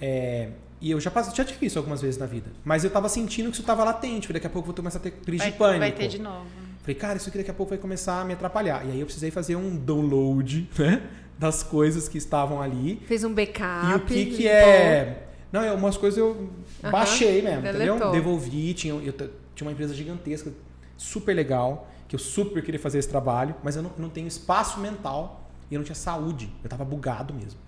[0.00, 0.50] É,
[0.80, 2.50] e eu já, passei, já tive isso algumas vezes na vida.
[2.64, 4.28] Mas eu tava sentindo que isso tava latente.
[4.28, 5.78] Falei, daqui a pouco eu vou começar a ter crise vai, de pânico.
[5.80, 6.46] vai ter de novo.
[6.80, 8.84] Falei, cara, isso aqui daqui a pouco vai começar a me atrapalhar.
[8.86, 11.02] E aí eu precisei fazer um download né,
[11.36, 13.02] das coisas que estavam ali.
[13.06, 13.90] Fez um backup.
[13.90, 15.24] e o que, que é.
[15.54, 16.50] Não, é umas coisas eu
[16.82, 17.94] Aham, baixei mesmo, deletou.
[17.94, 18.10] entendeu?
[18.10, 18.74] Devolvi.
[18.74, 19.12] Tinha, eu
[19.54, 20.52] tinha uma empresa gigantesca,
[20.96, 24.80] super legal, que eu super queria fazer esse trabalho, mas eu não, não tenho espaço
[24.80, 26.52] mental e eu não tinha saúde.
[26.64, 27.60] Eu tava bugado mesmo.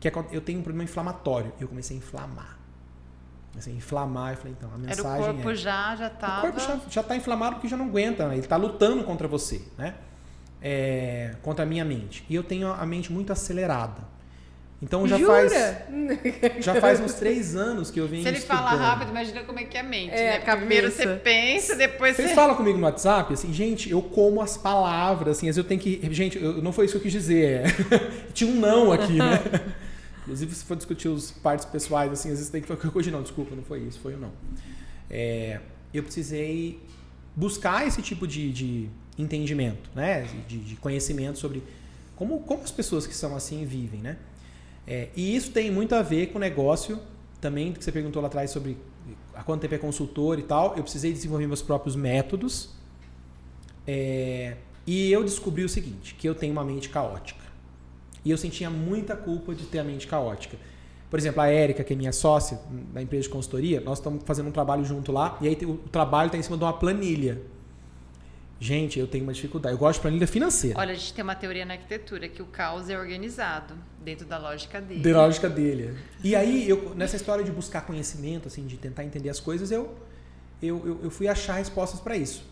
[0.00, 1.52] Que é quando eu tenho um problema inflamatório.
[1.58, 2.56] E eu comecei a inflamar.
[3.58, 4.32] Assim, inflamar.
[4.32, 5.54] Eu falei, então, a Era o mensagem corpo é...
[5.54, 6.40] já, já O tava.
[6.40, 8.38] corpo já, já tá inflamado porque já não aguenta, né?
[8.38, 9.96] ele tá lutando contra você, né?
[10.62, 12.24] É, contra a minha mente.
[12.26, 14.16] E eu tenho a mente muito acelerada.
[14.80, 15.32] Então já Jura?
[15.32, 15.52] faz
[16.64, 18.80] já faz uns três anos que eu venho Se ele fala estudando.
[18.86, 20.36] rápido, imagina como é que é a mente, É, né?
[20.36, 20.56] a cabeça.
[20.58, 22.34] Primeiro você pensa, depois Vocês você...
[22.34, 25.80] falam comigo no WhatsApp, assim, gente, eu como as palavras, assim, às vezes eu tenho
[25.80, 26.00] que.
[26.14, 27.44] Gente, eu, não foi isso que eu quis dizer.
[27.60, 27.64] é.
[28.32, 29.42] Tinha um não aqui, né?
[30.22, 33.22] Inclusive, se for discutir os partes pessoais, assim, às vezes tem que falar hoje não,
[33.22, 34.30] desculpa, não foi isso, foi o não.
[35.10, 35.58] É,
[35.92, 36.78] eu precisei
[37.34, 40.26] buscar esse tipo de, de entendimento, né?
[40.46, 41.62] De, de conhecimento sobre
[42.14, 44.16] como, como as pessoas que são assim vivem, né?
[44.90, 46.98] É, e isso tem muito a ver com o negócio
[47.42, 48.78] também, que você perguntou lá atrás sobre
[49.34, 50.74] há quanto tempo é consultor e tal.
[50.76, 52.70] Eu precisei desenvolver meus próprios métodos.
[53.86, 57.44] É, e eu descobri o seguinte, que eu tenho uma mente caótica.
[58.24, 60.56] E eu sentia muita culpa de ter a mente caótica.
[61.10, 62.58] Por exemplo, a Érica, que é minha sócia
[62.92, 66.28] da empresa de consultoria, nós estamos fazendo um trabalho junto lá, e aí o trabalho
[66.28, 67.42] está em cima de uma planilha.
[68.60, 69.74] Gente, eu tenho uma dificuldade.
[69.74, 70.78] Eu gosto de planilha financeira.
[70.78, 74.36] Olha, a gente tem uma teoria na arquitetura que o caos é organizado dentro da
[74.36, 75.00] lógica dele.
[75.00, 75.96] Da lógica dele.
[76.24, 79.94] E aí, eu, nessa história de buscar conhecimento, assim, de tentar entender as coisas, eu,
[80.60, 82.42] eu, eu, eu fui achar respostas para isso.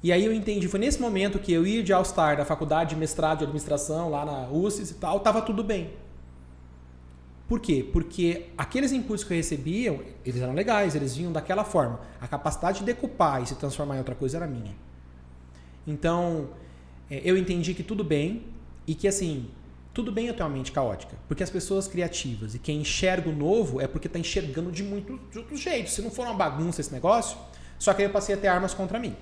[0.00, 2.96] E aí eu entendi, foi nesse momento que eu ia de All-Star da faculdade de
[2.96, 5.90] mestrado de administração, lá na UCS e tal, tava tudo bem.
[7.48, 7.84] Por quê?
[7.92, 11.98] Porque aqueles impulsos que eu recebia, eles eram legais, eles vinham daquela forma.
[12.20, 14.72] A capacidade de decupar e se transformar em outra coisa era minha.
[15.88, 16.48] Então,
[17.10, 18.42] é, eu entendi que tudo bem
[18.86, 19.48] e que assim,
[19.94, 23.32] tudo bem eu ter uma mente caótica, porque as pessoas criativas e quem enxerga o
[23.32, 25.94] novo é porque está enxergando de muitos de outros jeitos.
[25.94, 27.36] Se não for uma bagunça esse negócio,
[27.78, 29.16] só que aí eu passei a ter armas contra mim.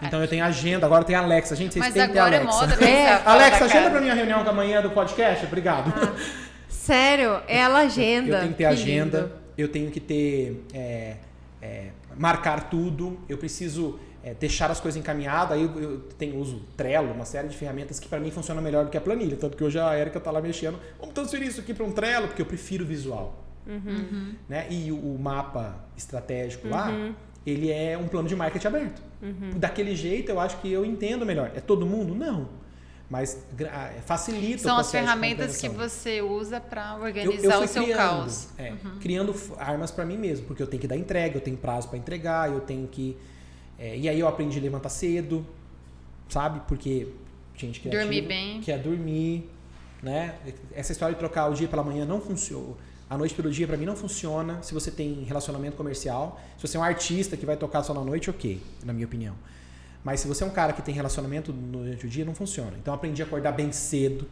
[0.00, 1.56] Então eu tenho agenda, agora tem Alexa.
[1.56, 2.60] Gente, vocês Mas têm que ter agora é Alexa.
[2.60, 3.90] moda fora Alexa, da agenda casa.
[3.90, 5.44] pra mim a reunião da manhã do podcast.
[5.46, 5.92] Obrigado.
[6.68, 8.36] Sério, ela agenda.
[8.36, 9.32] Eu tenho que ter Que agenda, lindo.
[9.56, 10.64] eu tenho que ter.
[10.72, 11.16] é,
[11.60, 15.52] é, marcar tudo, eu preciso é, deixar as coisas encaminhadas.
[15.52, 18.84] Aí eu, eu tenho uso Trello, uma série de ferramentas que para mim funcionam melhor
[18.84, 19.36] do que a planilha.
[19.36, 20.78] Tanto que hoje a Erika tá lá mexendo.
[20.98, 23.44] Vamos transferir isso aqui para um Trello, porque eu prefiro visual.
[23.66, 24.34] Uhum.
[24.48, 24.66] Né?
[24.70, 26.72] E o, o mapa estratégico Uhum.
[26.72, 26.90] lá,
[27.46, 29.02] ele é um plano de marketing aberto.
[29.56, 31.50] Daquele jeito eu acho que eu entendo melhor.
[31.54, 32.14] É todo mundo?
[32.14, 32.48] Não.
[33.10, 37.64] Mas gra- facilita São o as ferramentas que você usa para Eu- organizar eu fui
[37.64, 38.48] o seu criando, caos.
[38.58, 41.56] é, criando f- armas para mim mesmo, porque eu tenho que dar entrega, eu tenho
[41.56, 43.16] prazo para entregar, eu tenho que.
[43.78, 45.46] É, e aí eu aprendi a levantar cedo,
[46.28, 46.60] sabe?
[46.66, 47.08] Porque
[47.56, 48.60] gente criativa Dormir bem.
[48.60, 49.48] quer dormir,
[50.02, 50.36] né?
[50.72, 52.74] Essa história de trocar o dia pela manhã não funciona.
[53.10, 54.62] A noite pelo dia para mim não funciona.
[54.62, 58.04] Se você tem relacionamento comercial, se você é um artista que vai tocar só na
[58.04, 59.34] noite, ok, na minha opinião.
[60.04, 62.76] Mas se você é um cara que tem relacionamento durante o dia, não funciona.
[62.80, 64.28] Então aprendi a acordar bem cedo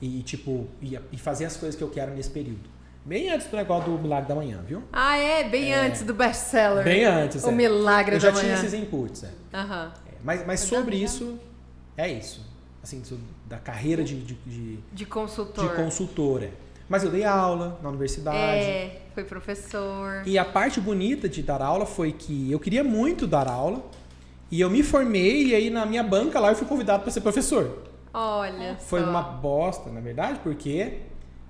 [0.00, 2.68] e tipo e, e fazer as coisas que eu quero nesse período.
[3.04, 4.82] Bem antes do negócio do milagre da manhã, viu?
[4.92, 5.48] Ah, é?
[5.48, 5.86] Bem É.
[5.86, 6.84] antes do best-seller.
[6.84, 7.42] Bem antes.
[7.44, 7.52] O é.
[7.52, 8.62] milagre Eu já da tinha manhã.
[8.66, 9.24] esses inputs.
[9.24, 9.30] É.
[9.54, 9.92] Aham.
[10.06, 11.38] É, Mas, mas sobre isso,
[11.96, 12.46] é isso.
[12.82, 13.02] Assim,
[13.46, 15.74] da carreira de, de, de, De de consultor.
[15.74, 16.50] consultora.
[16.88, 18.36] Mas eu dei aula na universidade.
[18.38, 20.22] É, foi professor.
[20.26, 23.82] E a parte bonita de dar aula foi que eu queria muito dar aula.
[24.50, 27.20] E eu me formei e aí na minha banca lá eu fui convidado para ser
[27.20, 27.78] professor.
[28.12, 29.06] Olha Foi só.
[29.08, 30.98] uma bosta, na verdade, por quê?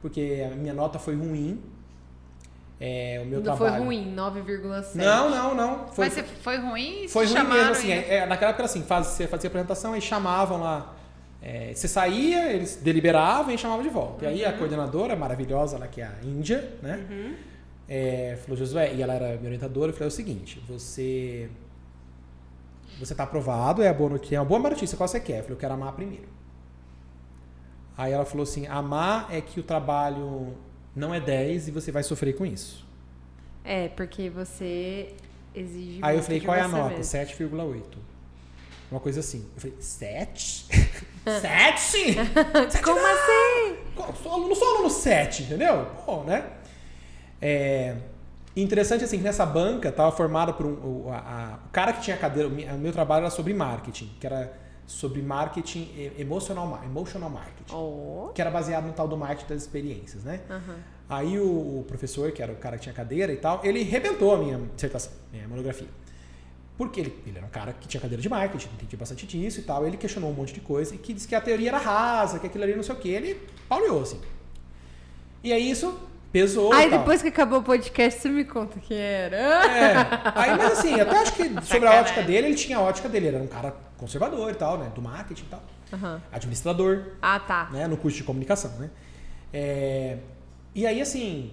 [0.03, 1.61] Porque a minha nota foi ruim.
[2.83, 3.85] É, o meu Não foi trabalho.
[3.85, 4.95] ruim, 9,7.
[4.95, 5.89] Não, não, não.
[5.89, 7.07] Foi, Mas foi ruim?
[7.09, 7.91] foi ruim mesmo, assim.
[7.93, 10.95] é, é, naquela época era assim, faz, você fazia apresentação e chamavam lá.
[11.43, 14.25] é, você saía, eles deliberavam e chamavam de volta.
[14.25, 14.49] E aí Uhum.
[14.49, 17.07] a coordenadora maravilhosa, lá que é a Índia, né?
[17.11, 17.35] Uhum.
[17.87, 21.51] é, falou, Josué, e ela era minha orientadora, eu falei o seguinte, você.
[22.99, 25.39] Você tá aprovado, é a boa notícia, é uma boa notícia, qual você quer?
[25.39, 26.25] Eu falei, eu quero amar primeiro.
[28.01, 30.55] Aí ela falou assim, amar é que o trabalho
[30.97, 32.87] não é 10 e você vai sofrer com isso.
[33.63, 35.13] É, porque você
[35.55, 36.97] exige Aí eu falei, qual é a nota?
[36.97, 37.05] mesmo.
[37.05, 37.83] 7,8.
[38.91, 39.47] Uma coisa assim.
[39.55, 40.67] Eu falei, 7?
[41.41, 42.15] 7?
[42.83, 43.77] Como assim?
[44.23, 45.87] Sou aluno, sou aluno 7, entendeu?
[46.07, 46.45] Bom, né?
[47.41, 47.97] É,
[48.57, 50.73] interessante assim, que nessa banca estava formada por um.
[50.73, 52.49] O, a- a- o cara que tinha cadeira.
[52.49, 54.53] O mi- o meu trabalho era sobre marketing, que era
[54.91, 57.73] sobre marketing e- emotional, ma- emotional marketing.
[57.73, 58.31] Oh.
[58.35, 60.41] Que era baseado no tal do marketing das experiências, né?
[60.51, 60.77] Aham.
[61.09, 64.35] Aí o, o professor, que era o cara que tinha cadeira e tal, ele rebentou
[64.35, 65.87] a minha dissertação, minha monografia.
[66.77, 69.63] Porque ele, ele era um cara que tinha cadeira de marketing, entendia bastante disso e
[69.63, 69.87] tal.
[69.87, 72.47] Ele questionou um monte de coisa e que disse que a teoria era rasa, que
[72.49, 73.09] aquilo ali não sei o que.
[73.09, 74.21] Ele pauleou, assim.
[75.45, 75.97] E aí isso
[76.33, 76.73] pesou.
[76.73, 76.99] Aí tal.
[77.01, 79.37] depois que acabou o podcast, você me conta quem era.
[79.37, 79.95] É.
[80.35, 83.27] Aí, mas assim, até acho que sobre a ótica dele, ele tinha a ótica dele.
[83.29, 84.91] Ele era um cara conservador e tal, né?
[84.95, 85.63] Do marketing e tal.
[85.93, 86.23] Aham.
[86.33, 87.69] Administrador, Ah, tá.
[87.73, 88.91] né, no curso de comunicação, né?
[89.53, 90.19] É,
[90.75, 91.53] e aí, assim,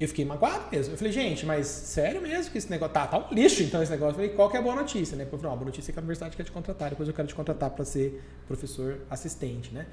[0.00, 0.94] Eu fiquei magoado mesmo.
[0.94, 2.94] Eu falei, gente, mas sério mesmo que esse negócio.
[2.94, 4.10] Tá, tá um lixo então esse negócio.
[4.12, 5.24] Eu falei, qual que é a boa notícia, né?
[5.24, 7.26] Eu falei, a boa notícia é que a universidade quer te contratar, depois eu quero
[7.26, 9.86] te contratar para ser professor assistente, né?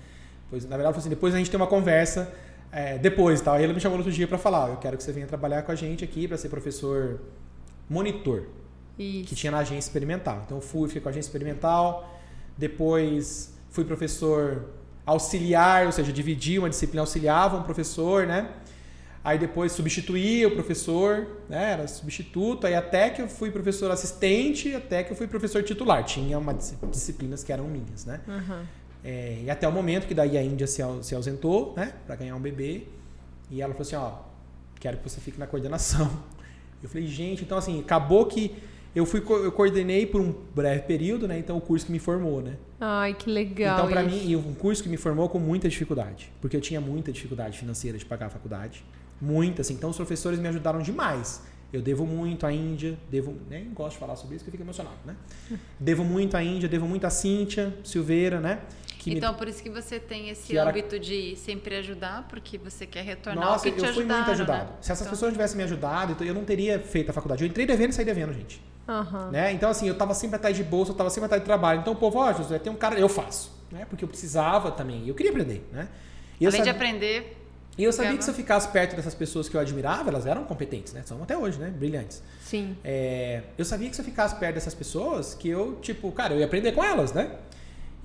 [0.48, 2.32] Pois, na verdade, eu falei assim, depois a gente tem uma conversa
[2.76, 3.56] é, depois tal.
[3.56, 5.62] Aí ela me chamou no outro dia para falar, eu quero que você venha trabalhar
[5.62, 7.22] com a gente aqui para ser professor
[7.90, 8.44] monitor.
[9.00, 9.30] Isso.
[9.30, 10.42] Que tinha na agência experimental.
[10.46, 12.20] Então eu fui, fiquei com a agência experimental,
[12.58, 14.66] depois fui professor
[15.06, 18.50] auxiliar, ou seja, dividi uma disciplina, auxiliava um professor, né?
[19.24, 21.72] Aí depois substituía o professor, né?
[21.72, 26.04] Era substituto, aí até que eu fui professor assistente, até que eu fui professor titular.
[26.04, 28.20] Tinha uma disciplinas que eram minhas, né?
[28.28, 28.66] Uhum.
[29.06, 31.94] É, e até o momento que daí a Índia se, se ausentou, né?
[32.08, 32.88] Para ganhar um bebê.
[33.52, 34.14] E ela falou assim, ó,
[34.80, 36.12] quero que você fique na coordenação.
[36.82, 38.56] Eu falei, gente, então assim, acabou que
[38.96, 41.38] eu fui eu coordenei por um breve período, né?
[41.38, 42.56] Então o curso que me formou, né?
[42.80, 43.78] Ai, que legal.
[43.78, 46.80] Então para mim, e um curso que me formou com muita dificuldade, porque eu tinha
[46.80, 48.86] muita dificuldade financeira de pagar a faculdade,
[49.20, 49.74] muita assim.
[49.74, 51.42] Então os professores me ajudaram demais.
[51.74, 54.64] Eu devo muito à Índia, devo, nem gosto de falar sobre isso, que eu fico
[54.64, 55.16] emocionado, né?
[55.78, 58.62] Devo muito à Índia, devo muito à Cíntia Silveira, né?
[59.12, 59.38] Então, me...
[59.38, 61.04] por isso que você tem esse âmbito era...
[61.04, 64.72] de sempre ajudar, porque você quer retornar Nossa, o que te eu fui muito ajudado.
[64.72, 64.78] Né?
[64.82, 65.12] Se essas então...
[65.12, 67.44] pessoas tivessem me ajudado, eu não teria feito a faculdade.
[67.44, 68.62] Eu entrei devendo e saí devendo, gente.
[68.88, 69.32] Uhum.
[69.32, 69.52] Né?
[69.52, 71.80] Então, assim, eu estava sempre atrás de bolsa, eu estava sempre atrás de trabalho.
[71.82, 73.52] Então, o povo, ó, oh, José, tem um cara, eu faço.
[73.72, 73.86] Né?
[73.90, 75.08] Porque eu precisava também.
[75.08, 75.88] Eu queria aprender, né?
[76.40, 76.74] E Além sabia...
[76.74, 77.42] de aprender...
[77.78, 80.46] E eu sabia que se eu ficasse perto dessas pessoas que eu admirava, elas eram
[80.46, 81.04] competentes, né?
[81.06, 81.70] São até hoje, né?
[81.70, 82.24] Brilhantes.
[82.40, 82.78] Sim.
[82.82, 86.40] É, eu sabia que se eu ficasse perto dessas pessoas, que eu, tipo, cara, eu
[86.40, 87.32] ia aprender com elas, né?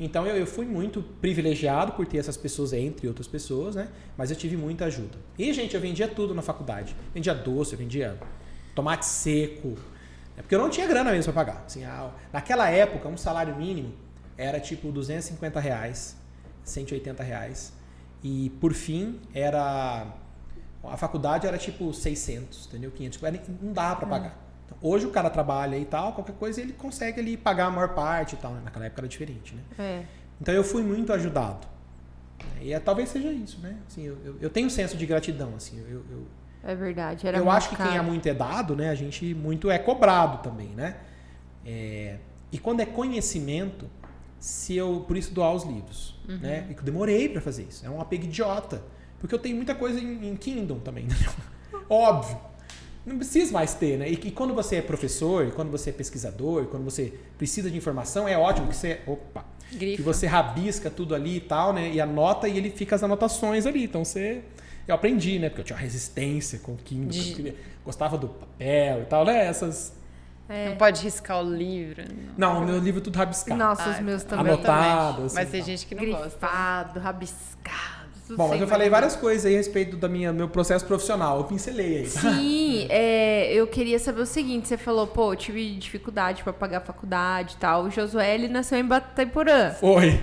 [0.00, 3.88] Então eu, eu, fui muito privilegiado por ter essas pessoas, entre outras pessoas, né?
[4.16, 5.18] Mas eu tive muita ajuda.
[5.38, 6.96] E, gente, eu vendia tudo na faculdade.
[7.12, 8.18] Vendia doce, eu vendia
[8.74, 9.68] tomate seco.
[9.68, 10.38] Né?
[10.38, 11.64] Porque eu não tinha grana mesmo para pagar.
[11.66, 13.92] Assim, a, naquela época, um salário mínimo
[14.38, 16.16] era tipo 250 reais,
[16.64, 17.74] 180 reais.
[18.24, 20.14] E por fim, era.
[20.82, 22.90] A faculdade era tipo 600, entendeu?
[22.90, 23.20] 500.
[23.60, 24.49] Não dava para pagar.
[24.82, 28.34] Hoje o cara trabalha e tal, qualquer coisa ele consegue ali pagar a maior parte
[28.34, 28.52] e tal.
[28.52, 28.62] Né?
[28.64, 29.62] Naquela época era diferente, né?
[29.78, 30.02] É.
[30.40, 31.66] Então eu fui muito ajudado.
[32.60, 33.76] E é, talvez seja isso, né?
[33.86, 35.78] Assim, eu, eu, eu tenho um senso de gratidão, assim.
[35.78, 36.26] Eu, eu
[36.62, 37.26] é verdade.
[37.26, 37.90] Era eu acho que caro.
[37.90, 38.90] quem é muito é dado, né?
[38.90, 40.96] A gente muito é cobrado também, né?
[41.64, 42.18] É,
[42.52, 43.86] e quando é conhecimento,
[44.38, 46.38] se eu por isso doar os livros, uhum.
[46.38, 46.66] né?
[46.70, 47.84] E que eu demorei para fazer isso.
[47.84, 48.82] É um apego idiota,
[49.18, 51.16] porque eu tenho muita coisa em, em Kindle também, né?
[51.88, 52.49] óbvio
[53.04, 54.08] não precisa mais ter, né?
[54.08, 57.70] E, e, quando você é professor, e quando você é pesquisador, e quando você precisa
[57.70, 59.96] de informação, é ótimo que você, opa, Grifa.
[59.96, 61.90] que você rabisca tudo ali e tal, né?
[61.90, 63.84] E anota e ele fica as anotações ali.
[63.84, 64.42] Então você
[64.86, 65.48] eu aprendi, né?
[65.48, 67.54] Porque eu tinha uma resistência com o Kindle, de...
[67.84, 69.46] gostava do papel e tal, né?
[69.46, 69.92] Essas
[70.50, 70.68] é.
[70.70, 72.02] Não pode riscar o livro.
[72.36, 73.56] Não, o meu livro é tudo rabiscado.
[73.56, 74.52] Nossa, ah, os meus também.
[74.52, 75.24] Anotado.
[75.26, 76.38] Assim, Mas tem gente que não Grifado, gosta.
[76.40, 78.00] Grifado, rabiscado.
[78.36, 81.38] Bom, mas eu falei várias coisas aí a respeito do minha, meu processo profissional.
[81.38, 82.06] Eu pincelei aí.
[82.06, 86.78] Sim, é, eu queria saber o seguinte: você falou, pô, eu tive dificuldade para pagar
[86.78, 87.84] a faculdade e tal.
[87.84, 89.70] O Josué, ele nasceu em Bataiporã.
[89.72, 90.20] Foi.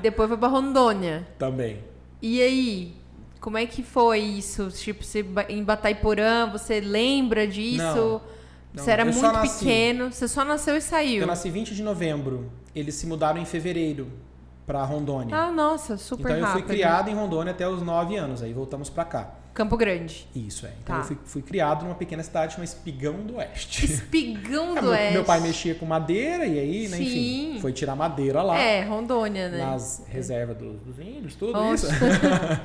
[0.00, 1.26] Depois foi pra Rondônia.
[1.38, 1.80] Também.
[2.22, 2.94] E aí?
[3.40, 4.68] Como é que foi isso?
[4.70, 7.82] Tipo, você, em Bataiporã, você lembra disso?
[7.82, 8.20] Não,
[8.72, 8.84] não.
[8.84, 11.20] Você era muito pequeno, você só nasceu e saiu.
[11.20, 12.50] Eu nasci 20 de novembro.
[12.74, 14.10] Eles se mudaram em fevereiro
[14.66, 15.36] para Rondônia.
[15.36, 16.64] Ah, nossa, super Então eu rápido.
[16.66, 19.34] fui criado em Rondônia até os 9 anos, aí voltamos para cá.
[19.54, 20.26] Campo Grande.
[20.34, 20.72] Isso, é.
[20.82, 21.02] Então tá.
[21.02, 23.84] eu fui, fui, criado numa pequena cidade chamada Espigão do Oeste.
[23.84, 25.12] Espigão é, do meu, Oeste.
[25.12, 28.58] Meu pai mexia com madeira e aí, né, enfim, foi tirar madeira lá.
[28.58, 29.58] É, Rondônia, né?
[29.58, 31.86] Nas reservas dos, dos índios, tudo isso.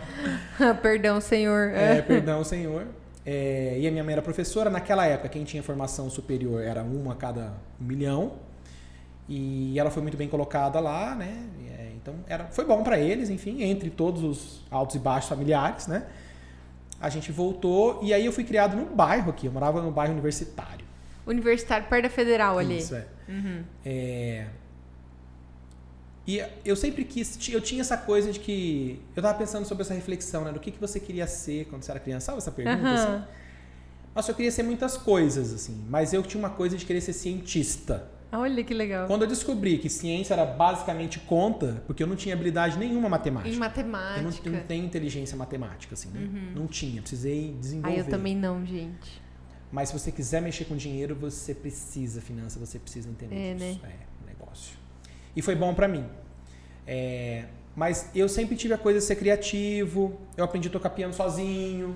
[0.82, 1.70] perdão, senhor.
[1.76, 2.88] É, perdão, senhor.
[3.24, 4.72] É, e a minha mãe era professora.
[4.72, 8.34] Naquela época, quem tinha formação superior era uma a cada um milhão.
[9.28, 11.46] E ela foi muito bem colocada lá, né?
[11.78, 15.86] É, então era, foi bom para eles, enfim, entre todos os altos e baixos familiares,
[15.86, 16.08] né?
[17.02, 19.48] A gente voltou e aí eu fui criado no bairro aqui.
[19.48, 20.86] Eu morava no bairro universitário.
[21.26, 22.80] Universitário, perto da Federal ali.
[22.80, 23.06] Isso, é.
[23.28, 23.64] Uhum.
[23.86, 24.48] é.
[26.28, 29.02] E eu sempre quis, eu tinha essa coisa de que.
[29.16, 30.52] Eu tava pensando sobre essa reflexão, né?
[30.52, 32.28] Do que, que você queria ser quando você era criança.
[32.28, 32.88] Sabe essa pergunta?
[32.88, 32.94] Uhum.
[32.94, 33.24] Assim?
[34.16, 35.84] Nossa, eu queria ser muitas coisas, assim.
[35.90, 38.08] Mas eu tinha uma coisa de querer ser cientista.
[38.32, 39.08] Olha que legal.
[39.08, 43.56] Quando eu descobri que ciência era basicamente conta, porque eu não tinha habilidade nenhuma matemática.
[43.56, 44.20] Em matemática.
[44.20, 46.20] Eu não, eu não tenho inteligência matemática, assim, né?
[46.22, 46.52] Uhum.
[46.62, 47.98] Não tinha, precisei desenvolver.
[47.98, 49.22] Ah, eu também não, gente.
[49.72, 53.80] Mas se você quiser mexer com dinheiro, você precisa finança, você precisa entender é, disso.
[53.82, 53.90] Né?
[53.94, 54.78] É, negócio.
[55.36, 56.06] E foi bom para mim.
[56.86, 57.46] É,
[57.76, 61.96] mas eu sempre tive a coisa de ser criativo, eu aprendi a tocar piano sozinho.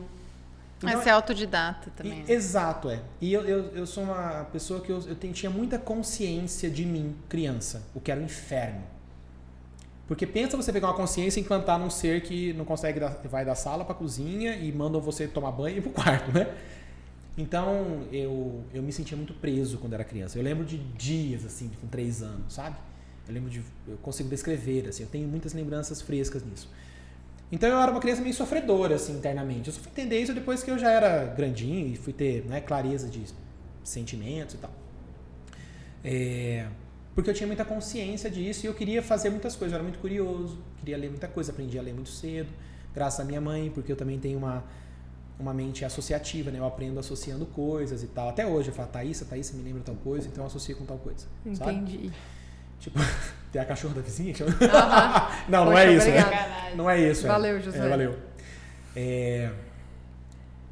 [0.78, 2.20] Então, Mas é autodidata também.
[2.20, 2.26] E, né?
[2.28, 3.02] exato, é.
[3.22, 7.16] E eu, eu, eu, sou uma pessoa que eu, eu tinha muita consciência de mim,
[7.30, 8.84] criança, o que era o inferno.
[10.08, 13.46] Porque pensa você pegar uma consciência e implantar num ser que não consegue dar, vai
[13.46, 16.54] da sala para cozinha e mandam você tomar banho e ir pro quarto, né?
[17.38, 20.38] Então eu, eu me sentia muito preso quando era criança.
[20.38, 22.76] Eu lembro de dias assim, com três anos, sabe?
[23.28, 23.64] Eu lembro de.
[23.88, 26.70] Eu consigo descrever, assim, eu tenho muitas lembranças frescas nisso.
[27.54, 29.68] Então eu era uma criança meio sofredora, assim, internamente.
[29.68, 32.60] Eu só fui entender isso depois que eu já era grandinho e fui ter né,
[32.60, 33.24] clareza de
[33.84, 34.72] sentimentos e tal.
[36.04, 36.66] É,
[37.14, 39.72] porque eu tinha muita consciência disso e eu queria fazer muitas coisas.
[39.72, 42.50] Eu era muito curioso, queria ler muita coisa, aprendi a ler muito cedo,
[42.92, 44.64] graças à minha mãe, porque eu também tenho uma,
[45.40, 46.58] uma mente associativa, né?
[46.58, 48.30] Eu aprendo associando coisas e tal.
[48.30, 50.98] Até hoje eu falo, Thaís, Thaís me lembra tal coisa, então eu associo com tal
[50.98, 51.28] coisa.
[51.46, 51.58] Entendi.
[51.98, 52.12] Sabe?
[52.80, 52.98] Tipo,
[53.54, 54.34] tem a cachorra da vizinha?
[54.42, 54.48] Uhum.
[55.48, 56.08] não, não Poxa, é isso.
[56.10, 56.72] Né?
[56.76, 57.26] Não é isso.
[57.26, 57.30] é.
[57.30, 57.86] Valeu, Josué.
[57.86, 58.16] É, valeu.
[58.96, 59.50] É,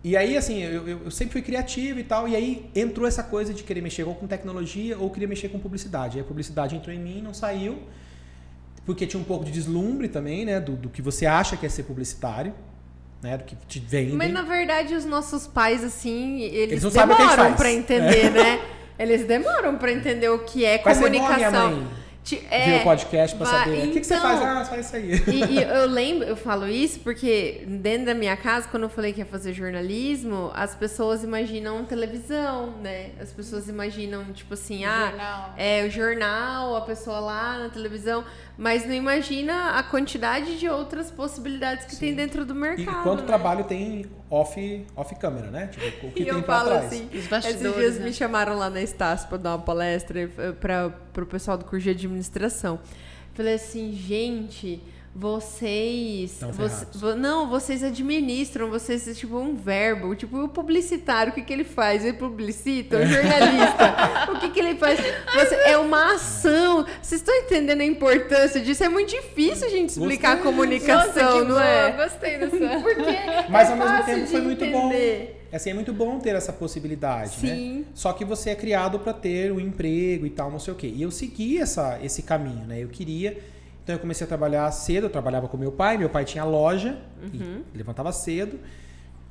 [0.04, 3.22] E aí, assim, eu, eu- eu sempre fui criativo e tal, e aí entrou essa
[3.22, 6.18] coisa de querer mexer ou com tecnologia ou queria mexer com publicidade.
[6.18, 7.78] Aí a publicidade entrou em mim, não saiu,
[8.84, 11.70] porque tinha um pouco de deslumbre também, né, do, do que você acha que é
[11.70, 12.52] ser publicitário,
[13.22, 14.16] né, do que te vendem.
[14.16, 17.36] Mas na verdade os nossos pais, assim, eles, Eles não sabem o que a gente
[17.36, 17.62] demoram faz.
[17.62, 18.60] pra entender, né?
[18.98, 21.88] Eles demoram pra entender o que é minha comunicação.
[22.24, 23.88] Ver é, o podcast pra vai- saber.
[23.88, 24.42] O que, que você então- faz?
[24.42, 25.12] Ah, faz isso aí.
[25.28, 29.12] E, e eu lembro, eu falo isso porque dentro da minha casa, quando eu falei
[29.12, 33.12] que ia fazer jornalismo, as pessoas imaginam televisão, né?
[33.20, 35.54] As pessoas imaginam, tipo assim, ah, Jornal.
[35.58, 38.24] é o jornal, a pessoa lá na televisão,
[38.58, 43.04] mas não imagina a quantidade de outras possibilidades que tem dentro do E mercado.
[43.04, 43.26] quanto né?
[43.28, 45.68] trabalho tem off, off câmera, né?
[45.68, 46.86] Tipo, o que E tem eu pra falo trás.
[46.86, 48.06] assim, Os esses dias né?
[48.06, 50.30] me chamaram lá na Estácio para dar uma palestra
[50.60, 52.80] para o pessoal do curso de administração.
[53.34, 54.82] Falei assim, gente,
[55.14, 56.40] vocês,
[56.96, 61.52] vo- não, vocês administram, vocês é tipo um verbo, tipo o publicitário, o que que
[61.52, 62.04] ele faz?
[62.06, 65.00] Ele publicita, o jornalista, o que que ele faz?
[65.36, 66.86] Você- é uma ação.
[67.02, 68.84] Vocês estão entendendo a importância disso?
[68.84, 70.52] É muito difícil a gente explicar a Gostei.
[70.52, 71.92] comunicação, Nossa, não boa, é?
[71.92, 72.58] Gostei dessa.
[72.82, 75.38] Porque Mas é ao mesmo tempo foi muito entender.
[75.42, 75.42] bom.
[75.56, 77.80] Assim, é muito bom ter essa possibilidade, Sim.
[77.80, 77.84] né?
[77.94, 80.88] Só que você é criado para ter o emprego e tal, não sei o quê.
[80.96, 82.82] E eu segui essa, esse caminho, né?
[82.82, 83.38] Eu queria.
[83.92, 86.98] Então eu comecei a trabalhar cedo, eu trabalhava com meu pai, meu pai tinha loja,
[87.22, 87.62] Uhum.
[87.74, 88.58] e levantava cedo.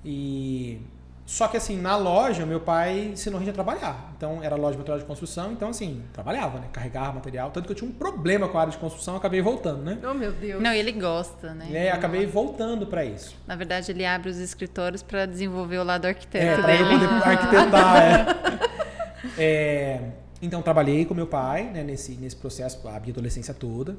[0.04, 0.78] E
[1.24, 4.12] só que assim, na loja, meu pai ensinou a gente a trabalhar.
[4.18, 6.66] Então era loja de material de construção, então assim, trabalhava, né?
[6.74, 9.40] Carregava material, tanto que eu tinha um problema com a área de construção, eu acabei
[9.40, 9.98] voltando, né?
[10.04, 10.62] Oh, meu Deus.
[10.62, 11.66] Não, e ele gosta, né?
[11.72, 13.34] É, acabei voltando para isso.
[13.46, 16.98] Na verdade, ele abre os escritórios para desenvolver o lado arquiteto É, pra eu dele.
[16.98, 19.42] poder arquitetar, é.
[19.42, 20.00] É,
[20.42, 23.96] Então, trabalhei com meu pai, né, nesse, nesse processo, a minha adolescência toda.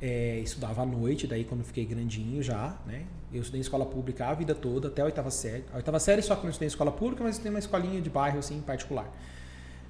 [0.00, 3.02] É, estudava à noite, daí quando fiquei grandinho já, né?
[3.32, 5.64] Eu estudei em escola pública a vida toda, até a oitava série.
[5.72, 8.08] A oitava série só que não estudei em escola pública, mas estudei uma escolinha de
[8.08, 9.12] bairro, assim, particular.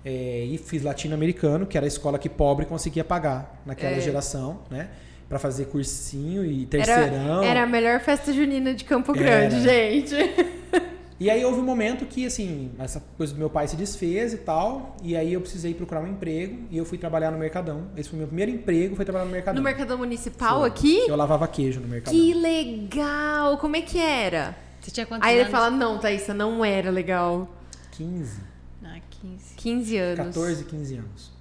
[0.05, 4.01] É, e fiz latino-americano, que era a escola que pobre conseguia pagar naquela É.
[4.01, 4.89] geração, né?
[5.29, 7.43] Pra fazer cursinho e Era, terceirão.
[7.43, 9.49] era a melhor festa junina de Campo Era.
[9.49, 10.15] Grande, gente.
[11.21, 14.37] E aí houve um momento que, assim, essa coisa do meu pai se desfez e
[14.39, 17.89] tal, e aí eu precisei procurar um emprego, e eu fui trabalhar no Mercadão.
[17.97, 19.61] Esse foi o meu primeiro emprego, foi trabalhar no Mercadão.
[19.61, 20.69] No Mercadão Municipal Foi.
[20.69, 20.99] aqui?
[21.09, 22.17] Eu lavava queijo no Mercadão.
[22.19, 23.59] Que legal!
[23.59, 24.57] Como é que era?
[24.81, 25.51] Você tinha quantos Aí ele anos?
[25.53, 27.49] fala, não, Thaísa, não era legal.
[27.93, 28.41] 15,
[28.85, 29.55] Ah, 15.
[29.57, 30.27] 15 anos.
[30.37, 31.33] 14, 15 anos.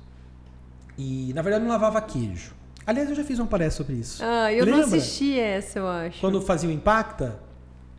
[0.98, 2.52] E, na verdade, eu não lavava queijo.
[2.86, 4.24] Aliás, eu já fiz uma palestra sobre isso.
[4.24, 4.98] Ah, eu não Lembra?
[4.98, 6.20] assisti essa, eu acho.
[6.20, 7.40] Quando fazia o Impacta,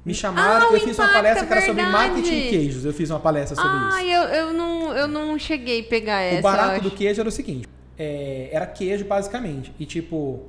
[0.09, 2.85] me chamaram, Ah, eu fiz uma palestra que era sobre marketing de queijos.
[2.87, 3.97] Eu fiz uma palestra sobre isso.
[3.97, 7.29] Ah, eu, eu, não, eu não cheguei a pegar essa, O barato do queijo era
[7.29, 7.69] o seguinte:
[7.99, 9.71] é, era queijo basicamente.
[9.79, 10.47] E tipo,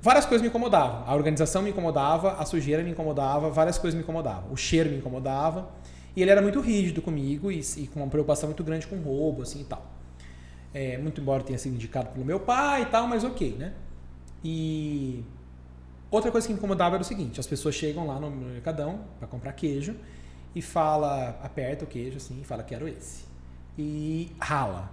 [0.00, 1.04] várias coisas me incomodavam.
[1.06, 4.50] A organização me incomodava, a sujeira me incomodava, várias coisas me incomodavam.
[4.50, 5.68] O cheiro me incomodava.
[6.16, 9.42] E ele era muito rígido comigo e, e com uma preocupação muito grande com roubo,
[9.42, 9.84] assim e tal.
[10.72, 13.72] É, muito embora tenha sido indicado pelo meu pai e tal, mas ok, né?
[14.42, 15.22] E
[16.14, 19.28] outra coisa que me incomodava era o seguinte: as pessoas chegam lá no mercadão para
[19.28, 19.94] comprar queijo
[20.54, 23.24] e fala, aperta o queijo assim e fala quero esse
[23.78, 24.90] e rala.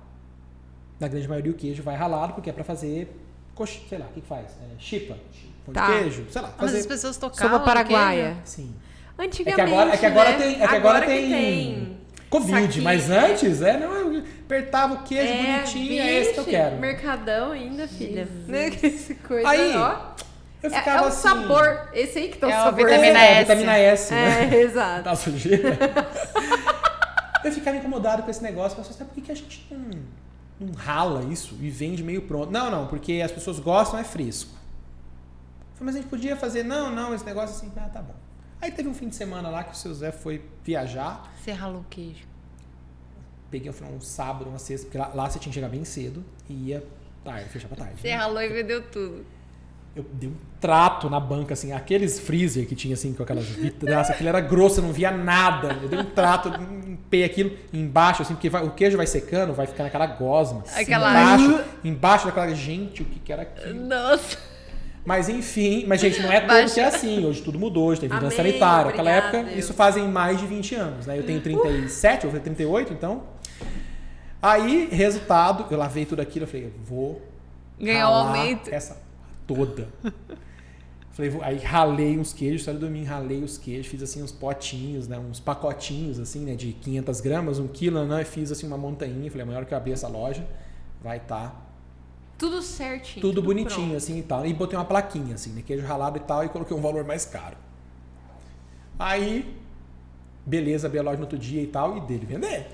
[0.99, 3.15] Na grande maioria o queijo vai ralado porque é para fazer
[3.55, 4.45] coxa, sei lá, o que, que faz?
[4.61, 5.17] É, chipa,
[5.65, 5.87] pão Tá.
[5.87, 6.79] de queijo, sei lá, Mas fazer.
[6.79, 8.37] as pessoas tocavam Sopa paraguaia.
[8.43, 8.73] Sim.
[9.17, 10.37] Antigamente, É que agora, é que agora né?
[10.37, 11.97] tem, é que agora que tem, tem
[12.29, 13.31] Covid, mas é.
[13.31, 16.77] antes, é, não, eu apertava o queijo bonitinho, é esse que eu vixe, quero.
[16.77, 18.25] Mercadão ainda, filha.
[18.47, 18.69] Né?
[19.27, 20.11] Coisa, Aí, ó.
[20.61, 21.89] Eu É, ficava é o assim, sabor.
[21.93, 22.85] Esse aí que tá É o sabor.
[22.85, 23.39] vitamina é, S.
[23.41, 24.49] vitamina S, né?
[24.55, 25.03] É, exato.
[25.03, 25.77] da sujeira.
[27.43, 28.77] eu ficava incomodado com esse negócio.
[28.77, 32.23] Eu falei, sabe por que que a gente não, não rala isso e vende meio
[32.23, 32.51] pronto?
[32.51, 34.51] Não, não, porque as pessoas gostam, é fresco.
[35.79, 38.13] Mas a gente podia fazer, não, não, esse negócio assim, ah, tá bom.
[38.61, 41.33] Aí teve um fim de semana lá que o seu Zé foi viajar.
[41.41, 42.23] Você ralou o queijo.
[43.49, 46.67] Peguei um sábado, uma sexta, porque lá, lá você tinha que chegar bem cedo e
[46.67, 46.83] ia
[47.23, 47.99] tarde, fechava tarde.
[47.99, 48.15] Você né?
[48.15, 49.25] ralou e vendeu tudo.
[49.93, 54.13] Eu dei um trato na banca, assim, aqueles freezer que tinha, assim, com aquelas vidraças,
[54.15, 55.77] aquilo era grosso, eu não via nada.
[55.83, 59.67] Eu dei um trato, limpei aquilo embaixo, assim, porque vai- o queijo vai secando, vai
[59.67, 60.63] ficar naquela gosma.
[60.75, 62.53] Aquela- Embaixo, embaixo daquela...
[62.55, 63.85] Gente, o que que era aquilo?
[63.85, 64.37] Nossa.
[65.03, 67.25] Mas enfim, mas gente, não é todo que é assim.
[67.25, 68.85] Hoje tudo mudou, hoje tem vigilância sanitária.
[68.91, 69.57] Naquela época, Deus.
[69.57, 71.17] isso fazem mais de 20 anos, né?
[71.17, 73.23] Eu tenho 37, eu vou ter 38, então.
[74.41, 77.21] Aí, resultado, eu lavei tudo aquilo, eu falei, eu vou
[77.79, 78.69] um ralar aumento.
[78.71, 78.95] essa
[79.53, 79.87] toda.
[81.11, 85.09] Falei, aí ralei uns queijos, só de domingo ralei os queijos, fiz assim uns potinhos,
[85.09, 89.29] né, uns pacotinhos assim, né, de 500 gramas, um quilo, né, fiz assim uma montanha,
[89.29, 90.47] falei, a hora que eu abrir essa loja,
[91.03, 91.69] vai estar
[92.37, 93.21] Tudo certinho.
[93.21, 93.97] tudo bonitinho pronto.
[93.97, 94.45] assim e tal.
[94.45, 95.61] E botei uma plaquinha assim, né?
[95.65, 97.57] Queijo ralado e tal, e coloquei um valor mais caro.
[98.97, 99.53] Aí,
[100.45, 102.67] beleza, abri a loja no outro dia e tal, e dele vender.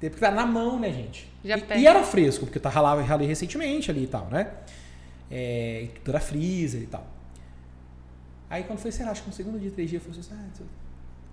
[0.00, 1.28] Teve que estar na mão, né, gente?
[1.44, 1.80] Já e, pega.
[1.80, 4.52] e era fresco, porque eu tava ralava, ralei recentemente ali e tal, né?
[5.34, 7.06] É, e tudo era freezer e tal.
[8.50, 10.62] Aí quando foi, sei lá, acho que no segundo dia, três dias, eu falei assim,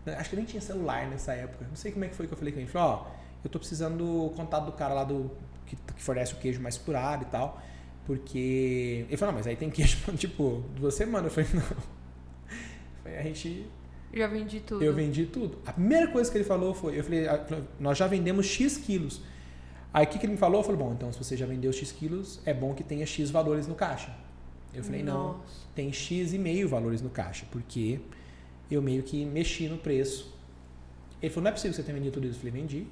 [0.08, 1.66] ah, acho que nem tinha celular nessa época.
[1.68, 2.66] Não sei como é que foi que eu falei com ele.
[2.66, 3.12] Ele falou, ó,
[3.44, 5.30] eu tô precisando do contato do cara lá do
[5.66, 7.62] que, que fornece o queijo mais curado e tal.
[8.06, 9.06] Porque.
[9.10, 11.36] Ele falou, não, mas aí tem queijo, tipo, duas semanas.
[11.36, 11.84] Eu falei, não.
[13.04, 13.66] Foi a gente.
[14.14, 14.82] Já vendi tudo.
[14.82, 15.60] Eu vendi tudo.
[15.66, 17.46] A primeira coisa que ele falou foi, eu falei, ah,
[17.78, 19.22] nós já vendemos X quilos.
[19.94, 20.60] Aí o que, que ele me falou?
[20.60, 23.30] Eu falei, bom, então se você já vendeu X quilos, é bom que tenha X
[23.30, 24.16] valores no caixa.
[24.74, 25.68] Eu falei, não, Nossa.
[25.74, 28.00] tem X e meio valores no caixa, porque
[28.70, 30.32] eu meio que mexi no preço.
[31.22, 32.36] Ele falou, não é possível que você tenha vendido tudo isso.
[32.36, 32.88] Eu falei, vendi.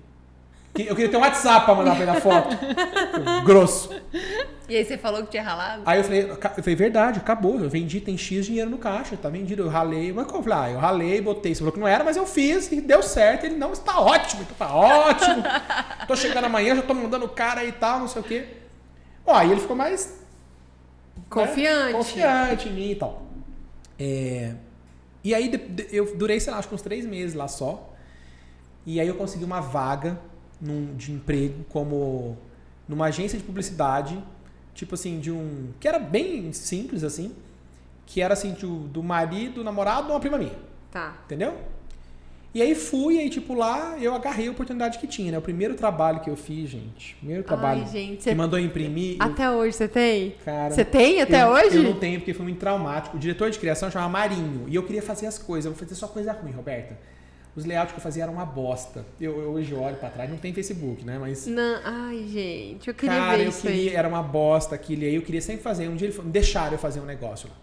[0.76, 2.56] Eu queria ter um WhatsApp pra mandar pra ele a foto.
[3.44, 3.90] Grosso.
[4.70, 5.82] E aí você falou que tinha ralado?
[5.86, 7.60] Aí eu falei, "Ca- eu falei, verdade, acabou.
[7.60, 9.64] Eu vendi, tem X dinheiro no caixa, tá vendido.
[9.64, 10.14] Eu ralei.
[10.14, 10.40] Mas como?
[10.40, 11.56] Eu falei, ah, eu ralei, botei.
[11.56, 13.46] Você falou que não era, mas eu fiz e deu certo.
[13.46, 14.44] Ele, não, está ótimo.
[14.44, 15.42] Então tá ótimo.
[16.08, 18.46] tô chegando amanhã, já tô mandando o cara e tal, não sei o quê.
[19.26, 20.22] Ó, aí ele ficou mais
[21.30, 21.86] Confiante.
[21.88, 23.24] né, confiante em mim e tal.
[24.00, 24.54] É,
[25.24, 25.52] e aí
[25.92, 27.94] eu durei, sei lá, acho que uns três meses lá só.
[28.86, 30.18] E aí eu consegui uma vaga
[30.62, 32.38] num- de emprego como
[32.88, 34.18] numa agência de publicidade,
[34.74, 35.70] tipo assim, de um.
[35.80, 37.34] que era bem simples assim,
[38.06, 40.56] que era assim, do, do marido, namorado uma prima minha.
[40.92, 41.18] Tá.
[41.26, 41.56] Entendeu?
[42.54, 45.38] E aí fui, aí tipo lá eu agarrei a oportunidade que tinha, né?
[45.38, 47.16] O primeiro trabalho que eu fiz, gente.
[47.18, 48.24] Primeiro trabalho Ai, gente.
[48.24, 49.18] que mandou imprimir.
[49.20, 50.32] eu- Até hoje você tem?
[50.44, 51.78] cara, Você tem até eu, hoje?
[51.78, 53.18] Eu não tenho, porque foi muito traumático.
[53.18, 54.66] O diretor de criação chamava Marinho.
[54.68, 55.66] E eu queria fazer as coisas.
[55.66, 56.98] Eu vou fazer só coisa ruim, Roberta.
[57.58, 59.04] Os layouts que eu fazia eram uma bosta.
[59.20, 61.18] Eu, eu hoje olho pra trás, não tem Facebook, né?
[61.20, 61.48] Mas.
[61.48, 61.80] Não.
[61.84, 62.88] Ai, gente.
[62.88, 63.90] Eu queria cara, ver eu isso queria.
[63.92, 63.96] aí.
[63.98, 65.02] Era uma bosta aquilo.
[65.02, 65.88] E aí eu queria sempre fazer.
[65.90, 67.56] Um dia ele falou, deixaram eu fazer um negócio lá.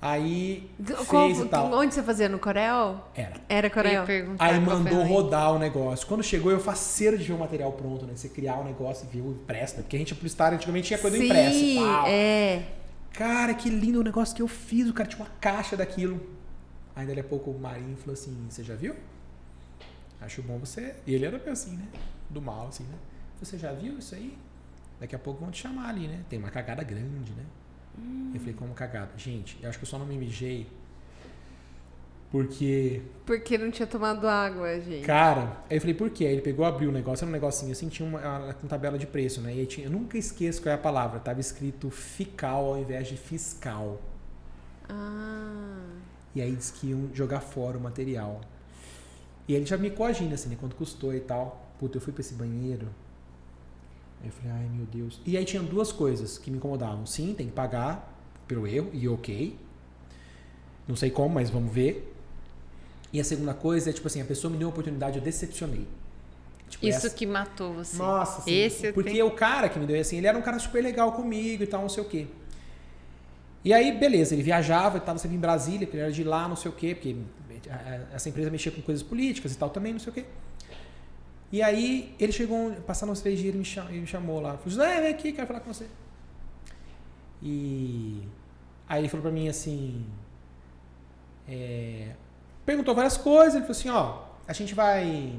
[0.00, 0.68] Aí
[1.08, 1.72] Qual- fez e tal.
[1.72, 2.28] Onde você fazia?
[2.28, 3.06] No Corel?
[3.14, 3.34] Era.
[3.48, 4.04] Era Corel?
[4.04, 6.06] perguntar Aí mandou rodar o negócio.
[6.06, 8.12] Quando chegou, eu faceiro de ver o material pronto, né?
[8.14, 9.82] Você criar o negócio e ver o impresso, né?
[9.82, 12.62] Porque a gente, publicitário, antigamente tinha coisa do impresso e Sim, é.
[13.12, 14.88] Cara, que lindo o negócio que eu fiz.
[14.88, 16.20] O cara tinha uma caixa daquilo.
[16.96, 18.94] Aí dali a pouco o Marinho falou assim: Você já viu?
[20.20, 20.94] Acho bom você.
[21.06, 21.88] E ele era meio assim, né?
[22.30, 22.98] Do mal, assim, né?
[23.40, 24.36] Você já viu isso aí?
[25.00, 26.24] Daqui a pouco vão te chamar ali, né?
[26.28, 27.44] Tem uma cagada grande, né?
[28.34, 29.10] Eu falei: Como cagada?
[29.16, 30.66] Gente, eu acho que eu só não me mijei.
[32.30, 35.06] Porque Porque não tinha tomado água, gente.
[35.06, 36.26] Cara, aí eu falei, por quê?
[36.26, 38.98] Aí ele pegou, abriu o negócio, era um negocinho assim, tinha uma, uma- com tabela
[38.98, 39.54] de preço, né?
[39.54, 43.06] E aí tinha, eu nunca esqueço qual é a palavra, tava escrito fical ao invés
[43.06, 44.00] de fiscal.
[44.88, 45.83] Ah.
[46.34, 48.40] E aí disse que iam jogar fora o material.
[49.46, 50.56] E ele já me coagindo, assim, né?
[50.58, 51.70] Quanto custou e tal.
[51.78, 52.88] Puta, eu fui pra esse banheiro.
[54.22, 55.20] Aí eu falei, ai meu Deus.
[55.26, 57.04] E aí tinha duas coisas que me incomodavam.
[57.06, 58.12] Sim, tem que pagar
[58.48, 59.56] pelo erro, e ok.
[60.88, 62.10] Não sei como, mas vamos ver.
[63.12, 65.86] E a segunda coisa é, tipo assim, a pessoa me deu uma oportunidade, eu decepcionei.
[66.68, 67.96] Tipo, Isso essa- que matou você.
[67.96, 70.58] Nossa, assim, Esse porque tenho- o cara que me deu assim, ele era um cara
[70.58, 72.26] super legal comigo e tal, não sei o quê.
[73.64, 76.56] E aí, beleza, ele viajava, estava sempre em Brasília, porque ele era de lá, não
[76.56, 77.16] sei o quê, porque
[77.70, 80.24] a- essa empresa mexia com coisas políticas e tal também, não sei o quê.
[81.50, 84.50] E aí, ele chegou, passaram uns três dias, ele me chamou, ele me chamou lá.
[84.58, 85.86] Falou, José, vem aqui, quero falar com você.
[87.42, 88.22] E
[88.88, 90.04] aí ele falou pra mim assim,
[91.48, 92.08] é,
[92.64, 95.38] perguntou várias coisas, ele falou assim, ó, a gente vai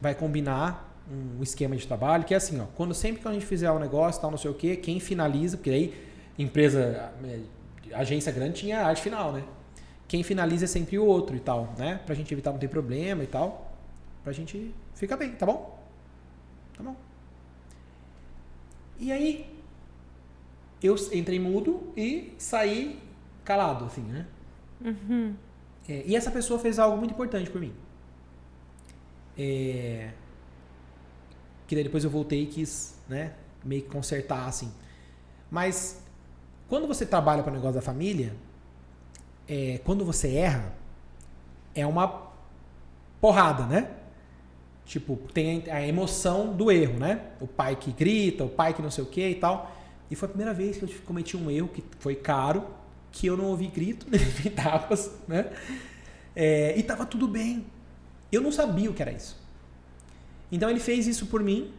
[0.00, 3.46] vai combinar um esquema de trabalho que é assim, ó, quando sempre que a gente
[3.46, 6.05] fizer um negócio, tal, não sei o quê, quem finaliza, porque aí
[6.38, 7.40] empresa, eh,
[7.92, 9.44] agência grande tinha arte final, né?
[10.08, 12.00] Quem finaliza é sempre o outro e tal, né?
[12.06, 13.76] Pra gente evitar não ter problema e tal,
[14.22, 15.78] pra gente ficar bem, tá bom?
[16.76, 16.96] Tá bom.
[18.98, 19.46] E aí
[20.82, 23.00] eu entrei mudo e saí
[23.44, 24.26] calado, assim, né?
[25.88, 27.72] É, e essa pessoa fez algo muito importante por mim.
[29.38, 30.10] É,
[31.66, 33.34] que daí depois eu voltei e quis, né,
[33.64, 34.72] meio que consertar, assim.
[35.50, 36.02] Mas
[36.68, 38.34] quando você trabalha para o negócio da família,
[39.48, 40.74] é, quando você erra,
[41.74, 42.26] é uma
[43.20, 43.90] porrada, né?
[44.84, 47.20] Tipo, tem a emoção do erro, né?
[47.40, 49.72] O pai que grita, o pai que não sei o que e tal.
[50.10, 52.64] E foi a primeira vez que eu cometi um erro que foi caro,
[53.10, 55.50] que eu não ouvi grito, nem tapas, né?
[56.34, 57.66] É, e tava tudo bem.
[58.30, 59.36] Eu não sabia o que era isso.
[60.50, 61.72] Então ele fez isso por mim.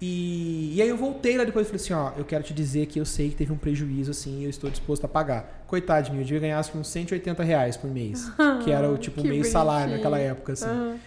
[0.00, 2.86] E, e aí eu voltei lá depois e falei assim, ó, eu quero te dizer
[2.86, 5.64] que eu sei que teve um prejuízo assim e eu estou disposto a pagar.
[5.66, 8.32] Coitado de mim, eu devia ganhar acho uns 180 reais por mês.
[8.64, 10.98] que era o tipo meio salário naquela época, assim.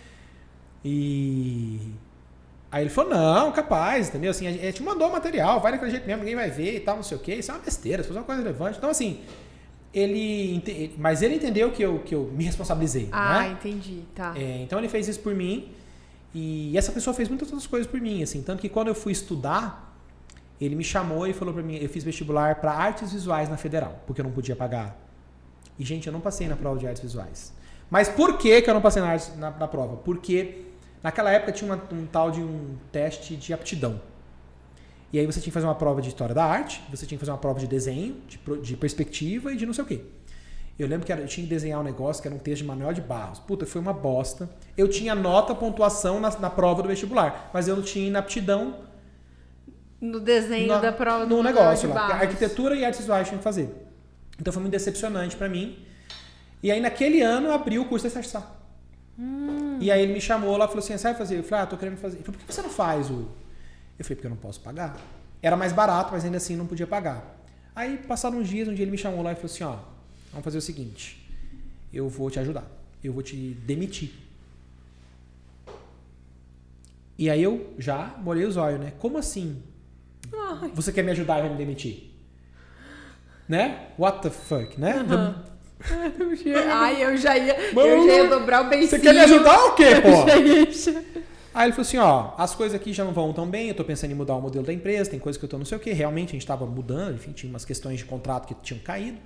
[0.85, 1.79] E.
[2.71, 4.31] Aí ele falou, não, capaz, entendeu?
[4.31, 6.95] Assim, a gente mandou o material, vai daquele jeito mesmo, ninguém vai ver e tal,
[6.95, 7.35] não sei o quê.
[7.35, 8.79] Isso é uma besteira, isso é uma coisa relevante.
[8.79, 9.21] Então, assim,
[9.93, 10.93] ele.
[10.97, 13.09] Mas ele entendeu que eu, que eu me responsabilizei.
[13.11, 13.51] Ah, né?
[13.51, 14.33] entendi, tá.
[14.35, 15.71] É, então ele fez isso por mim.
[16.33, 18.41] E essa pessoa fez muitas outras coisas por mim, assim.
[18.41, 19.95] Tanto que quando eu fui estudar,
[20.59, 24.01] ele me chamou e falou para mim, eu fiz vestibular para artes visuais na Federal,
[24.07, 24.97] porque eu não podia pagar.
[25.77, 27.53] E, gente, eu não passei na prova de artes visuais.
[27.89, 29.97] Mas por que, que eu não passei na, na, na prova?
[29.97, 30.63] Porque
[31.03, 34.01] Naquela época tinha uma, um tal de um teste de aptidão.
[35.11, 37.19] E aí você tinha que fazer uma prova de história da arte, você tinha que
[37.19, 40.01] fazer uma prova de desenho, de, de perspectiva e de não sei o quê.
[40.77, 42.93] Eu lembro que eu tinha que desenhar um negócio que era um texto de Manuel
[42.93, 43.39] de Barros.
[43.39, 44.49] Puta, foi uma bosta.
[44.75, 48.77] Eu tinha nota, pontuação na, na prova do vestibular, mas eu não tinha inaptidão.
[50.01, 52.15] No desenho na, da prova do No negócio lá.
[52.15, 53.69] Arquitetura e artes visuais tinha que fazer.
[54.39, 55.77] Então foi muito decepcionante para mim.
[56.61, 58.43] E aí naquele ano abriu o curso da SARSA.
[59.17, 59.77] Hum.
[59.79, 61.37] E aí ele me chamou lá e falou assim: sabe fazer?
[61.37, 62.17] Eu falei: ah, tô querendo fazer.
[62.17, 63.29] Ele falou: por que você não faz o.
[63.99, 64.97] Eu falei: porque eu não posso pagar.
[65.41, 67.37] Era mais barato, mas ainda assim não podia pagar.
[67.75, 69.75] Aí passaram uns dias, um dia ele me chamou lá e falou assim: ó,
[70.33, 71.25] vamos fazer o seguinte:
[71.93, 72.69] eu vou te ajudar,
[73.01, 74.11] eu vou te demitir.
[77.17, 78.91] E aí eu já molhei os olhos, né?
[78.99, 79.61] Como assim?
[80.33, 80.71] Ai.
[80.73, 82.11] Você quer me ajudar e vai me demitir?
[83.47, 83.87] Né?
[83.97, 84.97] What the fuck, né?
[84.97, 85.53] Uhum.
[86.71, 88.89] Ai, eu já ia, Mano, eu já ia dobrar o beicinho.
[88.89, 90.89] Você quer me ajudar ou quê, pô?
[91.53, 93.83] Aí ele falou assim, ó, as coisas aqui já não vão tão bem, eu tô
[93.83, 95.81] pensando em mudar o modelo da empresa, tem coisa que eu tô não sei o
[95.81, 95.93] quê.
[95.93, 99.19] Realmente a gente tava mudando, enfim, tinha umas questões de contrato que tinham caído.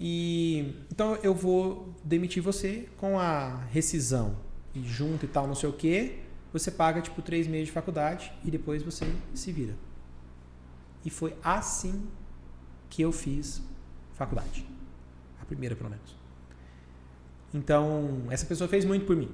[0.00, 4.36] E então eu vou demitir você com a rescisão
[4.74, 6.18] e junto e tal, não sei o quê.
[6.52, 9.04] Você paga tipo três meses de faculdade e depois você
[9.34, 9.74] se vira.
[11.04, 12.06] E foi assim
[12.88, 13.60] que eu fiz
[14.14, 14.66] faculdade
[15.48, 16.14] primeira, pelo menos.
[17.52, 19.30] Então, essa pessoa fez muito por mim.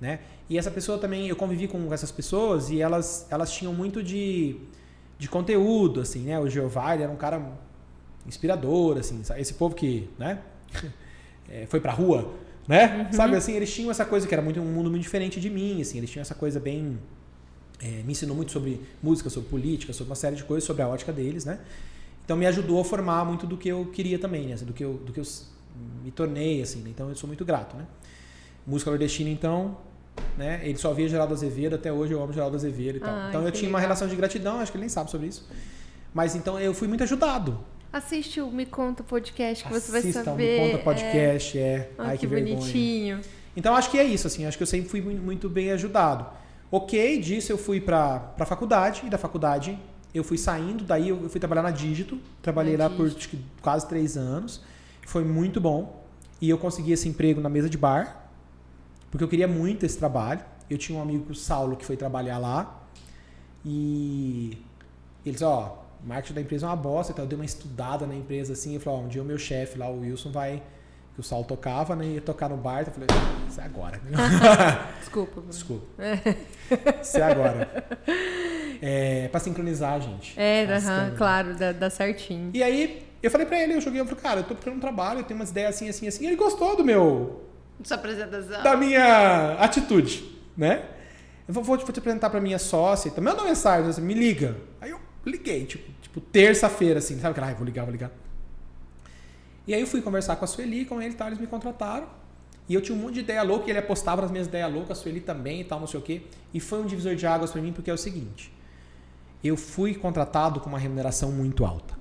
[0.00, 0.20] Né?
[0.48, 4.56] E essa pessoa também, eu convivi com essas pessoas e elas, elas tinham muito de,
[5.18, 6.38] de conteúdo, assim, né?
[6.38, 7.40] O Jeová, era um cara
[8.26, 10.40] inspirador, assim, esse povo que, né?
[11.50, 12.32] É, foi pra rua,
[12.66, 13.08] né?
[13.10, 13.12] Uhum.
[13.12, 15.82] Sabe, assim, eles tinham essa coisa que era muito, um mundo muito diferente de mim,
[15.82, 16.98] assim, eles tinham essa coisa bem...
[17.78, 20.88] É, me ensinou muito sobre música, sobre política, sobre uma série de coisas, sobre a
[20.88, 21.58] ótica deles, né?
[22.24, 24.56] Então me ajudou a formar muito do que eu queria também, né?
[24.56, 25.24] do que eu, do que eu
[26.02, 26.80] me tornei, assim.
[26.80, 26.90] Né?
[26.90, 27.84] Então eu sou muito grato, né?
[28.66, 29.76] Música nordestina, então,
[30.38, 30.60] né?
[30.62, 33.14] Ele só via Geraldo Azevedo, até hoje eu amo Geraldo Azevedo e tal.
[33.14, 33.72] Ai, então eu tinha legal.
[33.72, 35.48] uma relação de gratidão, acho que ele nem sabe sobre isso.
[36.14, 37.58] Mas então eu fui muito ajudado.
[37.92, 40.60] Assiste o Me Conta Podcast, que Assista você vai saber.
[40.60, 41.62] o Me Conta Podcast, é.
[41.62, 41.90] é.
[41.98, 43.20] Ai, que, que bonitinho.
[43.54, 44.46] Então acho que é isso, assim.
[44.46, 46.26] Acho que eu sempre fui muito bem ajudado.
[46.70, 49.78] Ok, disso eu fui para a faculdade, e da faculdade
[50.14, 52.18] eu fui saindo, daí eu fui trabalhar na Digito.
[52.40, 53.36] Trabalhei na lá Digito.
[53.36, 54.62] por quase três anos.
[55.06, 56.02] Foi muito bom.
[56.40, 58.30] E eu consegui esse emprego na mesa de bar,
[59.10, 60.40] porque eu queria muito esse trabalho.
[60.68, 62.82] Eu tinha um amigo, o Saulo, que foi trabalhar lá.
[63.64, 64.56] E
[65.24, 67.12] ele disse, ó, marketing da empresa é uma bosta.
[67.12, 68.74] Então eu dei uma estudada na empresa assim.
[68.74, 70.62] Eu falei, ó, um dia o meu chefe lá, o Wilson, vai
[71.14, 72.06] que o Saulo tocava, né?
[72.06, 73.08] Ia tocar no bar, eu falei,
[73.48, 74.00] isso é agora.
[75.00, 75.32] Desculpa.
[75.40, 75.50] Bruno.
[75.50, 75.86] Desculpa.
[77.02, 77.84] Isso é agora.
[78.80, 80.38] É, pra sincronizar, gente.
[80.40, 82.50] É, uh -huh, claro, dá, dá, certinho.
[82.54, 84.80] E aí, eu falei pra ele, eu joguei, eu falei, cara, eu tô procurando um
[84.80, 86.24] trabalho, eu tenho umas ideias assim, assim, assim.
[86.24, 87.42] E ele gostou do meu...
[87.84, 88.62] Sua apresentação.
[88.62, 90.24] Da minha atitude,
[90.56, 90.82] né?
[91.46, 94.56] Eu vou, vou, te apresentar pra minha sócia, então manda uma mensagem, assim, me liga.
[94.80, 97.40] Aí eu liguei, tipo, tipo terça-feira, assim, sabe?
[97.40, 98.10] Ah, vou ligar, vou ligar.
[99.66, 102.08] E aí eu fui conversar com a Sueli, com ele e tal, eles me contrataram.
[102.68, 104.98] E eu tinha um monte de ideia louca, e ele apostava nas minhas ideias loucas,
[104.98, 106.22] a Sueli também e tal, não sei o quê.
[106.52, 108.52] E foi um divisor de águas para mim, porque é o seguinte:
[109.42, 111.94] eu fui contratado com uma remuneração muito alta.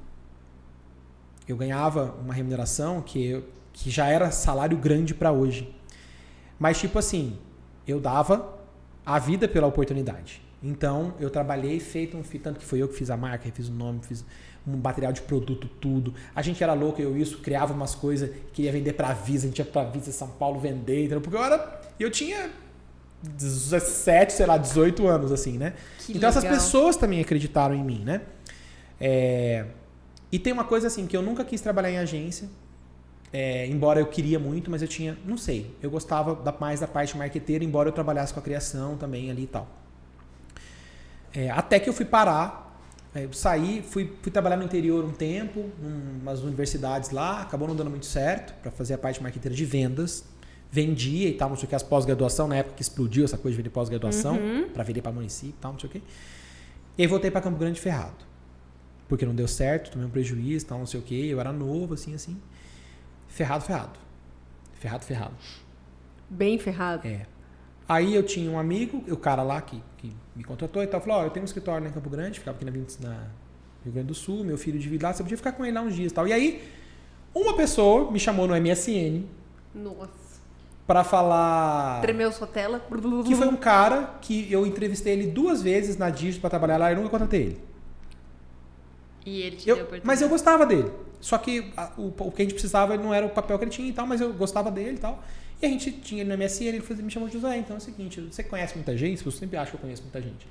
[1.48, 3.44] Eu ganhava uma remuneração que, eu,
[3.74, 5.74] que já era salário grande para hoje.
[6.60, 7.38] Mas, tipo assim,
[7.88, 8.60] eu dava
[9.06, 10.42] a vida pela oportunidade.
[10.64, 13.72] Então, eu trabalhei feito um tanto que foi eu que fiz a marca, fiz o
[13.72, 14.24] nome, fiz
[14.66, 16.14] um material de produto, tudo.
[16.36, 19.60] A gente era louco, eu isso, criava umas coisas, queria vender pra Visa, a gente
[19.60, 21.22] ia pra Visa São Paulo vender, entendeu?
[21.22, 21.82] Porque eu era.
[22.00, 22.52] Eu tinha
[23.24, 25.74] 17, sei lá, 18 anos, assim, né?
[26.00, 26.30] Que então legal.
[26.30, 28.22] essas pessoas também acreditaram em mim, né?
[29.00, 29.66] É,
[30.32, 32.48] E tem uma coisa assim, que eu nunca quis trabalhar em agência,
[33.34, 36.88] é, embora eu queria muito, mas eu tinha, não sei, eu gostava da, mais da
[36.88, 39.81] parte marqueteira, embora eu trabalhasse com a criação também ali e tal.
[41.34, 42.80] É, até que eu fui parar,
[43.14, 47.68] é, eu saí, fui, fui trabalhar no interior um tempo, em umas universidades lá, acabou
[47.68, 50.26] não dando muito certo para fazer a parte marqueteira de vendas.
[50.74, 53.56] Vendia e tal, não sei o que, as pós-graduação, na época que explodiu essa coisa
[53.56, 54.70] de vender pós-graduação, Uhum.
[54.70, 56.02] para vender para município e tal, não sei o que.
[56.98, 58.26] E aí voltei para Campo Grande ferrado.
[59.10, 61.94] Porque não deu certo, tomei um prejuízo, tal, não sei o que, eu era novo,
[61.96, 62.40] assim, assim.
[63.28, 64.00] Ferrado, ferrado.
[64.80, 65.36] Ferrado, ferrado.
[66.30, 67.06] Bem ferrado.
[67.06, 67.26] É.
[67.92, 71.18] Aí eu tinha um amigo, o cara lá que, que me contratou e tal, falou,
[71.18, 73.10] ó, eu tenho um escritório em Campo Grande, ficava aqui na, 20 na
[73.84, 75.94] Rio Grande do Sul, meu filho divide lá, você podia ficar com ele lá uns
[75.94, 76.26] dias e tal.
[76.26, 76.64] E aí,
[77.36, 79.26] uma pessoa me chamou no MSN
[79.76, 80.40] Nossa.
[80.88, 82.82] pra falar Tremeu sua tela.
[83.26, 86.94] que foi um cara que eu entrevistei ele duas vezes na Digit pra trabalhar lá
[86.94, 87.62] e nunca contratei ele.
[89.26, 90.90] E ele te Eu- deu mas eu gostava dele.
[91.20, 93.72] Só que a- o, o que a gente precisava não era o papel que ele
[93.72, 95.22] tinha e tal, mas eu gostava dele e tal.
[95.62, 97.58] E a gente tinha ele no MSN, ele me chamou de José.
[97.58, 99.24] Então é o seguinte, você conhece muita gente?
[99.24, 100.48] Eu sempre acho que eu conheço muita gente.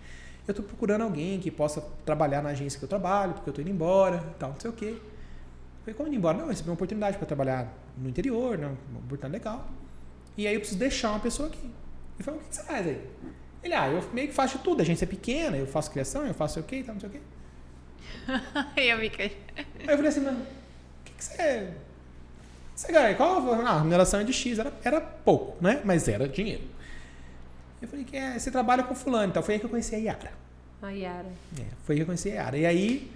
[0.46, 3.60] Eu tô procurando alguém que possa trabalhar na agência que eu trabalho, porque eu tô
[3.60, 4.94] indo embora e tal, não sei o quê.
[4.94, 6.36] Eu falei, como indo embora?
[6.36, 8.66] Não, eu recebi uma oportunidade para trabalhar no interior, né?
[8.90, 9.68] uma oportunidade legal.
[10.36, 11.70] E aí eu preciso deixar uma pessoa aqui.
[12.18, 13.00] E falei, o que você faz aí?
[13.62, 16.26] Ele, ah, eu meio que faço de tudo, a agência é pequena, eu faço criação,
[16.26, 17.20] eu faço o quê e tal, não sei o quê.
[18.76, 18.98] Aí eu.
[18.98, 19.32] Aí
[19.86, 21.70] eu falei assim, mano, o que, que você.
[22.80, 23.14] Você ganha?
[23.14, 23.52] Qual?
[23.52, 25.82] Ah, a remuneração é de X, era, era pouco, né?
[25.84, 26.62] Mas era dinheiro.
[27.80, 29.98] Eu falei que é, você trabalha com fulano, então foi aí que eu conheci a
[29.98, 30.32] Yara.
[30.80, 31.26] A Yara.
[31.58, 32.56] É, foi aí que eu conheci a Yara.
[32.56, 33.12] E aí,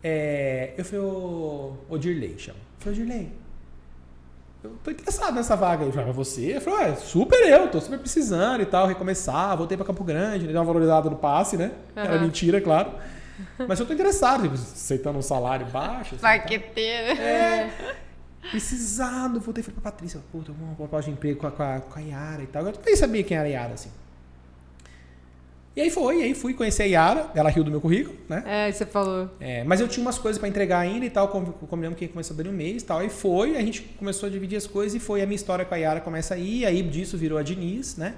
[0.00, 2.58] é, eu falei, ô, ô Dirley, chama.
[2.60, 3.32] Eu falei, Dirley,
[4.62, 5.84] eu tô interessado nessa vaga.
[5.84, 6.56] Eu falei, mas você?
[6.56, 10.46] Eu falei, ué, super eu, tô super precisando e tal, recomeçar, voltei pra Campo Grande,
[10.46, 11.72] né, dei uma valorizada no passe, né?
[11.96, 12.26] Era Aham.
[12.26, 12.92] mentira, claro.
[13.66, 16.14] Mas eu tô interessado, tipo, aceitando um salário baixo.
[16.14, 16.30] assim, tal.
[16.30, 17.20] Marqueteira.
[17.20, 17.70] É.
[18.50, 21.80] Precisado, voltei e falei pra Patrícia, puta, uma proposta de emprego com a, com a,
[21.80, 22.66] com a Yara e tal.
[22.66, 23.90] Eu nem sabia quem era a Yara, assim.
[25.76, 28.42] E aí foi, e aí fui conhecer a Yara, ela riu do meu currículo, né?
[28.44, 29.30] É, você falou.
[29.38, 32.08] É, mas eu tinha umas coisas pra entregar ainda e tal, com- combinamos que ia
[32.10, 32.98] começar dando um mês e tal.
[32.98, 35.22] Aí foi, a gente começou a dividir as coisas e foi.
[35.22, 38.14] A minha história com a Yara começa aí, aí disso virou a Diniz, né?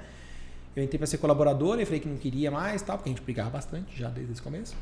[0.74, 3.22] Eu entrei pra ser colaboradora e falei que não queria mais tal, porque a gente
[3.22, 4.74] brigava bastante já desde esse começo.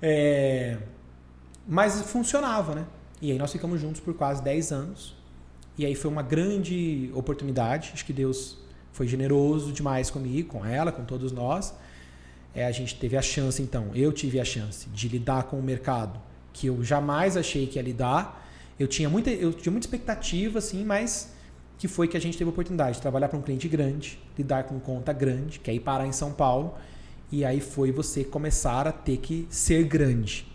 [0.00, 0.78] É,
[1.68, 2.84] mas funcionava, né?
[3.20, 5.14] E aí nós ficamos juntos por quase 10 anos.
[5.76, 7.90] E aí foi uma grande oportunidade.
[7.92, 8.58] Acho que Deus
[8.92, 11.74] foi generoso demais comigo, com ela, com todos nós.
[12.54, 15.62] É, a gente teve a chance, então, eu tive a chance de lidar com o
[15.62, 16.20] mercado
[16.52, 18.46] que eu jamais achei que ia lidar.
[18.78, 21.32] Eu tinha muita, eu tinha muita expectativa, assim, mas
[21.78, 24.64] que foi que a gente teve a oportunidade de trabalhar para um cliente grande, lidar
[24.64, 26.74] com conta grande, que é parar em São Paulo.
[27.32, 30.46] E aí foi você começar a ter que ser grande.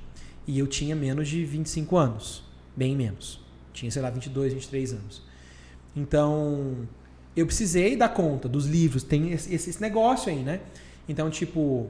[0.46, 2.44] E eu tinha menos de 25 anos,
[2.76, 3.40] bem menos.
[3.74, 5.22] Tinha, sei lá, 22, 23 anos.
[5.96, 6.88] Então,
[7.36, 10.60] eu precisei dar conta dos livros, tem esse, esse- negócio aí, né?
[11.08, 11.88] Então, tipo,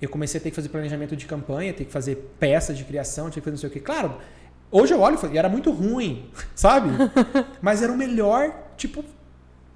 [0.00, 3.30] eu comecei a ter que fazer planejamento de campanha, ter que fazer peças de criação,
[3.30, 3.80] tinha que fazer não sei o quê.
[3.80, 4.16] Claro,
[4.70, 6.90] hoje eu olho e era muito ruim, sabe?
[7.62, 9.04] Mas era o melhor, tipo,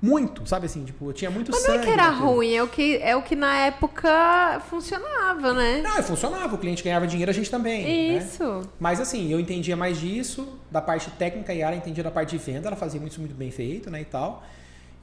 [0.02, 0.85] muito, sabe assim?
[0.85, 1.82] Tipo, eu tinha muito Mas não sangue.
[1.82, 2.27] é que era naquilo.
[2.35, 5.82] ruim, é o que, é o que na época funcionava, né?
[5.82, 7.85] Não, funcionava, o cliente ganhava dinheiro, a gente também.
[7.85, 8.18] né?
[8.24, 8.62] Isso.
[8.78, 12.39] Mas assim, eu entendia mais disso, da parte técnica, a Yara entendia da parte de
[12.43, 14.43] venda, ela fazia isso muito bem feito, né, e tal.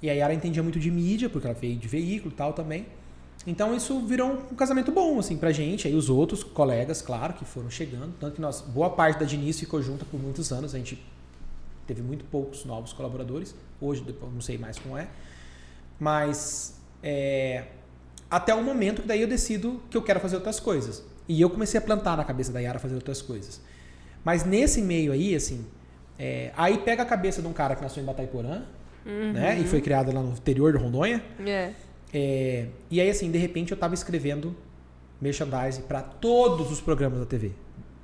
[0.02, 2.86] E a Yara entendia muito de mídia, porque ela veio de veículo e tal também.
[3.46, 5.88] Então isso virou um casamento bom, assim, pra gente.
[5.88, 8.14] Aí os outros colegas, claro, que foram chegando.
[8.20, 10.76] Tanto que nós, boa parte da Diniz ficou junta por muitos anos.
[10.76, 11.02] A gente
[11.88, 13.56] teve muito poucos novos colaboradores.
[13.80, 15.08] Hoje, depois, não sei mais como é.
[16.00, 17.64] Mas é,
[18.30, 21.04] até o momento que daí eu decido que eu quero fazer outras coisas.
[21.28, 23.62] E eu comecei a plantar na cabeça da Yara fazer outras coisas.
[24.24, 25.66] Mas nesse meio aí, assim,
[26.20, 28.64] é, aí pega a cabeça de um cara que nasceu em Bataiporã,
[29.06, 29.58] né?
[29.60, 31.24] E foi criado lá no interior de Rondônia.
[31.46, 31.72] É.
[32.14, 34.56] É, e aí, assim, de repente eu tava escrevendo
[35.22, 37.52] merchandising para todos os programas da TV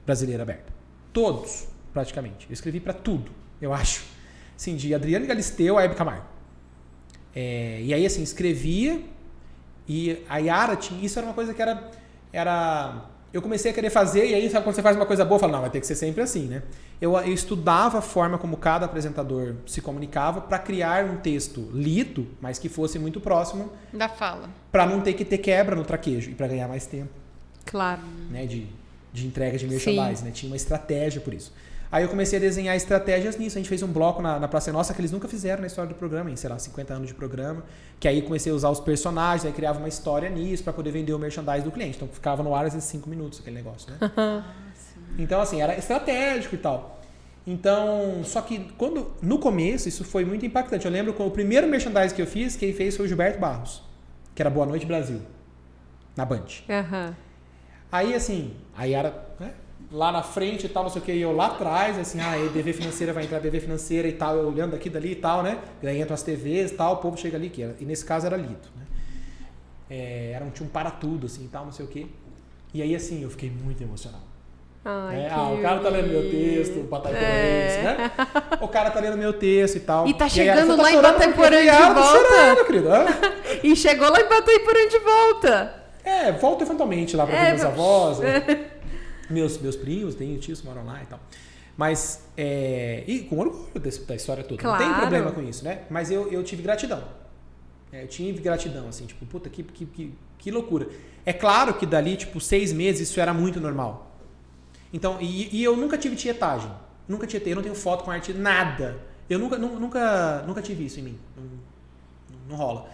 [0.05, 0.73] brasileira aberta.
[1.11, 2.47] Todos, praticamente.
[2.49, 3.31] Eu escrevi para tudo,
[3.65, 4.03] eu acho.
[4.55, 6.25] Assim, de Adriano Galisteu a Hebe Camargo.
[7.35, 9.01] É, e aí, assim, escrevia
[9.87, 11.03] e a Yara tinha...
[11.03, 11.89] Isso era uma coisa que era...
[12.31, 15.39] era eu comecei a querer fazer e aí, sabe quando você faz uma coisa boa,
[15.39, 16.61] fala, não, vai ter que ser sempre assim, né?
[17.01, 22.27] Eu, eu estudava a forma como cada apresentador se comunicava para criar um texto lido,
[22.39, 24.51] mas que fosse muito próximo Da fala.
[24.71, 27.09] para não ter que ter quebra no traquejo e para ganhar mais tempo,
[27.65, 28.01] Claro.
[28.29, 28.67] né, de,
[29.11, 30.31] de entrega de merchandising, né?
[30.31, 31.51] Tinha uma estratégia por isso.
[31.93, 33.55] Aí eu comecei a desenhar estratégias nisso.
[33.55, 35.87] A gente fez um bloco na, na Praça Nossa que eles nunca fizeram na história
[35.87, 37.63] do programa, em, sei lá, 50 anos de programa.
[37.99, 41.13] Que aí comecei a usar os personagens, aí criava uma história nisso para poder vender
[41.13, 41.97] o merchandising do cliente.
[41.97, 44.43] Então ficava no ar às vezes 5 minutos aquele negócio, né?
[45.19, 46.99] Então, assim, era estratégico e tal.
[47.45, 50.87] Então, só que quando no começo isso foi muito impactante.
[50.87, 53.83] Eu lembro com o primeiro merchandising que eu fiz, quem fez foi o Gilberto Barros,
[54.33, 55.21] que era Boa Noite Brasil,
[56.15, 56.47] na Band.
[56.67, 57.15] Aham.
[57.91, 59.53] Aí, assim, aí era né,
[59.93, 62.31] lá na frente e tal, não sei o que, e eu lá atrás, assim, ah,
[62.31, 65.43] aí DV financeira vai entrar DV financeira e tal, eu olhando daqui dali e tal,
[65.43, 65.59] né?
[65.81, 68.25] Daí entram as TVs e tal, o povo chega ali, que era, e nesse caso
[68.25, 68.83] era lido, né?
[69.89, 72.07] É, era um, tinha um para tudo, assim, e tal, não sei o que.
[72.73, 74.23] E aí, assim, eu fiquei muito emocionado.
[74.85, 77.83] Ai, que Ah, o cara tá lendo meu texto, o É.
[77.83, 78.11] né?
[78.59, 80.07] O cara tá lendo meu texto e tal.
[80.07, 82.03] E tá aí, chegando você tá lá em chorando Bataiporã de volta.
[82.03, 82.89] chorando, querido.
[83.63, 85.83] E chegou lá em Bataiporã de volta.
[86.03, 88.43] É, volto eventualmente lá pra É, ver meus va- avós, né?
[89.33, 91.19] meus, meus primos, tenho tios que moram lá e tal.
[91.75, 94.61] Mas, é, e com orgulho desse- da história toda.
[94.63, 95.01] Não tem Claro.
[95.01, 95.81] problema com isso, né?
[95.89, 97.03] Mas eu, eu tive gratidão.
[97.91, 100.87] É, eu tive gratidão, assim, tipo, puta, que, que, que, que loucura.
[101.25, 104.11] É claro que dali, tipo, seis meses isso era muito normal.
[104.91, 106.71] Então, e, e eu nunca tive tietagem.
[107.07, 108.97] Nunca tietei, eu não tenho foto com arte, nada.
[109.29, 111.19] Eu nunca, nu- nunca, nunca tive isso em mim.
[111.35, 111.43] Não,
[112.49, 112.87] não rola.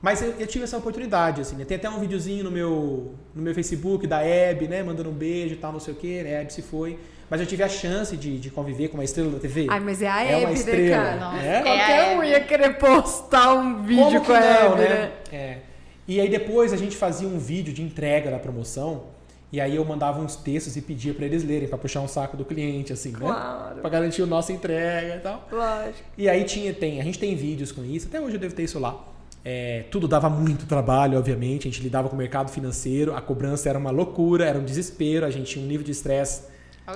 [0.00, 1.64] Mas eu, eu tive essa oportunidade, assim, né?
[1.64, 4.82] Tem até um videozinho no meu, no meu Facebook da Hebe, né?
[4.82, 6.36] Mandando um beijo e tal, não sei o quê, né?
[6.36, 6.98] A Hebe se foi.
[7.28, 9.66] Mas eu tive a chance de, de conviver com uma estrela da TV.
[9.68, 11.16] Ai, mas é a É uma né, estrela, cara?
[11.16, 11.62] Nossa, É?
[11.62, 15.12] Qualquer um ia querer postar um vídeo Como com que a não, Hebe, né?
[15.32, 15.58] É.
[16.06, 19.18] E aí depois a gente fazia um vídeo de entrega da promoção.
[19.50, 22.36] E aí eu mandava uns textos e pedia pra eles lerem, pra puxar um saco
[22.36, 23.18] do cliente, assim, né?
[23.18, 23.80] Claro.
[23.80, 25.48] Pra garantir a nossa entrega e tal.
[25.50, 26.04] Lógico.
[26.16, 28.62] E aí tinha, tem, a gente tem vídeos com isso, até hoje eu devo ter
[28.62, 29.02] isso lá.
[29.50, 31.66] É, tudo dava muito trabalho, obviamente.
[31.66, 35.24] A gente lidava com o mercado financeiro, a cobrança era uma loucura, era um desespero,
[35.24, 36.42] a gente tinha um nível de estresse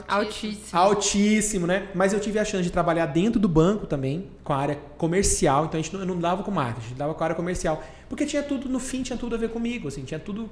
[0.07, 0.79] Altíssimo.
[0.79, 1.89] altíssimo, né?
[1.95, 5.65] Mas eu tive a chance de trabalhar dentro do banco também, com a área comercial.
[5.65, 7.37] Então a gente não, eu não dava com marketing, a gente dava com a área
[7.37, 7.83] comercial.
[8.07, 10.51] Porque tinha tudo, no fim, tinha tudo a ver comigo, assim, tinha tudo.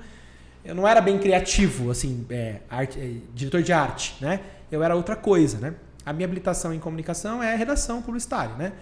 [0.64, 4.40] Eu não era bem criativo, assim, é, arte- é, diretor de arte, né?
[4.72, 5.74] Eu era outra coisa, né?
[6.06, 8.72] A minha habilitação em comunicação é redação publicitária, né?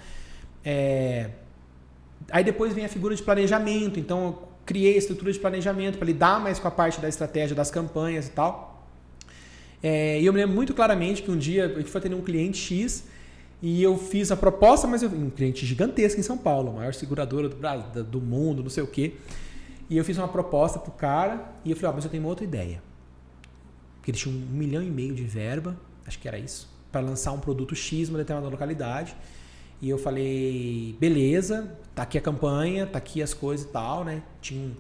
[0.65, 1.31] É,
[2.31, 6.07] Aí depois vem a figura de planejamento, então eu criei a estrutura de planejamento para
[6.07, 8.87] lidar mais com a parte da estratégia das campanhas e tal.
[9.83, 12.59] É, e eu me lembro muito claramente que um dia gente foi atender um cliente
[12.59, 13.05] X
[13.63, 16.95] e eu fiz a proposta, mas eu, um cliente gigantesco em São Paulo, a maior
[16.95, 19.15] seguradora do, Brasil, do mundo, não sei o quê.
[19.91, 22.29] E eu fiz uma proposta pro cara e eu falei, ó, mas eu tenho uma
[22.29, 22.83] outra ideia.
[23.97, 25.77] Porque eles tinham um milhão e meio de verba,
[26.07, 29.17] acho que era isso, para lançar um produto X numa determinada localidade.
[29.81, 34.23] E eu falei, beleza, tá aqui a campanha, tá aqui as coisas e tal, né?
[34.41, 34.71] Tinha,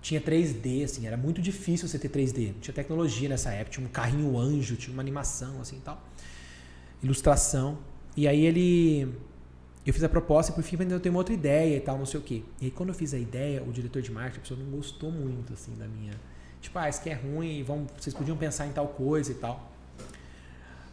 [0.00, 2.54] tinha 3D, assim, era muito difícil você ter 3D.
[2.54, 6.02] Não tinha tecnologia nessa época, tinha um carrinho anjo, tinha uma animação, assim e tal.
[7.02, 7.76] Ilustração.
[8.16, 9.14] E aí ele.
[9.84, 12.06] Eu fiz a proposta e por fim eu tenho uma outra ideia e tal, não
[12.06, 12.42] sei o quê.
[12.58, 15.10] E aí quando eu fiz a ideia, o diretor de marketing, a pessoa não gostou
[15.10, 16.14] muito, assim, da minha.
[16.62, 19.70] Tipo, ah, isso aqui é ruim, vamos, vocês podiam pensar em tal coisa e tal.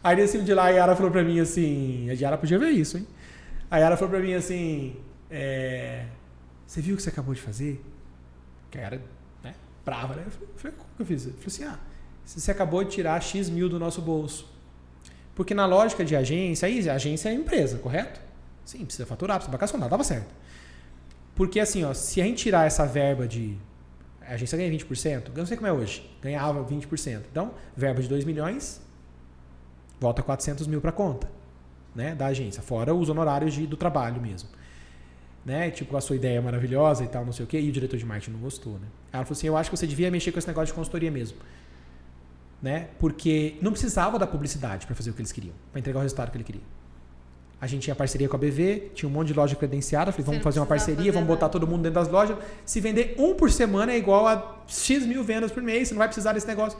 [0.04, 2.10] Aí nesse de lá a Yara falou pra mim assim.
[2.10, 3.06] A Yara podia ver isso, hein?
[3.70, 4.96] A Yara falou pra mim assim.
[5.30, 6.06] É,
[6.66, 7.82] você viu o que você acabou de fazer?
[8.70, 9.02] Que a Yara,
[9.42, 9.54] né?
[9.84, 10.24] Brava, né?
[10.26, 11.26] Eu falei, como que eu fiz?
[11.26, 11.78] Eu falei assim, ah,
[12.24, 14.48] você acabou de tirar X mil do nosso bolso.
[15.34, 18.20] Porque na lógica de agência, aí a agência é empresa, correto?
[18.64, 20.28] Sim, precisa faturar, precisa vacacionar, dava certo.
[21.34, 23.56] Porque assim, ó, se a gente tirar essa verba de.
[24.20, 27.22] A agência ganha 20%, eu não sei como é hoje, ganhava 20%.
[27.30, 28.80] Então, verba de 2 milhões,
[29.98, 31.28] volta 400 mil para conta
[31.94, 34.48] né, da agência, fora os honorários de, do trabalho mesmo.
[35.50, 35.68] Né?
[35.68, 37.96] Tipo, a sua ideia é maravilhosa e tal, não sei o quê, e o diretor
[37.96, 38.86] de marketing não gostou, né?
[39.12, 41.38] Ela falou assim, eu acho que você devia mexer com esse negócio de consultoria mesmo.
[42.62, 42.86] Né?
[43.00, 46.30] Porque não precisava da publicidade para fazer o que eles queriam, para entregar o resultado
[46.30, 46.62] que ele queria.
[47.60, 50.42] A gente tinha parceria com a BV, tinha um monte de loja credenciada, falei, vamos
[50.44, 51.52] fazer uma parceria, vamos botar nada.
[51.52, 52.38] todo mundo dentro das lojas.
[52.64, 55.98] Se vender um por semana é igual a X mil vendas por mês, você não
[55.98, 56.78] vai precisar desse negócio.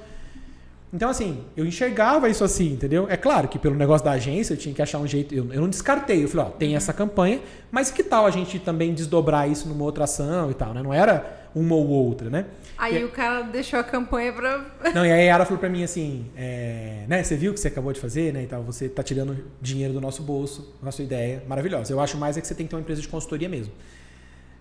[0.92, 3.06] Então, assim, eu enxergava isso assim, entendeu?
[3.08, 5.32] É claro que pelo negócio da agência eu tinha que achar um jeito.
[5.32, 6.24] Eu, eu não descartei.
[6.24, 7.40] Eu falei, ó, tem essa campanha,
[7.70, 10.82] mas que tal a gente também desdobrar isso numa outra ação e tal, né?
[10.82, 12.46] Não era uma ou outra, né?
[12.76, 14.64] Aí E- o cara deixou a campanha pra.
[14.92, 17.22] Não, e aí a Yara falou pra mim assim, é, né?
[17.22, 18.42] Você viu o que você acabou de fazer, né?
[18.42, 21.92] E tal, você tá tirando dinheiro do nosso bolso, com a sua ideia maravilhosa.
[21.92, 23.72] Eu acho mais é que você tem que ter uma empresa de consultoria mesmo.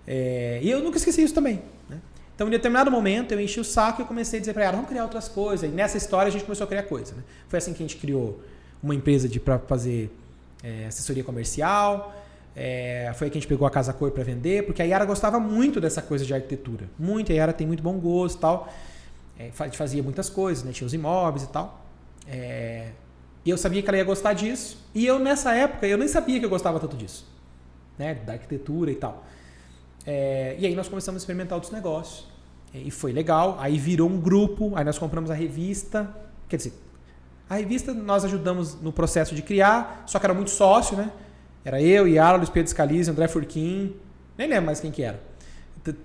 [0.08, 1.98] É, e eu nunca esqueci isso também, né?
[2.40, 4.88] Então, em determinado momento, eu enchi o saco e comecei a dizer pra ela, vamos
[4.88, 5.70] criar outras coisas.
[5.70, 7.22] E nessa história a gente começou a criar coisa, né?
[7.50, 8.42] Foi assim que a gente criou
[8.82, 10.10] uma empresa para fazer
[10.64, 12.16] é, assessoria comercial.
[12.56, 15.04] É, foi aí que a gente pegou a Casa Cor para vender, porque a Yara
[15.04, 16.86] gostava muito dessa coisa de arquitetura.
[16.98, 18.74] Muito, a Yara tem muito bom gosto e tal.
[19.38, 20.72] É, a gente fazia muitas coisas, né?
[20.72, 21.84] Tinha os imóveis e tal.
[22.26, 22.92] É,
[23.44, 24.78] e eu sabia que ela ia gostar disso.
[24.96, 27.28] E eu, nessa época, eu nem sabia que eu gostava tanto disso.
[27.98, 28.14] Né?
[28.16, 29.26] Da arquitetura e tal.
[30.12, 32.26] É, e aí nós começamos a experimentar outros negócios.
[32.74, 33.58] E foi legal.
[33.60, 34.72] Aí virou um grupo.
[34.76, 36.10] Aí nós compramos a revista.
[36.48, 36.74] Quer dizer,
[37.48, 41.12] A revista nós ajudamos no processo de criar, só que era muito sócio, né?
[41.64, 43.96] Era eu, Yara, Luiz Pedro Scalise, André Furquim,
[44.36, 45.22] nem lembro mais quem que era.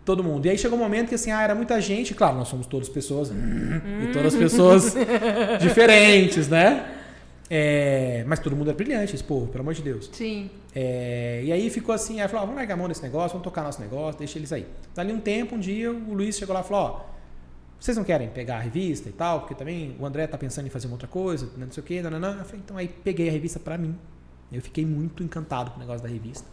[0.04, 0.44] Todo mundo.
[0.46, 2.88] E aí chegou um momento que assim, ah, era muita gente, claro, nós somos todas
[2.88, 3.30] pessoas,
[4.02, 4.94] e todas pessoas
[5.60, 7.03] diferentes, né?
[7.50, 10.08] É, mas todo mundo era brilhante, pô, pelo amor de Deus.
[10.12, 10.50] Sim.
[10.74, 13.44] É, e aí ficou assim, aí falou, ó, vamos largar a mão nesse negócio, vamos
[13.44, 14.66] tocar nosso negócio, deixa eles aí.
[14.94, 17.14] Dali um tempo, um dia, o Luiz chegou lá e falou, ó,
[17.78, 20.70] vocês não querem pegar a revista e tal, porque também o André tá pensando em
[20.70, 22.38] fazer uma outra coisa, não sei o quê, nananã.
[22.38, 23.94] Eu falei, então aí peguei a revista pra mim.
[24.50, 26.46] Eu fiquei muito encantado com o negócio da revista.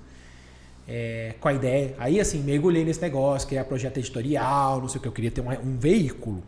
[0.88, 1.96] É, com a ideia.
[2.00, 5.08] Aí, assim, mergulhei nesse negócio, criar projeto editorial, não sei o que.
[5.08, 6.44] Eu queria ter um, um veículo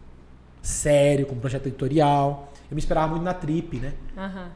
[0.61, 2.51] sério, com projeto editorial.
[2.73, 3.93] Eu me esperava muito na Trip, né?
[4.17, 4.49] Aham.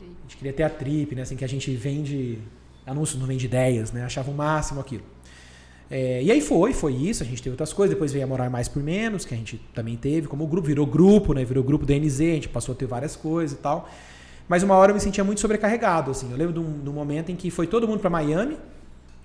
[0.00, 1.20] A gente queria ter a Trip, né?
[1.20, 2.38] Assim, que a gente vende
[2.86, 4.06] anúncios, não vende ideias, né?
[4.06, 5.02] Achava o máximo aquilo.
[5.90, 7.22] É, e aí foi, foi isso.
[7.22, 7.94] A gente teve outras coisas.
[7.94, 10.28] Depois veio a Morar Mais por Menos, que a gente também teve.
[10.28, 11.44] Como o grupo virou grupo, né?
[11.44, 13.86] Virou grupo da NZ, a gente passou a ter várias coisas e tal.
[14.48, 16.30] Mas uma hora eu me sentia muito sobrecarregado, assim.
[16.30, 18.56] Eu lembro de um, de um momento em que foi todo mundo para Miami,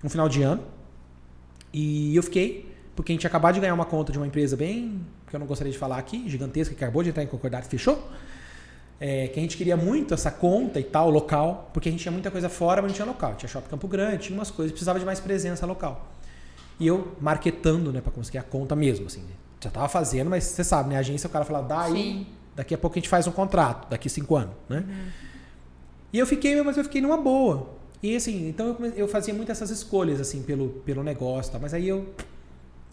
[0.03, 0.61] um final de ano.
[1.71, 4.57] E eu fiquei, porque a gente tinha acabado de ganhar uma conta de uma empresa
[4.57, 4.99] bem,
[5.29, 7.97] que eu não gostaria de falar aqui, gigantesca, que acabou de entrar em concordado fechou.
[9.05, 12.11] É, que a gente queria muito essa conta e tal, local, porque a gente tinha
[12.11, 13.35] muita coisa fora, mas não tinha local.
[13.35, 16.07] Tinha Shopping Campo Grande, tinha umas coisas, precisava de mais presença local.
[16.79, 19.19] E eu marketando, né, para conseguir a conta mesmo, assim.
[19.19, 19.33] né?
[19.59, 20.95] Já tava fazendo, mas você sabe, né?
[20.95, 22.27] A agência, o cara fala, dá aí, Sim.
[22.55, 24.85] daqui a pouco a gente faz um contrato, daqui cinco anos, né?
[26.13, 27.71] E eu fiquei, mas eu fiquei numa boa.
[28.01, 31.59] E assim, então eu, come- eu fazia muito essas escolhas, assim, pelo, pelo negócio, tá?
[31.59, 32.13] mas aí eu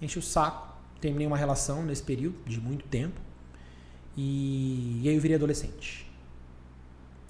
[0.02, 3.20] enchi o saco, terminei uma relação nesse período de muito tempo.
[4.22, 6.06] E, e aí eu virei adolescente.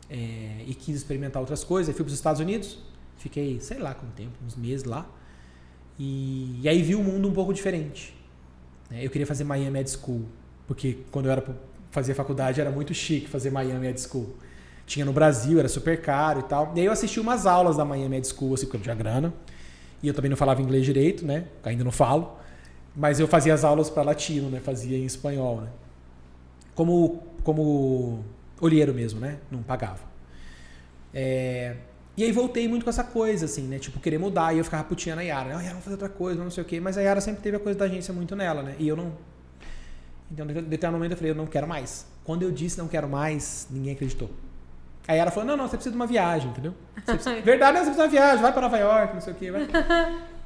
[0.08, 1.88] É, e quis experimentar outras coisas.
[1.88, 2.78] Aí fui para os Estados Unidos,
[3.16, 5.08] fiquei, sei lá quanto tempo, uns meses lá.
[5.96, 8.12] E, e aí vi o mundo um pouco diferente.
[8.90, 9.04] né?
[9.06, 10.24] Eu queria fazer Miami Ed School,
[10.66, 11.44] porque quando eu era
[11.92, 14.34] fazia faculdade era muito chique fazer Miami Ed School.
[14.84, 16.72] Tinha no Brasil, era super caro e tal.
[16.74, 19.32] E aí eu assisti umas aulas da Miami Ed School, assim, porque eu tinha grana.
[20.02, 21.44] E eu também não falava inglês direito, né?
[21.62, 22.36] Ainda não falo.
[22.96, 24.58] Mas eu fazia as aulas para latino, né?
[24.58, 25.68] Fazia em espanhol, né?
[26.74, 28.24] Como, como
[28.60, 29.38] olheiro mesmo, né?
[29.50, 30.00] Não pagava.
[31.12, 31.76] É,
[32.16, 33.78] E aí voltei muito com essa coisa, assim, né?
[33.78, 34.54] Tipo, querer mudar.
[34.54, 35.48] E eu ficava putinha na Yara.
[35.50, 35.54] Né?
[35.54, 36.80] Ah, Yara, vamos fazer outra coisa, não sei o quê.
[36.80, 38.74] Mas a Yara sempre teve a coisa da agência muito nela, né?
[38.78, 39.12] E eu não...
[40.30, 42.06] Então, em determinado momento eu falei, eu não quero mais.
[42.24, 44.30] Quando eu disse não quero mais, ninguém acreditou.
[45.08, 46.72] Aí ela falou, não, não, você precisa de uma viagem, entendeu?
[46.94, 47.40] Você precisa...
[47.42, 49.50] Verdade, não, você precisa de uma viagem, vai para Nova York, não sei o quê.
[49.50, 49.66] Vai.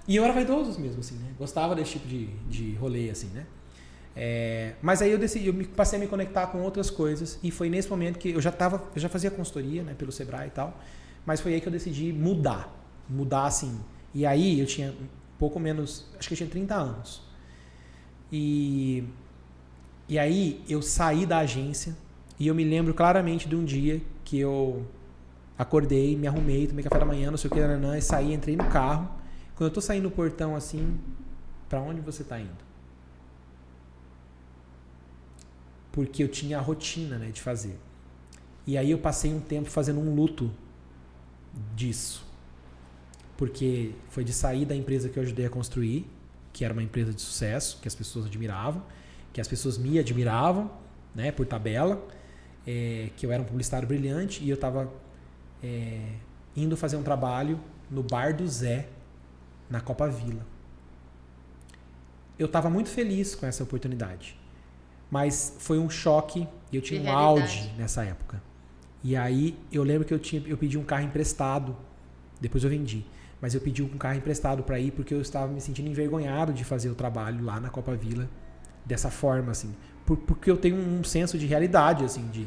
[0.09, 1.33] E eu era vaidoso mesmo, assim, né?
[1.39, 3.45] Gostava desse tipo de, de rolê, assim, né?
[4.16, 7.51] É, mas aí eu decidi, eu me, passei a me conectar com outras coisas e
[7.51, 10.51] foi nesse momento que eu já tava, eu já fazia consultoria, né, pelo Sebrae e
[10.51, 10.78] tal,
[11.27, 12.73] mas foi aí que eu decidi mudar,
[13.09, 13.81] mudar assim.
[14.15, 14.95] E aí eu tinha
[15.39, 17.23] pouco menos, acho que eu tinha 30 anos.
[18.31, 19.05] E
[20.09, 21.97] e aí eu saí da agência
[22.39, 24.85] e eu me lembro claramente de um dia que eu
[25.57, 28.55] acordei, me arrumei, tomei café da manhã, não sei o que, nananã, e saí, entrei
[28.55, 29.09] no carro.
[29.55, 30.99] Quando eu tô saindo no portão assim,
[31.69, 32.74] para onde você tá indo?
[35.95, 37.79] Porque eu tinha a rotina, né, de fazer.
[38.66, 40.51] E aí eu passei um tempo fazendo um luto
[41.77, 42.27] disso.
[43.37, 46.05] Porque foi de sair da empresa que eu ajudei a construir,
[46.53, 48.83] que era uma empresa de sucesso, que as pessoas admiravam,
[49.33, 50.69] que as pessoas me admiravam,
[51.15, 52.05] né, por tabela,
[52.66, 54.93] é, que eu era um publicitário brilhante e eu estava
[55.62, 56.01] é,
[56.57, 58.89] indo fazer um trabalho no bar do Zé,
[59.71, 60.45] na Copa Vila.
[62.37, 64.37] Eu estava muito feliz com essa oportunidade,
[65.10, 66.47] mas foi um choque.
[66.72, 67.59] Eu tinha De um realidade.
[67.60, 68.43] Audi nessa época.
[69.02, 71.76] E aí eu lembro que eu tinha, eu pedi um carro emprestado.
[72.40, 73.05] Depois eu vendi,
[73.40, 76.64] mas eu pedi um carro emprestado para ir porque eu estava me sentindo envergonhado de
[76.64, 78.28] fazer o trabalho lá na Copa Vila
[78.85, 79.74] dessa forma, assim,
[80.05, 82.47] Por- porque eu tenho um senso de realidade, assim, de,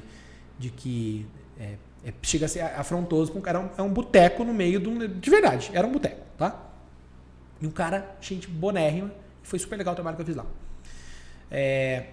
[0.60, 1.26] de que
[1.60, 1.76] é,
[2.06, 3.58] é- chega a ser afrontoso para um cara.
[3.60, 5.00] É um, é um boteco no meio de um.
[5.20, 6.64] De verdade, era um boteco, tá?
[7.60, 9.12] E um cara, gente bonérrima,
[9.42, 10.46] foi super legal o trabalho que eu fiz lá.
[11.50, 12.06] É,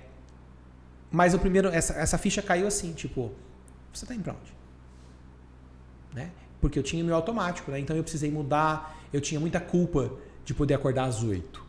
[1.14, 3.30] mas o primeiro, essa, essa ficha caiu assim, tipo,
[3.92, 4.52] você tá indo pra onde?
[6.12, 6.32] Né?
[6.60, 7.78] Porque eu tinha meu automático, né?
[7.78, 10.10] Então eu precisei mudar, eu tinha muita culpa
[10.44, 11.64] de poder acordar às oito.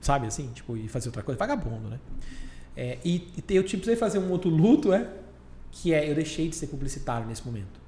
[0.00, 0.48] Sabe assim?
[0.54, 1.36] Tipo, e fazer outra coisa.
[1.36, 1.98] Vagabundo, né?
[2.76, 5.08] É, e, e eu precisei fazer um outro luto, é?
[5.72, 7.80] Que é, eu deixei de ser publicitário nesse momento.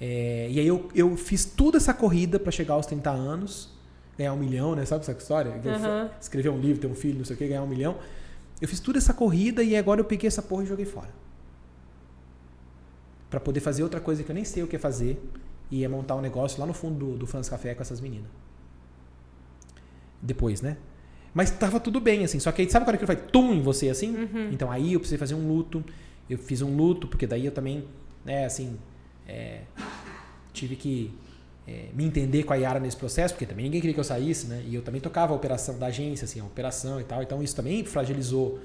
[0.00, 3.70] É, e aí eu, eu fiz toda essa corrida para chegar aos 30 anos,
[4.16, 4.86] ganhar um milhão, né?
[4.86, 5.60] Sabe essa história?
[5.62, 6.10] Eu Aham.
[6.18, 7.98] Escrever um livro, ter um filho, não sei o que, ganhar um milhão.
[8.60, 11.10] Eu fiz toda essa corrida e agora eu peguei essa porra e joguei fora.
[13.30, 15.22] Para poder fazer outra coisa que eu nem sei o que fazer
[15.70, 18.28] e é montar um negócio lá no fundo do, do Fãs Café com essas meninas.
[20.20, 20.76] Depois, né?
[21.32, 22.40] Mas tava tudo bem, assim.
[22.40, 24.12] Só que aí, sabe quando aquilo vai tum em você, assim?
[24.52, 25.84] Então aí eu precisei fazer um luto.
[26.28, 27.84] eu fiz um luto, porque daí eu também,
[28.24, 28.78] né, assim,
[29.26, 29.62] é,
[30.52, 31.12] tive que
[31.68, 34.46] é, me entender com a Yara nesse processo, porque também ninguém queria que eu saísse,
[34.46, 34.64] né?
[34.66, 37.22] E eu também tocava a operação da agência, assim, a operação e tal.
[37.22, 38.58] Então isso também fragilizou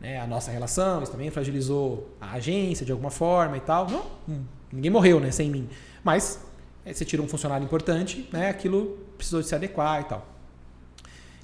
[0.00, 3.88] né, a nossa relação, isso também fragilizou a agência de alguma forma e tal.
[3.88, 5.68] Não, hum, ninguém morreu, né, sem mim.
[6.02, 6.44] Mas
[6.84, 8.48] é, você tira um funcionário importante, né?
[8.48, 10.26] Aquilo precisou de se adequar e tal.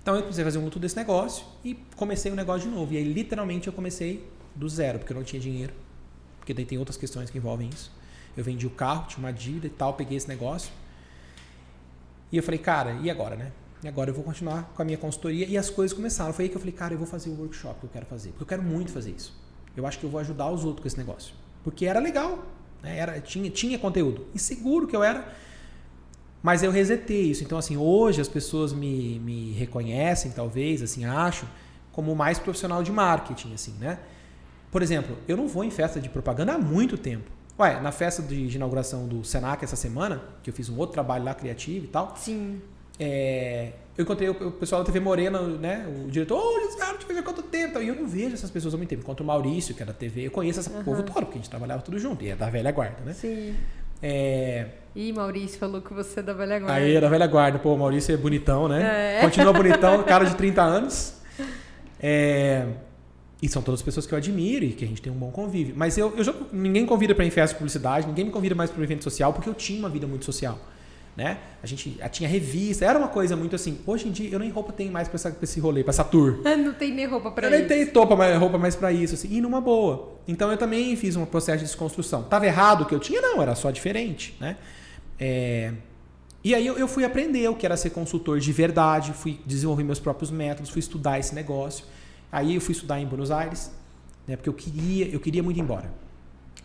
[0.03, 2.93] Então eu precisei fazer um luto desse negócio e comecei o negócio de novo.
[2.93, 5.73] E aí literalmente eu comecei do zero, porque eu não tinha dinheiro.
[6.41, 7.93] Porque daí tem outras questões que envolvem isso.
[8.37, 10.71] Eu vendi o carro, tinha uma dívida e tal, peguei esse negócio
[12.35, 13.53] e eu falei, cara, e agora, né?
[13.81, 15.47] E agora eu vou continuar com a minha consultoria.
[15.47, 16.33] E as coisas começaram.
[16.33, 18.31] Foi aí que eu falei, cara, eu vou fazer o workshop que eu quero fazer.
[18.31, 19.33] Porque eu quero muito fazer isso.
[19.77, 21.33] Eu acho que eu vou ajudar os outros com esse negócio.
[21.63, 22.45] Porque era legal.
[22.83, 22.99] Né?
[22.99, 24.27] Era, tinha, tinha conteúdo.
[24.35, 25.33] E seguro que eu era.
[26.43, 27.45] Mas eu resetei isso.
[27.45, 31.47] Então, assim, hoje as pessoas me, me reconhecem, talvez, assim, acho,
[31.93, 34.01] como mais profissional de marketing, assim, né?
[34.73, 37.31] Por exemplo, eu não vou em festa de propaganda há muito tempo.
[37.59, 40.95] Ué, na festa de, de, inauguração do Senac essa semana, que eu fiz um outro
[40.95, 42.15] trabalho lá criativo e tal.
[42.17, 42.61] Sim.
[42.99, 45.87] É, eu encontrei o, o, pessoal da TV Morena, né?
[46.05, 47.81] O diretor, ô, Luiz Carlos, te vejo há quanto tempo?
[47.81, 49.03] E eu não vejo essas pessoas há muito tempo.
[49.03, 50.83] Enquanto o Maurício, que é da TV, eu conheço esse uhum.
[50.83, 52.25] povo todo, porque a gente trabalhava tudo junto.
[52.25, 53.13] E é da velha guarda, né?
[53.13, 53.55] Sim.
[54.03, 54.67] É...
[54.95, 56.75] Ih, Maurício falou que você é da velha guarda.
[56.75, 57.59] Aí, é da velha guarda.
[57.59, 59.19] Pô, o Maurício é bonitão, né?
[59.19, 59.21] É.
[59.21, 61.15] Continua bonitão, cara de 30 anos.
[62.01, 62.67] É...
[63.45, 65.75] E são todas pessoas que eu admiro e que a gente tem um bom convívio.
[65.77, 68.81] Mas eu, eu já, ninguém convida para festa de publicidade, ninguém me convida mais para
[68.81, 70.59] um evento social, porque eu tinha uma vida muito social.
[71.15, 71.37] Né?
[71.63, 73.81] A gente a, tinha revista, era uma coisa muito assim.
[73.87, 76.41] Hoje em dia eu nem roupa tenho mais para esse rolê, para essa tour.
[76.57, 77.55] Não tem nem roupa para isso.
[77.55, 80.15] Eu nem tenho roupa mais, roupa mais para isso, assim, e numa boa.
[80.27, 82.23] Então eu também fiz um processo de desconstrução.
[82.23, 83.21] Tava errado o que eu tinha?
[83.21, 84.35] Não, era só diferente.
[84.41, 84.57] Né?
[85.21, 85.71] É...
[86.43, 89.85] E aí eu, eu fui aprender o que era ser consultor de verdade, fui desenvolver
[89.85, 91.85] meus próprios métodos, fui estudar esse negócio.
[92.35, 93.71] Aí eu fui estudar em Buenos Aires,
[94.27, 95.89] né, porque eu queria, eu queria muito ir embora.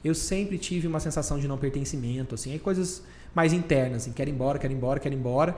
[0.04, 3.04] Eu sempre tive uma sensação de não pertencimento, assim, aí coisas
[3.36, 5.56] mais internas, assim, quero ir embora, quero ir embora, quero ir embora.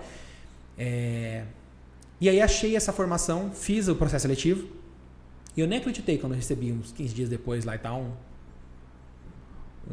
[0.77, 1.45] É...
[2.19, 4.67] E aí achei essa formação, fiz o processo seletivo,
[5.55, 8.11] e eu nem acreditei quando recebi uns 15 dias depois lá e tal, um,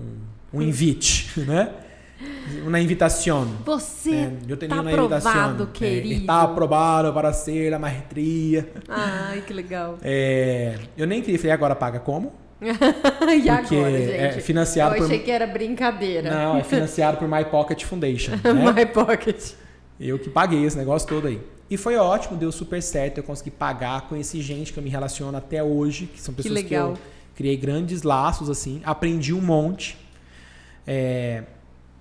[0.00, 1.72] um, um invite, né?
[2.66, 3.46] Uma invitação.
[3.64, 6.20] Você é, eu tenho tá aprovado, é, querido.
[6.22, 8.68] Está aprovado para ser a maestria.
[8.88, 9.98] Ai, que legal.
[10.02, 12.32] É, eu nem queria, falei, agora paga como?
[12.60, 14.12] e Porque agora, gente?
[14.12, 15.24] É financiado eu achei por...
[15.24, 16.30] que era brincadeira.
[16.30, 18.32] Não, é financiado por My Pocket Foundation.
[18.42, 18.72] Né?
[18.72, 19.52] My Pocket.
[20.00, 21.40] Eu que paguei esse negócio todo aí.
[21.70, 23.18] E foi ótimo, deu super certo.
[23.18, 26.68] Eu consegui pagar, conheci gente que eu me relaciono até hoje, que são pessoas que,
[26.68, 26.96] que eu
[27.36, 28.80] criei grandes laços, assim.
[28.84, 29.96] Aprendi um monte.
[30.86, 31.44] É,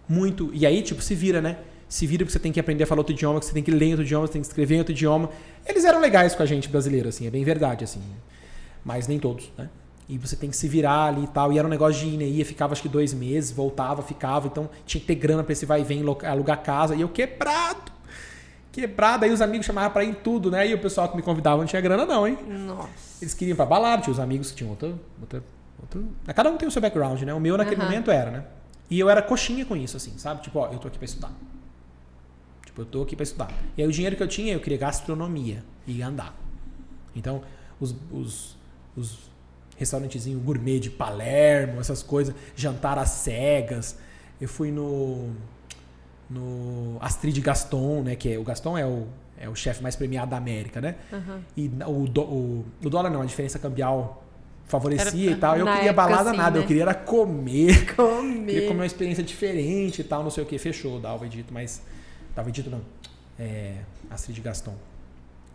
[0.07, 0.49] muito.
[0.53, 1.57] E aí, tipo, se vira, né?
[1.89, 3.71] Se vira porque você tem que aprender a falar outro idioma, que você tem que
[3.71, 5.29] ler outro idioma, você tem que escrever em outro idioma.
[5.65, 8.01] Eles eram legais com a gente brasileiro, assim, é bem verdade, assim.
[8.83, 9.69] Mas nem todos, né?
[10.09, 11.51] E você tem que se virar ali e tal.
[11.51, 12.25] E era um negócio de ir, né?
[12.25, 14.47] Ia, ficava acho que dois meses, voltava, ficava.
[14.47, 16.95] Então tinha que ter grana pra esse vai e vem, alugar casa.
[16.95, 17.91] E eu quebrado.
[18.71, 19.25] Quebrado.
[19.25, 20.65] Aí os amigos chamavam pra ir em tudo, né?
[20.65, 22.37] E o pessoal que me convidava não tinha grana, não, hein?
[22.47, 22.87] Nossa.
[23.21, 24.97] Eles queriam ir pra balada, tinha os amigos que tinham outro.
[25.19, 25.43] outro,
[25.81, 26.07] outro...
[26.33, 27.33] Cada um tem o seu background, né?
[27.33, 27.87] O meu naquele uhum.
[27.87, 28.43] momento era, né?
[28.89, 30.41] E eu era coxinha com isso, assim, sabe?
[30.41, 31.31] Tipo, ó, eu tô aqui pra estudar.
[32.65, 33.51] Tipo, eu tô aqui pra estudar.
[33.77, 36.35] E aí o dinheiro que eu tinha, eu queria gastronomia e andar.
[37.15, 37.41] Então,
[37.79, 38.57] os, os,
[38.95, 39.17] os
[39.77, 43.97] restaurantezinhos gourmet de Palermo, essas coisas, jantar às cegas.
[44.39, 45.31] Eu fui no
[46.29, 48.15] no Astrid Gaston, né?
[48.15, 49.07] Que é, o Gaston é o,
[49.37, 50.95] é o chefe mais premiado da América, né?
[51.11, 51.41] Uhum.
[51.55, 54.23] E o, do, o, o dólar não, a diferença cambial
[54.67, 55.57] favorecia era, e tal.
[55.57, 56.63] Eu queria balada assim, nada, né?
[56.63, 57.93] eu queria era comer.
[57.95, 58.45] Comer.
[58.45, 60.57] queria comer uma experiência diferente e tal, não sei o que.
[60.57, 61.81] Fechou, Dalva Edito, mas.
[62.35, 62.81] Dalva Edito não.
[63.39, 63.75] É,
[64.09, 64.75] Astrid Gaston.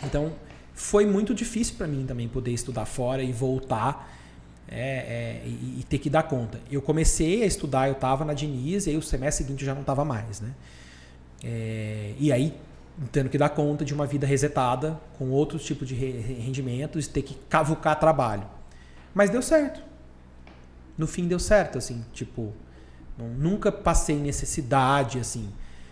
[0.02, 0.32] Então,
[0.74, 4.10] foi muito difícil para mim também poder estudar fora e voltar
[4.68, 6.58] é, é, e, e, ter que dar conta.
[6.70, 9.74] Eu comecei a estudar, eu estava na Diniz, e aí o semestre seguinte eu já
[9.74, 10.50] não estava mais, né?
[11.44, 12.54] É, e aí,
[13.10, 17.34] tendo que dar conta de uma vida resetada, com outros tipos de rendimentos, ter que
[17.48, 18.44] cavucar trabalho.
[19.14, 19.82] Mas deu certo.
[20.96, 22.52] No fim deu certo, assim, tipo,
[23.18, 25.48] nunca passei necessidade, assim.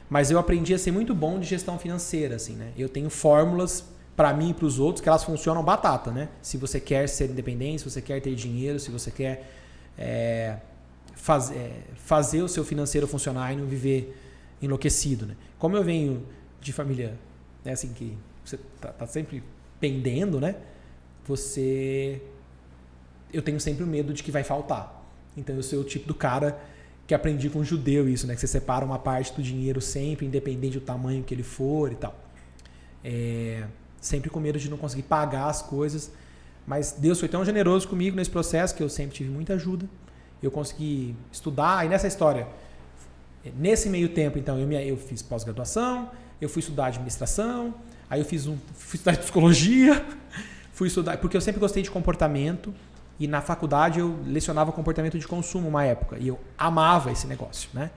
[0.08, 2.72] Mas eu aprendi a ser muito bom de gestão financeira, assim, né?
[2.76, 3.84] Eu tenho fórmulas
[4.16, 6.28] para mim e para os outros que elas funcionam batata, né?
[6.42, 9.50] Se você quer ser independente, se você quer ter dinheiro, se você quer
[9.96, 10.56] é,
[11.14, 14.16] faz, é, fazer o seu financeiro funcionar e não viver
[14.60, 15.36] enlouquecido, né?
[15.58, 16.26] Como eu venho
[16.60, 17.16] de família,
[17.64, 19.42] né, assim que você tá, tá sempre
[19.78, 20.56] pendendo, né?
[21.24, 22.20] Você
[23.32, 25.00] eu tenho sempre o medo de que vai faltar.
[25.36, 26.60] Então eu sou o tipo do cara
[27.06, 28.34] que aprendi com um judeu isso, né?
[28.34, 31.96] Que você separa uma parte do dinheiro sempre, independente do tamanho que ele for e
[31.96, 32.14] tal.
[33.04, 33.64] É,
[34.00, 36.12] sempre com medo de não conseguir pagar as coisas.
[36.66, 39.88] Mas Deus foi tão generoso comigo nesse processo que eu sempre tive muita ajuda.
[40.42, 42.46] Eu consegui estudar, e nessa história,
[43.56, 47.74] nesse meio tempo, então, eu, me, eu fiz pós-graduação, eu fui estudar administração,
[48.08, 50.06] aí eu fiz um, fui estudar psicologia,
[50.72, 52.72] fui estudar, porque eu sempre gostei de comportamento,
[53.20, 57.68] e na faculdade eu lecionava comportamento de consumo uma época, e eu amava esse negócio,
[57.74, 57.90] né?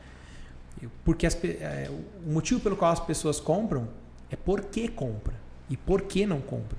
[1.06, 1.90] Porque as, é,
[2.28, 3.88] o motivo pelo qual as pessoas compram
[4.30, 5.34] é por que compra
[5.70, 6.78] e por que não compra.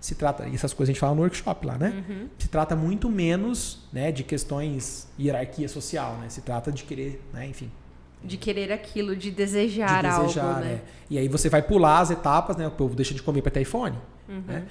[0.00, 2.04] Se trata, essas coisas a gente fala no workshop lá, né?
[2.08, 2.28] Uhum.
[2.36, 6.28] Se trata muito menos né, de questões hierarquia social, né?
[6.28, 7.70] Se trata de querer, né, enfim.
[8.22, 10.72] De querer aquilo, de desejar, de desejar algo, né?
[10.72, 10.82] É.
[11.10, 12.66] E aí você vai pular as etapas, né?
[12.66, 13.96] O povo deixa de comer para ter iPhone,
[14.28, 14.42] uhum.
[14.46, 14.66] né?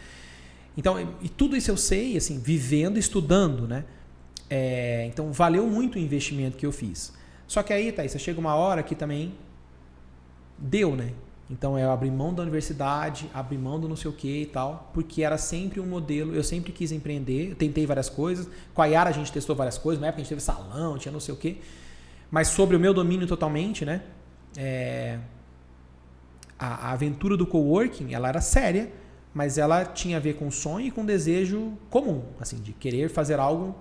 [0.77, 3.85] Então, e tudo isso eu sei, assim, vivendo, estudando, né?
[4.49, 7.13] É, então, valeu muito o investimento que eu fiz.
[7.47, 9.33] Só que aí, Thaís, chega uma hora que também
[10.57, 11.13] deu, né?
[11.49, 14.89] Então eu abri mão da universidade, abri mão do não sei o que e tal,
[14.93, 18.47] porque era sempre um modelo, eu sempre quis empreender, eu tentei várias coisas.
[18.73, 21.11] Com a Yara a gente testou várias coisas, na época a gente teve salão, tinha
[21.11, 21.61] não sei o que.
[22.31, 24.01] Mas sobre o meu domínio totalmente, né?
[24.57, 25.19] É,
[26.57, 28.91] a, a aventura do coworking, ela era séria,
[29.33, 33.39] mas ela tinha a ver com sonho e com desejo comum, assim, de querer fazer
[33.39, 33.75] algo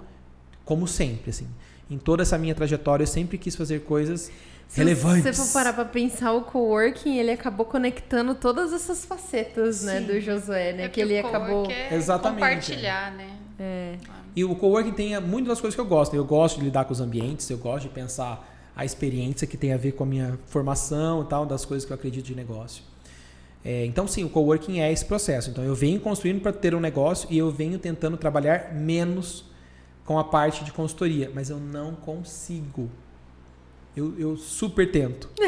[0.64, 1.48] como sempre, assim
[1.92, 4.30] em toda essa minha trajetória, eu sempre quis fazer coisas
[4.68, 5.22] se relevantes.
[5.22, 10.00] Se você for parar pra pensar, o coworking, ele acabou conectando todas essas facetas, né,
[10.00, 10.84] do Josué, né?
[10.84, 11.70] É que ele acabou...
[11.70, 12.40] É Exatamente.
[12.40, 13.36] compartilhar, né?
[13.58, 13.96] É.
[14.34, 16.16] E o coworking tem muitas das coisas que eu gosto.
[16.16, 19.74] Eu gosto de lidar com os ambientes, eu gosto de pensar a experiência que tem
[19.74, 22.82] a ver com a minha formação e tal, das coisas que eu acredito de negócio.
[23.64, 25.50] É, então, sim, o coworking é esse processo.
[25.50, 29.44] Então, eu venho construindo para ter um negócio e eu venho tentando trabalhar menos
[30.04, 32.90] com a parte de consultoria, mas eu não consigo.
[33.96, 35.28] Eu, eu super tento.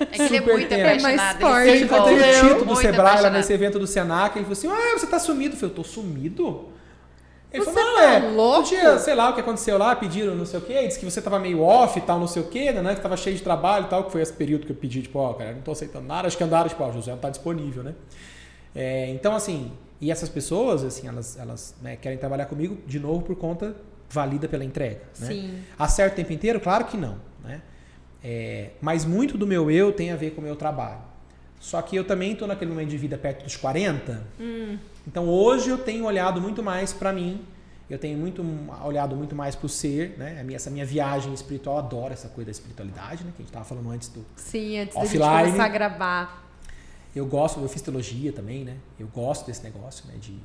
[0.00, 0.80] É que super ele é muito tento.
[0.80, 1.12] apaixonado.
[1.12, 1.68] É mais forte.
[1.68, 4.38] Ele foi o Tito do Sebrae lá nesse evento do Senac.
[4.38, 5.54] Ele falou assim: Ah, você tá sumido.
[5.54, 6.68] Eu falei: Eu tô sumido?
[7.52, 8.18] Ele você falou: Não, tá é.
[8.30, 8.68] Louco?
[8.68, 10.86] Dia, sei lá o que aconteceu lá, pediram não sei o quê.
[10.86, 12.94] Disse que você tava meio off e tal, não sei o quê, né?
[12.94, 14.04] Que tava cheio de trabalho e tal.
[14.04, 16.28] Que foi esse período que eu pedi, tipo, ó, oh, cara, não tô aceitando nada.
[16.28, 17.94] Acho que andaram, tipo, ó, oh, José não tá disponível, né?
[18.74, 23.22] É, então, assim, e essas pessoas, assim, elas, elas né, querem trabalhar comigo de novo
[23.22, 23.74] por conta
[24.10, 25.02] valida pela entrega.
[25.18, 25.26] Né?
[25.26, 25.58] Sim.
[25.78, 26.60] Acerta o tempo inteiro?
[26.60, 27.18] Claro que não.
[27.42, 27.62] Né?
[28.22, 31.00] É, mas muito do meu eu tem a ver com o meu trabalho.
[31.60, 34.26] Só que eu também estou naquele momento de vida perto dos 40.
[34.40, 34.78] Hum.
[35.06, 37.40] Então hoje eu tenho olhado muito mais para mim.
[37.90, 38.44] Eu tenho muito
[38.84, 40.42] olhado muito mais para o ser, né?
[40.42, 43.30] Minha, essa minha viagem espiritual, adoro essa coisa da espiritualidade, né?
[43.34, 45.18] Que a gente estava falando antes do Sim, antes offline.
[45.18, 46.48] da gente começar a gravar.
[47.16, 48.76] Eu gosto, eu fiz teologia também, né?
[49.00, 50.14] Eu gosto desse negócio, né?
[50.20, 50.38] De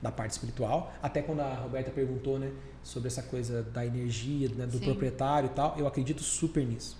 [0.00, 0.92] da parte espiritual.
[1.02, 2.50] Até quando a Roberta perguntou, né,
[2.82, 4.84] sobre essa coisa da energia, né, do Sim.
[4.84, 6.96] proprietário e tal, eu acredito super nisso.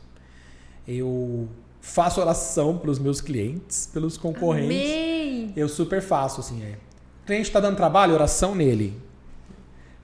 [0.86, 1.48] Eu
[1.86, 4.90] faço oração pelos meus clientes, pelos concorrentes.
[4.90, 5.52] Amém.
[5.56, 6.76] Eu super faço, assim, é.
[7.22, 8.92] O cliente está dando trabalho, oração nele.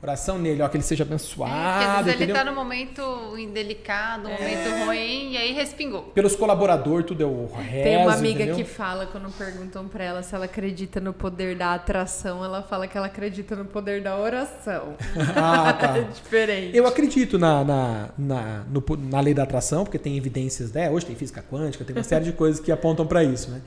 [0.03, 1.55] Oração nele, ó, que ele seja abençoado.
[1.55, 4.37] É, às vezes ele está no momento indelicado, um é.
[4.37, 6.03] momento ruim, e aí respingou.
[6.13, 8.57] Pelos colaboradores, tudo é o rezo, Tem uma amiga entendeu?
[8.57, 12.89] que fala, quando perguntam para ela se ela acredita no poder da atração, ela fala
[12.89, 14.97] que ela acredita no poder da oração.
[15.37, 15.93] ah, tá.
[16.03, 16.77] É diferente.
[16.77, 20.91] Eu acredito na, na, na, no, na lei da atração, porque tem evidências, né?
[20.91, 23.63] Hoje tem física quântica, tem uma série de coisas que apontam para isso, né?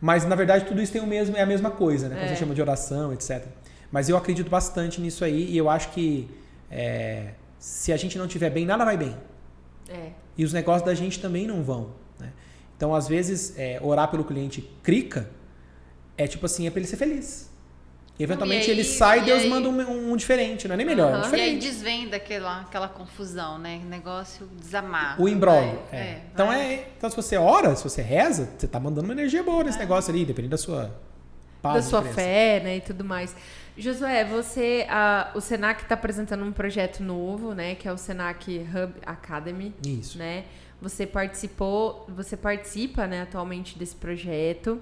[0.00, 2.14] Mas, na verdade, tudo isso tem o mesmo, é a mesma coisa, né?
[2.14, 2.28] Quando é.
[2.28, 3.46] você chama de oração, etc.
[3.96, 6.28] Mas eu acredito bastante nisso aí e eu acho que
[6.70, 9.16] é, se a gente não tiver bem, nada vai bem.
[9.88, 10.10] É.
[10.36, 11.92] E os negócios da gente também não vão.
[12.20, 12.30] Né?
[12.76, 15.30] Então, às vezes, é, orar pelo cliente crica
[16.14, 17.50] é tipo assim, é para ele ser feliz.
[18.18, 19.48] E eventualmente e aí, ele sai e Deus aí...
[19.48, 21.20] manda um, um, diferente, não é nem melhor, uhum.
[21.20, 21.48] é diferente.
[21.48, 23.80] E aí desvenda aquela, aquela confusão, né?
[23.82, 25.22] O negócio desamarra.
[25.22, 25.78] O embrólio.
[25.90, 25.96] É.
[25.96, 26.22] É.
[26.34, 29.64] Então, é, então, se você ora, se você reza, você tá mandando uma energia boa
[29.64, 29.80] nesse é.
[29.80, 30.94] negócio ali, dependendo da sua
[31.62, 31.76] paz.
[31.76, 32.76] Da sua fé, né?
[32.76, 33.34] E tudo mais.
[33.76, 37.74] Josué, você, a, o Senac está apresentando um projeto novo, né?
[37.74, 39.74] Que é o Senac Hub Academy.
[39.84, 40.18] Isso.
[40.18, 40.44] Né?
[40.80, 44.80] Você participou, você participa, né, atualmente desse projeto.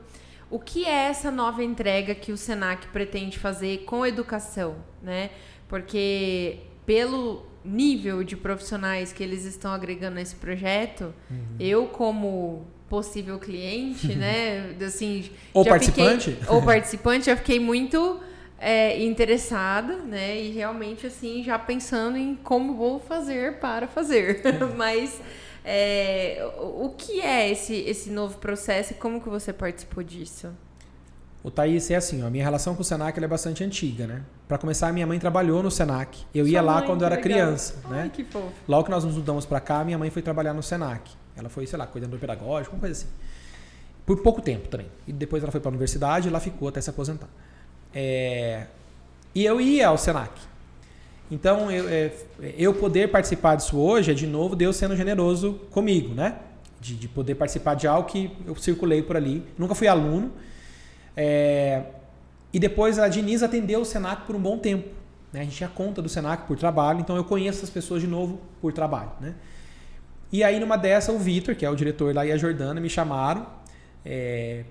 [0.50, 5.30] O que é essa nova entrega que o Senac pretende fazer com educação, né?
[5.68, 11.56] Porque pelo nível de profissionais que eles estão agregando nesse projeto, uhum.
[11.58, 18.20] eu como possível cliente, né, assim, ou participante, fiquei, ou participante, já fiquei muito
[18.58, 20.40] é, interessada, né?
[20.40, 24.42] E realmente, assim, já pensando em como vou fazer para fazer.
[24.76, 25.20] Mas
[25.64, 30.48] é, o que é esse, esse novo processo e como que você participou disso?
[31.42, 34.22] O Thaís é assim, ó, a minha relação com o Senac é bastante antiga, né?
[34.48, 36.24] Para começar, minha mãe trabalhou no Senac.
[36.34, 37.30] Eu Sua ia lá mãe, quando eu era legal.
[37.30, 38.10] criança, Ai, né?
[38.10, 38.50] Que fofo.
[38.66, 41.10] Logo que nós nos mudamos para cá, minha mãe foi trabalhar no Senac.
[41.36, 43.12] Ela foi, sei lá, cuidando do pedagógico, uma coisa assim.
[44.06, 44.86] Por pouco tempo também.
[45.06, 47.28] E depois ela foi para a universidade e lá ficou até se aposentar.
[47.94, 48.66] É,
[49.34, 50.32] E eu ia ao Senac.
[51.30, 52.12] Então, eu, é,
[52.56, 56.36] eu poder participar disso hoje é, de novo, Deus sendo generoso comigo, né?
[56.80, 59.42] De, de poder participar de algo que eu circulei por ali.
[59.56, 60.32] Nunca fui aluno.
[61.16, 61.82] É,
[62.52, 64.88] e depois a Diniz atendeu o Senac por um bom tempo.
[65.32, 65.40] Né?
[65.40, 68.40] A gente tinha conta do Senac por trabalho, então eu conheço as pessoas de novo
[68.60, 69.10] por trabalho.
[69.20, 69.34] Né?
[70.30, 72.88] E aí, numa dessa, o Vitor, que é o diretor lá, e a Jordana me
[72.88, 73.46] chamaram
[74.04, 74.64] é,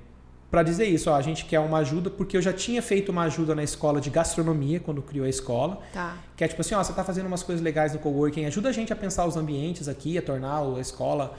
[0.53, 1.09] para dizer isso.
[1.09, 3.99] Ó, a gente quer uma ajuda, porque eu já tinha feito uma ajuda na escola
[3.99, 5.79] de gastronomia, quando criou a escola.
[5.91, 6.15] Tá.
[6.37, 8.71] Que é tipo assim: ó, você está fazendo umas coisas legais no coworking, ajuda a
[8.71, 11.35] gente a pensar os ambientes aqui, a tornar a escola.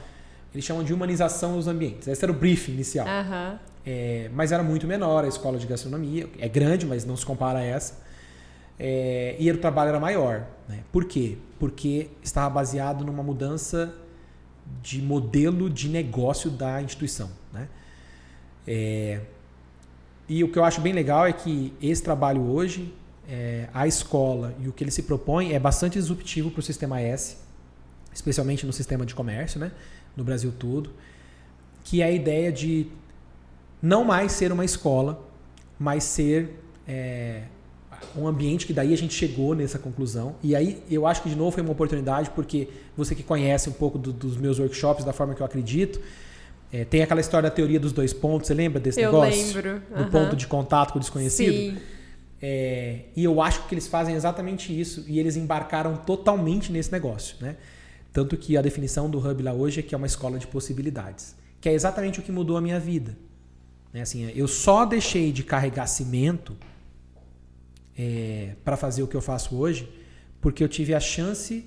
[0.53, 2.09] Eles chamam de humanização dos ambientes.
[2.09, 3.07] Esse era o briefing inicial.
[3.07, 3.57] Aham.
[3.85, 6.27] É, mas era muito menor a escola de gastronomia.
[6.37, 8.03] É grande, mas não se compara a essa.
[8.77, 10.45] É, e o trabalho era maior.
[10.67, 10.83] Né?
[10.91, 11.37] Por quê?
[11.57, 13.95] Porque estava baseado numa mudança
[14.81, 17.29] de modelo de negócio da instituição.
[18.67, 19.21] É,
[20.27, 22.93] e o que eu acho bem legal é que esse trabalho hoje,
[23.29, 26.99] é, a escola e o que ele se propõe é bastante disruptivo para o sistema
[26.99, 27.37] S,
[28.13, 29.71] especialmente no sistema de comércio, né?
[30.15, 30.91] no Brasil todo,
[31.83, 32.87] que é a ideia de
[33.81, 35.23] não mais ser uma escola,
[35.77, 37.43] mas ser é,
[38.15, 40.35] um ambiente que daí a gente chegou nessa conclusão.
[40.41, 43.73] E aí eu acho que de novo foi uma oportunidade, porque você que conhece um
[43.73, 45.99] pouco do, dos meus workshops, da forma que eu acredito,
[46.75, 49.55] é, tem aquela história da teoria dos dois pontos, você lembra desse Eu negócio?
[49.55, 49.81] lembro.
[49.95, 51.53] Do ponto de contato com o desconhecido?
[51.53, 51.77] Sim.
[52.41, 57.37] É, e eu acho que eles fazem exatamente isso e eles embarcaram totalmente nesse negócio,
[57.39, 57.55] né?
[58.11, 61.33] Tanto que a definição do Hub lá hoje é que é uma escola de possibilidades,
[61.61, 63.17] que é exatamente o que mudou a minha vida.
[63.93, 64.01] Né?
[64.01, 66.57] Assim, eu só deixei de carregar cimento
[68.65, 69.89] para fazer o que eu faço hoje
[70.41, 71.65] porque eu tive a chance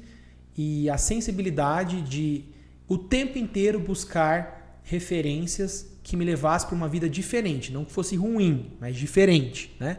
[0.56, 2.44] e a sensibilidade de
[2.86, 4.57] o tempo inteiro buscar
[4.88, 9.98] referências que me levassem para uma vida diferente, não que fosse ruim, mas diferente, né?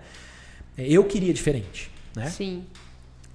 [0.76, 2.30] É, Eu queria diferente, né?
[2.30, 2.66] Sim.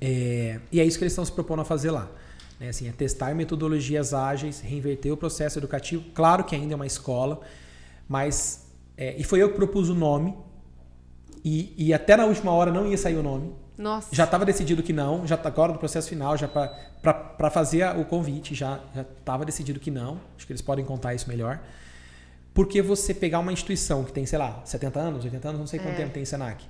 [0.00, 2.10] É, e é isso que eles estão se propondo a fazer lá.
[2.58, 2.68] Né?
[2.70, 6.04] Assim, é testar metodologias ágeis, reinverter o processo educativo.
[6.12, 7.40] Claro que ainda é uma escola,
[8.08, 8.66] mas.
[8.96, 10.34] é, e foi eu que propus o nome.
[11.44, 13.52] E, e até na última hora não ia sair o nome.
[13.78, 14.14] Nossa.
[14.14, 16.74] Já estava decidido que não, já tá agora no processo final, já para
[17.50, 18.80] fazer a- o convite, já
[19.18, 20.20] estava decidido que não.
[20.36, 21.60] Acho que eles podem contar isso melhor.
[22.52, 25.80] Porque você pegar uma instituição que tem, sei lá, 70 anos, 80 anos, não sei
[25.80, 25.96] quanto É.
[25.96, 26.64] tempo tem Senac.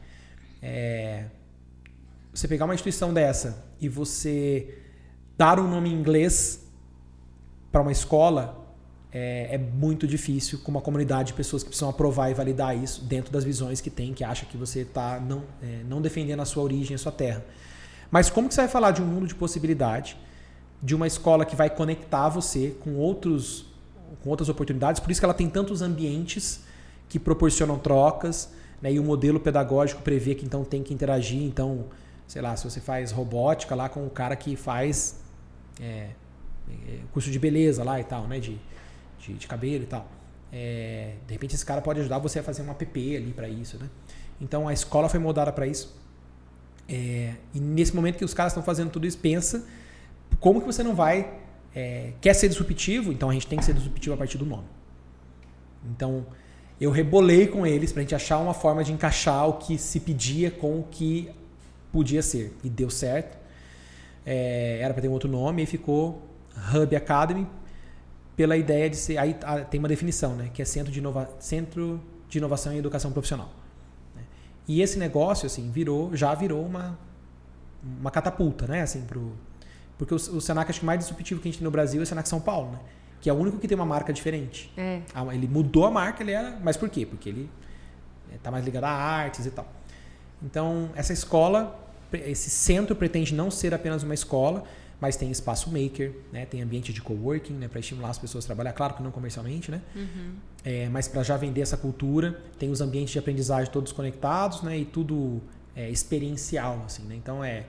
[0.62, 1.24] É,
[2.32, 4.78] você pegar uma instituição dessa e você
[5.36, 6.66] dar um nome em inglês
[7.70, 8.62] para uma escola
[9.12, 13.05] é, é muito difícil com uma comunidade de pessoas que precisam aprovar e validar isso
[13.05, 16.44] dentro das visões que tem, que acha que você está não, é, não defendendo a
[16.44, 17.44] sua origem, a sua terra.
[18.15, 20.16] Mas como que você vai falar de um mundo de possibilidade,
[20.81, 23.66] de uma escola que vai conectar você com outros
[24.23, 26.61] com outras oportunidades, por isso que ela tem tantos ambientes
[27.09, 28.93] que proporcionam trocas, né?
[28.93, 31.86] E o modelo pedagógico prevê que então tem que interagir, então,
[32.28, 35.20] sei lá, se você faz robótica lá com o cara que faz
[35.81, 36.11] é,
[36.70, 38.39] é, curso de beleza lá e tal, né?
[38.39, 38.61] De,
[39.19, 40.07] de, de cabelo e tal.
[40.53, 43.77] É, de repente esse cara pode ajudar você a fazer um app ali para isso,
[43.77, 43.91] né?
[44.41, 46.03] Então a escola foi moldada para isso.
[46.89, 49.65] É, e nesse momento que os caras estão fazendo tudo isso, pensa
[50.39, 51.40] como que você não vai
[51.74, 54.66] é, quer ser disruptivo, então a gente tem que ser disruptivo a partir do nome.
[55.90, 56.27] Então
[56.81, 60.01] eu rebolei com eles para a gente achar uma forma de encaixar o que se
[60.01, 61.31] pedia com o que
[61.93, 63.39] podia ser e deu certo.
[64.24, 66.23] É, era para ter um outro nome e ficou
[66.74, 67.47] Hub Academy
[68.36, 71.28] pela ideia de ser aí ah, tem uma definição, né, que é centro de, inova,
[71.39, 73.51] centro de inovação e educação profissional.
[74.66, 76.99] E esse negócio assim virou, já virou uma
[77.82, 79.32] uma catapulta, né, assim pro
[79.99, 82.03] porque o, o Senac acho que mais disruptivo que a gente tem no Brasil é
[82.03, 82.78] o Senac São Paulo, né?
[83.20, 84.73] Que é o único que tem uma marca diferente.
[84.77, 85.01] É.
[85.32, 86.59] Ele mudou a marca, ele era.
[86.62, 87.07] Mas por quê?
[87.07, 87.51] Porque ele
[88.35, 89.66] está mais ligado a artes e tal.
[90.43, 91.78] Então, essa escola,
[92.12, 94.65] esse centro pretende não ser apenas uma escola,
[95.05, 96.47] mas tem espaço maker, né?
[96.47, 97.68] tem ambiente de coworking né?
[97.68, 99.82] para estimular as pessoas a trabalhar, claro que não comercialmente, né?
[100.64, 104.78] É, mas para já vender essa cultura, tem os ambientes de aprendizagem todos conectados né?
[104.78, 105.43] e tudo
[105.76, 106.85] é, experiencial.
[106.86, 107.16] Assim, né?
[107.16, 107.66] Então, é,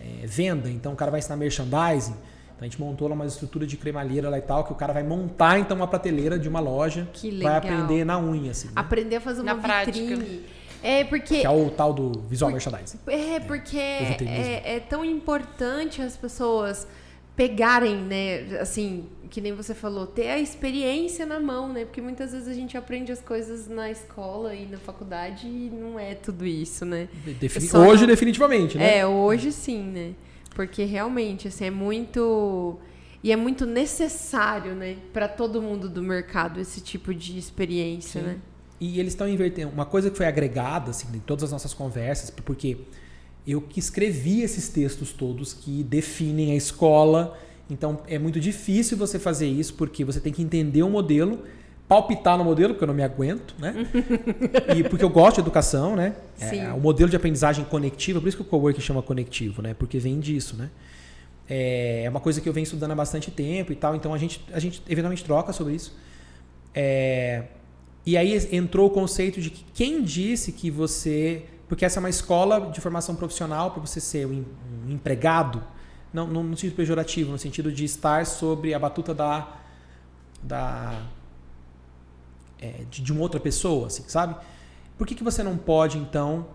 [0.00, 2.12] é venda, então o cara vai ensinar merchandising.
[2.12, 4.92] Então, a gente montou lá uma estrutura de cremalheira lá e tal, que o cara
[4.92, 7.56] vai montar então uma prateleira de uma loja, Que vai legal.
[7.56, 8.68] aprender na unha, assim.
[8.68, 8.74] né?
[8.76, 10.16] Aprender a fazer uma Na prática.
[10.86, 11.40] É, porque.
[11.40, 12.98] Que é o tal do visual merchandising.
[13.08, 14.44] É, porque o vitrinismo.
[14.44, 16.86] é, é tão importante as pessoas
[17.34, 21.84] pegarem, né, assim, que nem você falou, ter a experiência na mão, né?
[21.84, 25.98] Porque muitas vezes a gente aprende as coisas na escola e na faculdade e não
[25.98, 27.08] é tudo isso, né?
[27.38, 28.98] Defini- só Hoje, não- definitivamente, né?
[28.98, 30.12] É, hoje sim, né?
[30.54, 32.78] Porque realmente, assim, é muito.
[33.22, 38.26] E é muito necessário, né, para todo mundo do mercado esse tipo de experiência, Sim.
[38.28, 38.36] né?
[38.80, 39.72] E eles estão invertendo.
[39.72, 42.78] Uma coisa que foi agregada assim, em todas as nossas conversas, porque
[43.46, 47.38] eu que escrevi esses textos todos que definem a escola.
[47.70, 51.40] Então é muito difícil você fazer isso porque você tem que entender o modelo,
[51.88, 53.74] palpitar no modelo, porque eu não me aguento, né?
[54.76, 56.14] e porque eu gosto de educação, né?
[56.38, 59.74] É, o modelo de aprendizagem conectiva, por isso que o coworking chama conectivo, né?
[59.74, 60.70] Porque vem disso, né?
[61.48, 64.18] É é uma coisa que eu venho estudando há bastante tempo e tal, então a
[64.18, 65.96] gente, a gente eventualmente troca sobre isso.
[66.72, 67.44] É,
[68.06, 71.44] e aí entrou o conceito de que quem disse que você.
[71.68, 74.44] Porque essa é uma escola de formação profissional para você ser um,
[74.86, 75.60] um empregado,
[76.14, 79.58] não, não no sentido pejorativo, no sentido de estar sobre a batuta da.
[80.40, 81.02] da
[82.60, 84.36] é, de, de uma outra pessoa, assim, sabe?
[84.96, 86.46] Por que, que você não pode, então,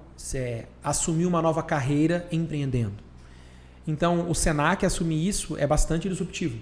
[0.81, 2.93] assumir uma nova carreira empreendendo?
[3.85, 6.57] Então, o Senac assumir isso é bastante disruptivo.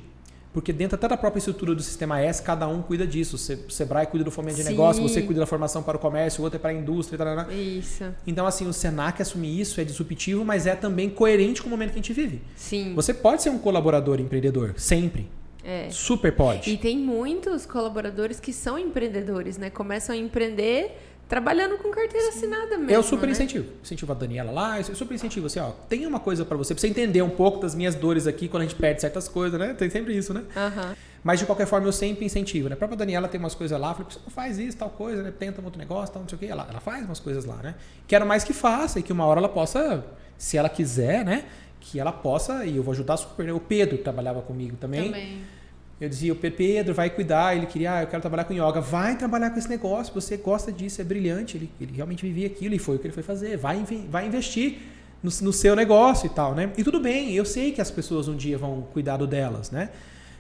[0.52, 3.36] Porque dentro até da própria estrutura do sistema S, cada um cuida disso.
[3.36, 4.70] O Se- o Sebrae cuida do fomento de Sim.
[4.70, 7.18] negócio, você cuida da formação para o comércio, o outro é para a indústria.
[7.18, 7.54] Tarará.
[7.54, 8.04] Isso.
[8.26, 11.90] Então, assim, o Senac assumir isso é disruptivo, mas é também coerente com o momento
[11.92, 12.42] que a gente vive.
[12.56, 12.94] Sim.
[12.96, 15.28] Você pode ser um colaborador empreendedor, sempre.
[15.64, 15.88] É.
[15.92, 16.72] Super pode.
[16.72, 19.70] E tem muitos colaboradores que são empreendedores, né?
[19.70, 20.98] Começam a empreender
[21.30, 22.90] trabalhando com carteira assinada mesmo.
[22.92, 23.34] Eu super né?
[23.34, 23.68] incentivo.
[23.84, 25.70] Incentivo a Daniela lá, eu super incentivo assim, ó.
[25.88, 28.64] Tem uma coisa pra você, pra você entender um pouco das minhas dores aqui quando
[28.64, 29.76] a gente perde certas coisas, né?
[29.76, 30.44] Tem sempre isso, né?
[30.58, 30.96] Aham.
[31.24, 32.74] Mas de qualquer forma eu sempre incentivo, né?
[32.74, 34.78] A própria Daniela tem umas coisas lá, eu falei, "Por que você não faz isso,
[34.78, 35.32] tal coisa, né?
[35.38, 36.48] Tenta um outro negócio, tal, não sei o quê.
[36.48, 37.76] Ela, ela faz umas coisas lá, né?
[38.08, 40.04] Quero mais que faça e que uma hora ela possa,
[40.36, 41.46] se ela quiser, né?
[41.80, 43.46] Que ela possa, e eu vou ajudar super.
[43.46, 43.54] né?
[43.54, 45.06] O Pedro que trabalhava comigo também.
[45.06, 45.42] Também.
[46.00, 48.80] Eu dizia, o Pedro vai cuidar, ele queria, ah, eu quero trabalhar com yoga.
[48.80, 51.58] Vai trabalhar com esse negócio, você gosta disso, é brilhante.
[51.58, 53.58] Ele, ele realmente vivia aquilo e foi o que ele foi fazer.
[53.58, 54.78] Vai, vai investir
[55.22, 56.72] no, no seu negócio e tal, né?
[56.78, 59.90] E tudo bem, eu sei que as pessoas um dia vão cuidar do delas, né?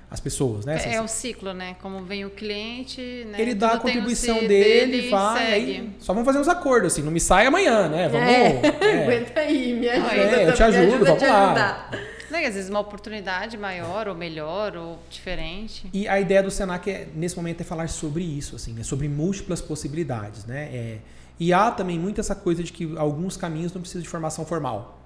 [0.09, 0.81] As pessoas, né?
[0.85, 1.75] É, é o ciclo, né?
[1.81, 2.99] Como vem o cliente,
[3.29, 3.39] né?
[3.39, 5.45] ele dá a Tudo o contribuição dele, e vai.
[5.45, 5.71] segue.
[5.71, 7.03] Aí, só vamos fazer uns acordos, assim.
[7.03, 8.09] Não me sai amanhã, né?
[8.09, 8.27] Vamos.
[8.27, 8.61] É.
[8.81, 9.03] é.
[9.03, 10.15] Aguenta aí, me ajuda.
[10.15, 11.45] É, eu te ajudo, ajuda a vamos lá.
[11.45, 12.18] ajudar.
[12.29, 12.45] Né?
[12.45, 15.89] Às vezes uma oportunidade maior, ou melhor, ou diferente.
[15.93, 18.83] E a ideia do Senac é, nesse momento é falar sobre isso, assim, né?
[18.83, 20.45] sobre múltiplas possibilidades.
[20.45, 20.63] Né?
[20.73, 20.99] É,
[21.39, 24.99] e há também muito essa coisa de que alguns caminhos não precisam de formação formal.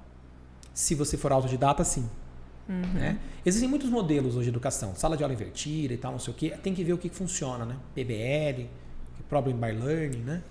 [0.74, 2.10] Se você for autodidata, sim.
[2.68, 3.20] Né?
[3.46, 6.38] Existem muitos modelos hoje de educação, sala de aula invertida e tal, não sei o
[6.38, 6.54] quê.
[6.64, 7.76] Tem que ver o que que funciona, né?
[7.94, 8.68] PBL,
[9.28, 10.42] Problem by Learning, né?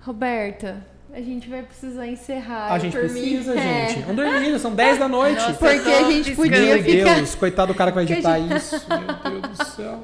[0.00, 0.86] Roberta,
[1.18, 2.72] a gente vai precisar encerrar.
[2.72, 3.10] a gente por mim.
[3.10, 3.88] precisa, É.
[3.88, 4.00] gente.
[4.02, 5.34] Vamos dormir, são 10 da noite.
[5.40, 7.14] Nossa, Porque a gente podia Meu ficar.
[7.16, 8.80] Deus, coitado do cara que vai editar isso.
[8.88, 10.00] Meu Deus do céu.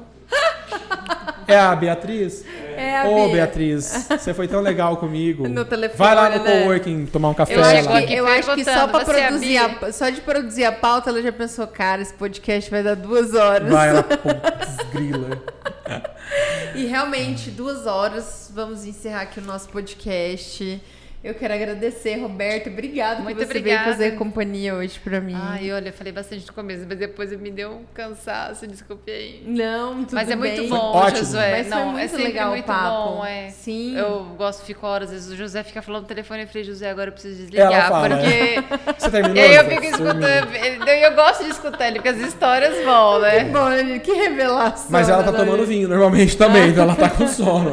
[1.47, 2.43] É a Beatriz?
[2.75, 3.35] É a Ô, Bia.
[3.35, 5.47] Beatriz, você foi tão legal comigo.
[5.47, 6.61] No telefone, Vai lá no né?
[6.63, 8.01] coworking tomar um café Eu acho, lá.
[8.01, 11.11] que, eu acho que só pra você é a produzir só de produzir a pauta,
[11.11, 13.71] ela já pensou, cara, esse podcast vai dar duas horas.
[13.71, 15.41] Vai lá, putz, grila.
[16.73, 20.81] E realmente, duas horas, vamos encerrar aqui o nosso podcast.
[21.25, 22.69] Eu quero agradecer, Roberto.
[22.69, 23.83] Obrigada Muito por você obrigada.
[23.83, 25.33] veio fazer companhia hoje pra mim.
[25.35, 29.41] Ai, olha, eu falei bastante no começo, mas depois me deu um cansaço, desculpe aí.
[29.43, 30.55] Não, tudo Mas é bem.
[30.57, 31.17] muito bom, ótimo.
[31.17, 31.51] Josué.
[31.57, 33.09] Mas foi Não, muito é sempre legal o muito papo.
[33.15, 33.25] bom.
[33.25, 33.49] É.
[33.49, 33.97] Sim.
[33.97, 36.63] Eu gosto, fico horas, às vezes o José fica falando no telefone e eu falei,
[36.63, 38.93] José, agora eu preciso desligar, Ela fala, porque.
[38.99, 39.35] Você terminou?
[39.37, 40.23] E aí eu fico escutando.
[40.25, 43.43] ele- Eu gosto de escutar ele, porque as histórias vão, Que né?
[43.45, 43.97] bom, né?
[43.99, 44.87] que revelação.
[44.91, 47.71] Mas ela tá né, tomando vinho normalmente também, então ela tá com sono.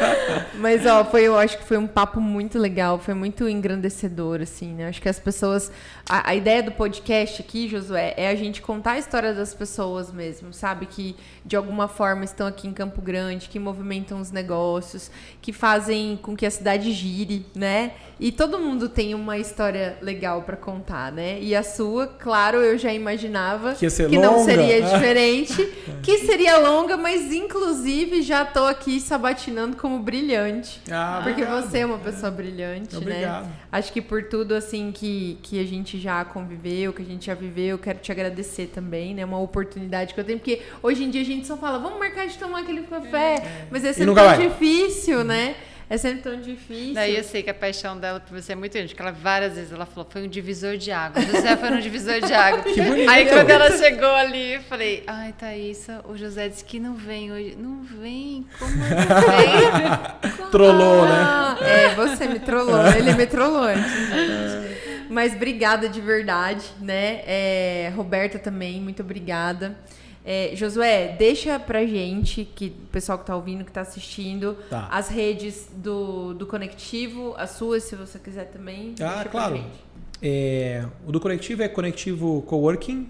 [0.54, 4.72] Mas, ó, foi, eu acho que foi um papo muito legal, foi muito engrandecedor, assim,
[4.72, 4.88] né?
[4.88, 5.70] Acho que as pessoas.
[6.08, 10.12] A, a ideia do podcast aqui, Josué, é a gente contar a história das pessoas
[10.12, 10.86] mesmo, sabe?
[10.86, 15.10] Que de alguma forma estão aqui em Campo Grande, que movimentam os negócios,
[15.42, 17.92] que fazem com que a cidade gire, né?
[18.20, 21.38] E todo mundo tem uma história legal pra contar, né?
[21.40, 25.56] E a sua, claro, eu já imaginava Que ser não seria diferente,
[26.02, 30.80] que seria longa, mas inclusive já tô aqui sabatinando como brilhante.
[30.90, 31.68] Ah, Porque obrigado.
[31.68, 33.44] você é uma pessoa brilhante, né?
[33.76, 37.34] Acho que por tudo assim que, que a gente já conviveu, que a gente já
[37.34, 39.22] viveu, eu quero te agradecer também, né?
[39.22, 42.26] Uma oportunidade que eu tenho, porque hoje em dia a gente só fala, vamos marcar
[42.26, 44.48] de tomar aquele café, mas é sempre tão vai.
[44.48, 45.56] difícil, né?
[45.88, 46.94] É sempre tão difícil.
[46.94, 49.54] Daí eu sei que a paixão dela por você é muito grande, porque ela várias
[49.54, 51.22] vezes ela falou, foi um divisor de água.
[51.22, 52.64] José foi um divisor de água.
[52.76, 53.08] Que bonito.
[53.08, 57.32] Aí quando ela chegou ali, eu falei, ai, Thaísa, o José disse que não vem
[57.32, 57.56] hoje.
[57.56, 58.44] Não vem?
[58.58, 60.48] Como não vem?
[60.50, 61.56] Trollou, né?
[61.60, 63.92] É, você me trollou, ele me trollou antes.
[65.08, 67.22] Mas obrigada de verdade, né?
[67.26, 69.76] É, Roberta também, muito obrigada.
[70.28, 74.88] É, Josué, deixa pra gente, que o pessoal que tá ouvindo, que tá assistindo, Tá.
[74.90, 78.94] as redes do, do Conectivo, as suas, se você quiser também.
[79.00, 79.56] Ah, deixa pra claro.
[79.56, 79.84] gente.
[80.20, 83.08] É, o do Conectivo é Conectivo Coworking.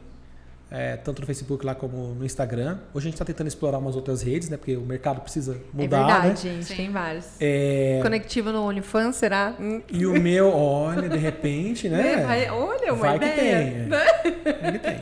[0.71, 2.79] é, tanto no Facebook lá como no Instagram.
[2.93, 4.57] Hoje a gente está tentando explorar umas outras redes, né?
[4.59, 6.55] Porque o mercado precisa mudar, é verdade, né?
[6.57, 6.75] gente, Sim.
[6.77, 7.25] tem vários.
[7.41, 9.55] É, Conectivo no OnlyFans, será?
[9.91, 12.17] E o meu, olha, de repente, né?
[12.27, 13.65] Vai- olha, uma Vai que ideia.
[13.65, 13.89] tem, é.
[14.61, 14.97] Vai que tem.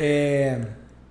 [0.00, 0.60] É,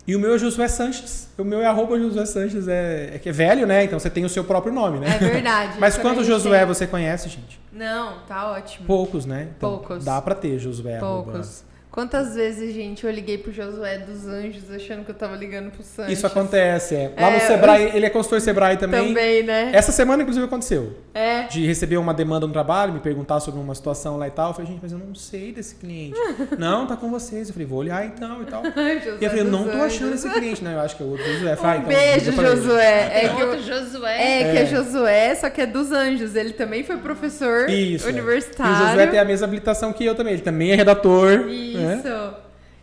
[0.07, 1.29] e o meu é Josué Sanches.
[1.37, 3.83] O meu é arroba Josué Sanches, é, é que é velho, né?
[3.85, 5.15] Então você tem o seu próprio nome, né?
[5.15, 5.73] É verdade.
[5.81, 7.59] Mas quantos Josué tem- você conhece, gente?
[7.71, 8.85] Não, tá ótimo.
[8.85, 9.49] Poucos, né?
[9.57, 10.03] Então, Poucos.
[10.05, 10.97] Dá pra ter Josué.
[10.97, 11.31] arroba.
[11.31, 11.63] Poucos.
[11.89, 15.83] Quantas vezes, gente, eu liguei pro Josué dos Anjos achando que eu tava ligando pro
[15.83, 16.17] Sanches?
[16.17, 17.13] Isso acontece, é.
[17.15, 19.09] Lá É, no Sebrae, ele é consultor Sebrae também.
[19.09, 19.69] Também, né?
[19.73, 20.97] Essa semana, inclusive, aconteceu.
[21.13, 21.43] É.
[21.43, 24.49] De receber uma demanda no trabalho, me perguntar sobre uma situação lá e tal.
[24.49, 26.17] Eu falei, gente, mas eu não sei desse cliente.
[26.57, 27.47] não, tá com vocês.
[27.49, 28.63] Eu falei, vou olhar então e tal.
[28.75, 30.25] Ai, Josué E eu falei, eu não tô achando Anjos.
[30.25, 30.63] esse cliente.
[30.63, 31.51] Não, eu acho que é o outro Josué.
[31.53, 32.57] Eu falei, ah, Um então, liga beijo.
[32.57, 32.99] Josué.
[33.13, 34.15] É Tem que, outro Josué.
[34.15, 34.65] é que é É.
[34.65, 36.35] Josué, só que é dos Anjos.
[36.35, 38.07] Ele também foi professor Isso.
[38.07, 38.11] é.
[38.11, 38.73] universitário.
[38.73, 40.33] E o Josué tem a mesma habilitação que eu também.
[40.33, 41.45] Ele também é redator.
[41.45, 42.01] né?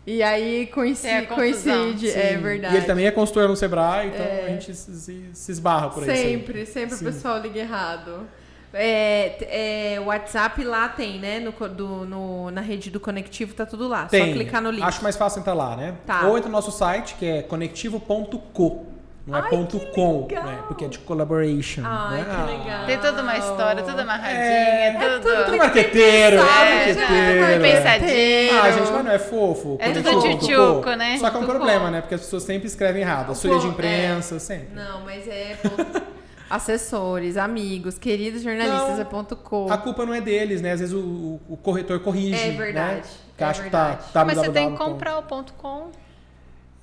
[0.05, 2.09] E aí coincide, coincide.
[2.09, 2.37] é Sim.
[2.41, 2.73] verdade.
[2.73, 6.17] E ele também é consultor no Sebrae, então a gente se, se- esbarra por aí.
[6.17, 7.07] Sempre, sempre Sim.
[7.07, 8.27] o pessoal liga errado.
[8.73, 11.39] É, é, o WhatsApp lá tem, né?
[11.39, 14.05] No, do- no- na rede do Conectivo tá tudo lá.
[14.05, 14.27] Tem.
[14.27, 14.81] Só clicar no link.
[14.83, 15.93] Acho mais fácil entrar lá, né?
[16.05, 16.25] Tá.
[16.27, 18.85] Ou entra no nosso site, que é conectivo.co.
[19.25, 20.63] Não é Ai, ponto .com, né?
[20.67, 21.83] Porque é de collaboration.
[21.85, 22.25] Ai, né?
[22.25, 22.85] que legal.
[22.87, 25.45] Tem toda uma história, tudo amarradinho, É, tudo.
[25.45, 27.61] Tudo marqueteiro, Sabe, é É, marqueteiro.
[27.61, 28.59] pensadinho.
[28.61, 29.77] Ah, gente, mas não é fofo.
[29.79, 30.39] É tudo Conectivo.co.
[30.47, 31.17] tchutchuco, né?
[31.19, 32.01] Só que é um Tudo problema, né?
[32.01, 33.31] Porque as pessoas sempre escrevem errado.
[33.31, 34.73] Assessoria de Pô, imprensa, sempre.
[34.73, 36.01] Não, mas é ponto-
[36.49, 39.71] assessores, amigos, queridos jornalistas, Não, é ponto com.
[39.71, 40.71] A culpa não é deles, né?
[40.71, 42.33] Às vezes o, o- o corretor corrige.
[42.41, 43.01] É verdade, Né?
[43.37, 44.11] Que é acha que tá, verdade.
[44.13, 45.89] tá Mas você tem que comprar o ponto .com.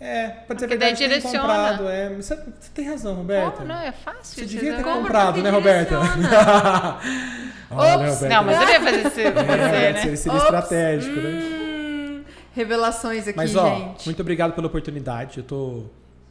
[0.01, 1.39] É, pode ser daí verdade, tem direciona.
[1.41, 1.89] comprado.
[1.89, 3.51] É, você, você tem razão, Roberta.
[3.57, 3.81] Como não?
[3.81, 4.23] É fácil.
[4.23, 5.99] Você devia ter comprado, né, Roberta?
[7.71, 8.29] Olha, Ops, Roberta.
[8.29, 10.17] Não, mas eu ia fazer isso É, né?
[10.17, 11.31] seria, estratégico, né?
[11.31, 12.23] Hum,
[12.55, 14.07] revelações aqui, Mas, ó, gente.
[14.07, 15.39] muito obrigado pela oportunidade.
[15.39, 15.85] Eu tô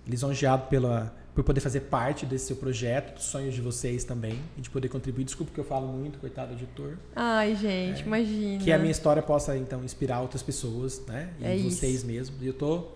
[0.07, 4.61] lisonjeado pela, por poder fazer parte desse seu projeto, dos sonhos de vocês também, e
[4.61, 5.25] de poder contribuir.
[5.25, 6.93] Desculpa que eu falo muito, coitado do editor.
[7.15, 8.63] Ai, gente, imagina.
[8.63, 11.29] Que a minha história possa, então, inspirar outras pessoas, né?
[11.39, 11.71] E É isso.
[11.71, 12.41] vocês mesmos.
[12.41, 12.87] E eu tô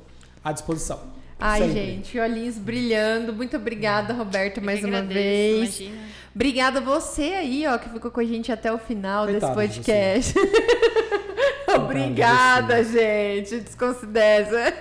[0.43, 0.99] à disposição.
[1.39, 1.73] Ai, Sempre.
[1.73, 3.33] gente, olhinhos brilhando.
[3.33, 5.79] Muito obrigada, Roberto, Eu mais uma agradeço, vez.
[5.79, 6.01] imagina.
[6.35, 9.79] Obrigada a você aí, ó, que ficou com a gente até o final Coitado desse
[9.79, 10.33] de podcast.
[11.75, 13.59] Obrigada, gente.
[13.61, 14.73] Desconsidera.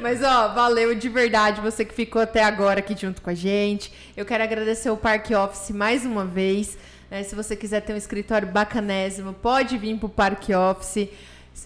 [0.00, 3.92] Mas, ó, valeu de verdade você que ficou até agora aqui junto com a gente.
[4.16, 6.76] Eu quero agradecer o Parque Office mais uma vez.
[7.10, 7.22] né?
[7.22, 11.08] Se você quiser ter um escritório bacanésimo, pode vir pro Parque Office.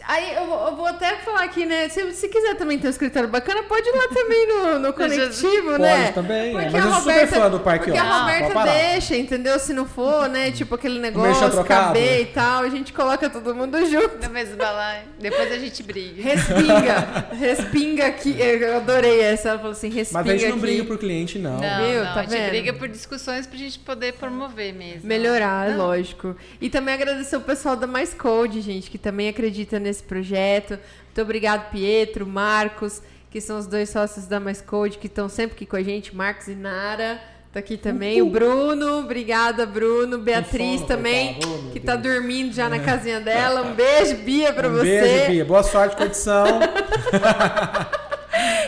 [0.09, 1.89] Aí eu vou, eu vou até falar aqui, né?
[1.89, 5.71] Se, se quiser também ter um escritório bacana, pode ir lá também no, no Conectivo,
[5.71, 6.13] Pode né?
[6.13, 6.53] também, é.
[6.53, 8.21] Porque Mas a eu sou super Roberta- fã do Parque Porque a Office.
[8.21, 8.73] Roberta Pode parar.
[8.73, 9.59] deixa, entendeu?
[9.59, 10.51] Se não for, né?
[10.51, 14.29] Tipo aquele negócio, caber e tal, a gente coloca todo mundo junto.
[14.31, 15.05] Mesmo balaio.
[15.19, 16.23] Depois a gente briga.
[16.23, 17.27] Respinga.
[17.33, 18.37] respinga aqui.
[18.41, 19.49] Eu adorei essa.
[19.51, 20.61] Ela falou assim, respinga Mas a gente não aqui.
[20.61, 21.59] briga por cliente, não.
[21.59, 22.05] Não, Viu?
[22.05, 22.49] não, Tá a gente vendo?
[22.51, 25.07] briga por discussões pra gente poder promover mesmo.
[25.07, 25.79] Melhorar, Não.
[25.87, 26.37] lógico.
[26.61, 30.79] E também agradecer o pessoal da Mais Code, gente, que também acredita nesse projeto.
[31.07, 33.01] Muito obrigado, Pietro, Marcos,
[33.31, 36.15] que são os dois sócios da Mais Code, que estão sempre aqui com a gente,
[36.15, 37.21] Marcos e Nara.
[37.53, 38.21] Tá aqui também.
[38.21, 40.19] O Bruno, obrigada, Bruno.
[40.19, 41.39] Beatriz sono, também.
[41.43, 42.15] Oh, que tá Deus.
[42.17, 43.63] dormindo já na casinha dela.
[43.63, 45.01] Um beijo, Bia, pra um você.
[45.01, 45.45] beijo, Bia.
[45.47, 46.47] Boa sorte com a edição.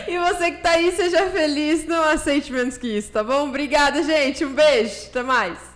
[0.07, 3.47] E você que tá aí, seja feliz, não aceite menos que isso, tá bom?
[3.47, 4.43] Obrigada, gente.
[4.43, 5.05] Um beijo.
[5.09, 5.68] Até mais.